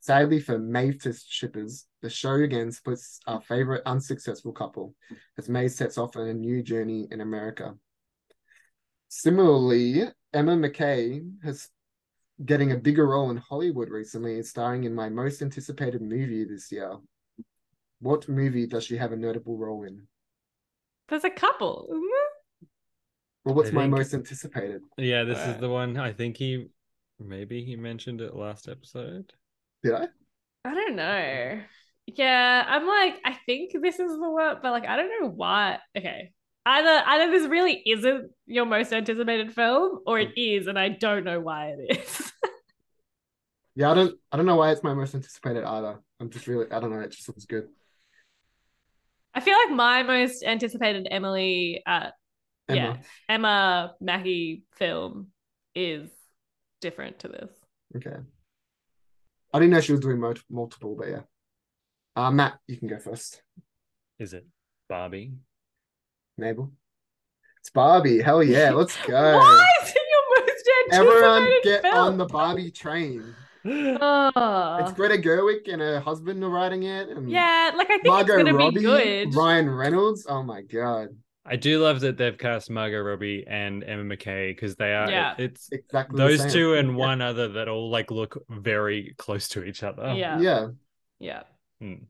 Sadly 0.00 0.40
for 0.40 0.58
Maeve 0.58 1.06
shippers, 1.28 1.84
the 2.00 2.08
show 2.08 2.36
again 2.36 2.72
splits 2.72 3.20
our 3.26 3.42
favorite 3.42 3.82
unsuccessful 3.84 4.52
couple 4.52 4.94
as 5.36 5.50
Maeve 5.50 5.70
sets 5.70 5.98
off 5.98 6.16
on 6.16 6.28
a 6.28 6.32
new 6.32 6.62
journey 6.62 7.08
in 7.10 7.20
America. 7.20 7.74
Similarly, 9.08 10.04
Emma 10.32 10.56
Mackey 10.56 11.20
has 11.44 11.68
getting 12.42 12.72
a 12.72 12.78
bigger 12.78 13.06
role 13.06 13.28
in 13.28 13.36
Hollywood 13.36 13.90
recently 13.90 14.36
and 14.36 14.46
starring 14.46 14.84
in 14.84 14.94
my 14.94 15.10
most 15.10 15.42
anticipated 15.42 16.00
movie 16.00 16.46
this 16.46 16.72
year. 16.72 16.96
What 18.00 18.30
movie 18.30 18.66
does 18.66 18.84
she 18.84 18.96
have 18.96 19.12
a 19.12 19.16
notable 19.18 19.58
role 19.58 19.84
in? 19.84 20.06
There's 21.10 21.24
a 21.24 21.28
couple? 21.28 21.86
Well, 23.44 23.54
what's 23.54 23.70
I 23.70 23.72
my 23.72 23.82
think- 23.82 23.96
most 23.96 24.14
anticipated? 24.14 24.82
Yeah, 24.96 25.24
this 25.24 25.38
Uh, 25.38 25.52
is 25.54 25.60
the 25.60 25.68
one. 25.68 25.96
I 25.96 26.12
think 26.12 26.36
he, 26.36 26.68
maybe 27.18 27.64
he 27.64 27.76
mentioned 27.76 28.20
it 28.20 28.34
last 28.34 28.68
episode. 28.68 29.32
Did 29.82 29.94
I? 29.94 30.08
I 30.64 30.74
don't 30.74 30.94
know. 30.96 31.60
Yeah, 32.06 32.64
I'm 32.66 32.86
like, 32.86 33.20
I 33.24 33.38
think 33.46 33.72
this 33.82 33.98
is 33.98 34.12
the 34.12 34.30
one, 34.30 34.58
but 34.62 34.70
like, 34.70 34.86
I 34.86 34.96
don't 34.96 35.20
know 35.22 35.28
why. 35.28 35.78
Okay. 35.96 36.32
Either 36.64 37.02
either 37.06 37.30
this 37.32 37.48
really 37.48 37.82
isn't 37.84 38.30
your 38.46 38.64
most 38.66 38.92
anticipated 38.92 39.52
film, 39.52 39.98
or 40.06 40.20
it 40.20 40.30
is, 40.38 40.68
and 40.68 40.78
I 40.78 40.90
don't 40.90 41.24
know 41.24 41.40
why 41.40 41.74
it 41.76 41.98
is. 41.98 42.32
Yeah, 43.74 43.90
I 43.90 43.94
don't. 43.94 44.14
I 44.30 44.36
don't 44.36 44.44
know 44.44 44.56
why 44.56 44.70
it's 44.70 44.82
my 44.82 44.92
most 44.92 45.14
anticipated 45.14 45.64
either. 45.64 45.98
I'm 46.20 46.28
just 46.28 46.46
really. 46.46 46.70
I 46.70 46.78
don't 46.78 46.90
know. 46.92 47.00
It 47.00 47.10
just 47.12 47.26
looks 47.26 47.46
good. 47.46 47.68
I 49.34 49.40
feel 49.40 49.56
like 49.56 49.70
my 49.74 50.02
most 50.02 50.44
anticipated 50.44 51.08
Emily, 51.10 51.82
uh, 51.86 52.10
Emma. 52.68 52.78
yeah, 52.78 52.96
Emma 53.28 53.94
Mackey 54.00 54.64
film 54.76 55.28
is 55.74 56.08
different 56.80 57.18
to 57.20 57.28
this. 57.28 57.50
Okay. 57.96 58.16
I 59.54 59.58
didn't 59.58 59.72
know 59.74 59.80
she 59.80 59.92
was 59.92 60.00
doing 60.00 60.18
mul- 60.20 60.34
multiple, 60.50 60.94
but 60.98 61.08
yeah. 61.08 61.20
Uh, 62.16 62.30
Matt, 62.30 62.58
you 62.66 62.76
can 62.76 62.88
go 62.88 62.98
first. 62.98 63.42
Is 64.18 64.32
it 64.32 64.46
Barbie? 64.88 65.32
Mabel. 66.38 66.72
It's 67.60 67.70
Barbie. 67.70 68.20
Hell 68.22 68.42
yeah, 68.42 68.70
let's 68.74 68.96
go. 69.06 69.12
Why 69.38 69.66
is 69.82 69.90
it 69.90 69.96
your 69.96 70.46
most 70.46 70.64
Everyone 70.92 71.48
get 71.62 71.82
film? 71.82 71.94
on 71.96 72.18
the 72.18 72.26
Barbie 72.26 72.70
train. 72.70 73.34
Oh. 73.64 74.78
It's 74.80 74.92
Greta 74.92 75.16
Gerwig 75.22 75.72
and 75.72 75.80
her 75.80 76.00
husband 76.00 76.42
are 76.42 76.48
writing 76.50 76.82
it, 76.82 77.08
and 77.10 77.30
Yeah, 77.30 77.70
like 77.76 77.86
I 77.90 77.94
think 77.98 78.06
Margot 78.06 78.34
it's 78.34 78.42
gonna 78.44 78.54
Robbie, 78.56 78.76
be 78.76 78.82
good. 78.82 79.34
Ryan 79.34 79.70
Reynolds. 79.70 80.26
Oh 80.28 80.42
my 80.42 80.62
god, 80.62 81.08
I 81.44 81.56
do 81.56 81.80
love 81.82 82.00
that 82.00 82.16
they've 82.16 82.36
cast 82.38 82.70
Margot 82.70 83.00
Robbie 83.00 83.44
and 83.48 83.82
Emma 83.82 84.04
Mackey 84.04 84.52
because 84.52 84.76
they 84.76 84.94
are. 84.94 85.10
Yeah. 85.10 85.34
It's 85.38 85.68
exactly 85.72 86.16
those 86.16 86.52
two 86.52 86.74
and 86.74 86.94
one 86.96 87.20
other 87.20 87.48
that 87.54 87.68
all 87.68 87.90
like 87.90 88.10
look 88.12 88.44
very 88.48 89.14
close 89.18 89.48
to 89.50 89.64
each 89.64 89.82
other. 89.82 90.14
Yeah. 90.14 90.38
Yeah, 90.40 90.68
Yeah. 91.18 91.42
Hmm. 91.80 92.04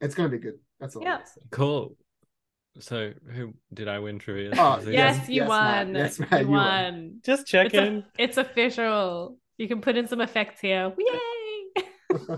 it's 0.00 0.14
gonna 0.14 0.28
be 0.28 0.38
good. 0.38 0.58
That's 0.78 0.94
all. 0.94 1.02
Yeah. 1.02 1.14
I'm 1.14 1.18
gonna 1.18 1.26
say. 1.26 1.40
Cool. 1.50 1.96
So 2.78 3.12
who 3.32 3.54
did 3.74 3.88
I 3.88 3.98
win 3.98 4.18
trivia? 4.20 4.50
Oh, 4.56 4.78
Yes, 4.84 5.16
Yes, 5.18 5.28
you 5.28 5.34
yes, 5.36 5.48
Matt. 5.48 5.86
won. 5.86 5.94
Yes, 5.96 6.20
Matt, 6.20 6.30
you 6.32 6.38
you 6.46 6.48
won. 6.52 6.92
won. 6.92 7.20
Just 7.24 7.42
It's, 7.42 7.50
checking. 7.50 7.80
a, 7.98 8.04
it's 8.18 8.36
official. 8.36 9.38
You 9.58 9.66
can 9.66 9.80
put 9.80 9.96
in 9.96 10.06
some 10.06 10.20
effects 10.20 10.60
here. 10.60 10.92
Yay! 10.96 11.84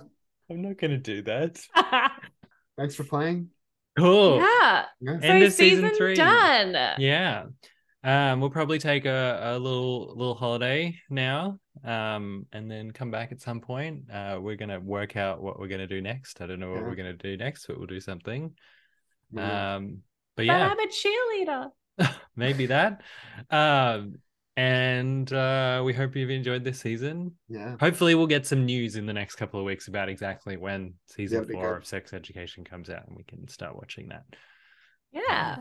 I'm 0.51 0.63
not 0.63 0.79
gonna 0.79 0.97
do 0.97 1.23
that. 1.23 1.61
Thanks 2.79 2.95
for 2.95 3.05
playing. 3.05 3.51
Cool. 3.99 4.39
yeah. 4.39 4.85
Yeah. 5.01 5.13
End 5.23 5.43
so 5.43 5.47
of 5.47 5.53
season 5.53 5.83
season 5.85 5.97
three. 5.97 6.15
done. 6.15 6.73
Yeah. 6.99 7.45
Um, 8.05 8.41
we'll 8.41 8.51
probably 8.51 8.79
take 8.79 9.05
a, 9.07 9.41
a 9.43 9.59
little 9.59 10.15
little 10.17 10.35
holiday 10.35 10.97
now. 11.11 11.59
Um, 11.85 12.47
and 12.53 12.71
then 12.71 12.91
come 12.93 13.11
back 13.11 13.33
at 13.33 13.41
some 13.41 13.61
point. 13.61 14.11
Uh, 14.11 14.39
we're 14.41 14.57
gonna 14.57 14.81
work 14.81 15.17
out 15.17 15.43
what 15.43 15.59
we're 15.59 15.69
gonna 15.69 15.87
do 15.87 16.01
next. 16.01 16.41
I 16.41 16.47
don't 16.47 16.61
know 16.61 16.71
what 16.71 16.81
Yeah. 16.81 16.87
we're 16.87 16.95
gonna 16.97 17.13
do 17.15 17.37
next, 17.37 17.67
but 17.67 17.77
we'll 17.79 17.87
do 17.87 18.01
something. 18.01 18.55
Yeah. 19.33 19.77
Um, 19.77 20.03
but 20.37 20.43
But 20.43 20.47
yeah, 20.47 20.69
I'm 20.69 20.79
a 20.79 20.87
cheerleader. 20.87 21.71
maybe 22.37 22.67
that. 22.67 23.01
Um, 23.51 24.15
and 24.59 25.33
uh, 25.33 25.81
we 25.85 25.95
hope 25.95 26.17
you've 26.17 26.31
enjoyed 26.31 26.65
this 26.65 26.81
season. 26.81 27.31
yeah. 27.49 27.77
Hopefully, 27.79 28.17
we'll 28.17 28.27
get 28.27 28.45
some 28.45 28.67
news 28.67 28.97
in 28.97 29.07
the 29.07 29.13
next 29.13 29.37
couple 29.37 29.61
of 29.61 29.65
weeks 29.65 29.87
about 29.87 30.09
exactly 30.09 30.57
when 30.57 30.95
season 31.07 31.43
That'd 31.43 31.55
four 31.55 31.77
of 31.77 31.87
Sex 31.87 32.13
Education 32.13 32.65
comes 32.65 32.91
out, 32.91 33.07
and 33.07 33.17
we 33.17 33.23
can 33.23 33.47
start 33.47 33.77
watching 33.77 34.09
that. 34.09 34.25
Yeah. 35.13 35.59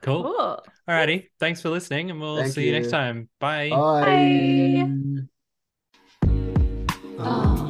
Cool. 0.00 0.22
Cool. 0.22 0.62
Alrighty, 0.88 1.28
thanks 1.38 1.60
for 1.60 1.68
listening, 1.68 2.10
and 2.10 2.18
we'll 2.18 2.38
Thank 2.38 2.54
see 2.54 2.64
you 2.64 2.72
next 2.72 2.90
time. 2.90 3.28
Bye. 3.38 3.68
Bye. 3.68 4.88
Bye. 7.18 7.24
Um, 7.24 7.68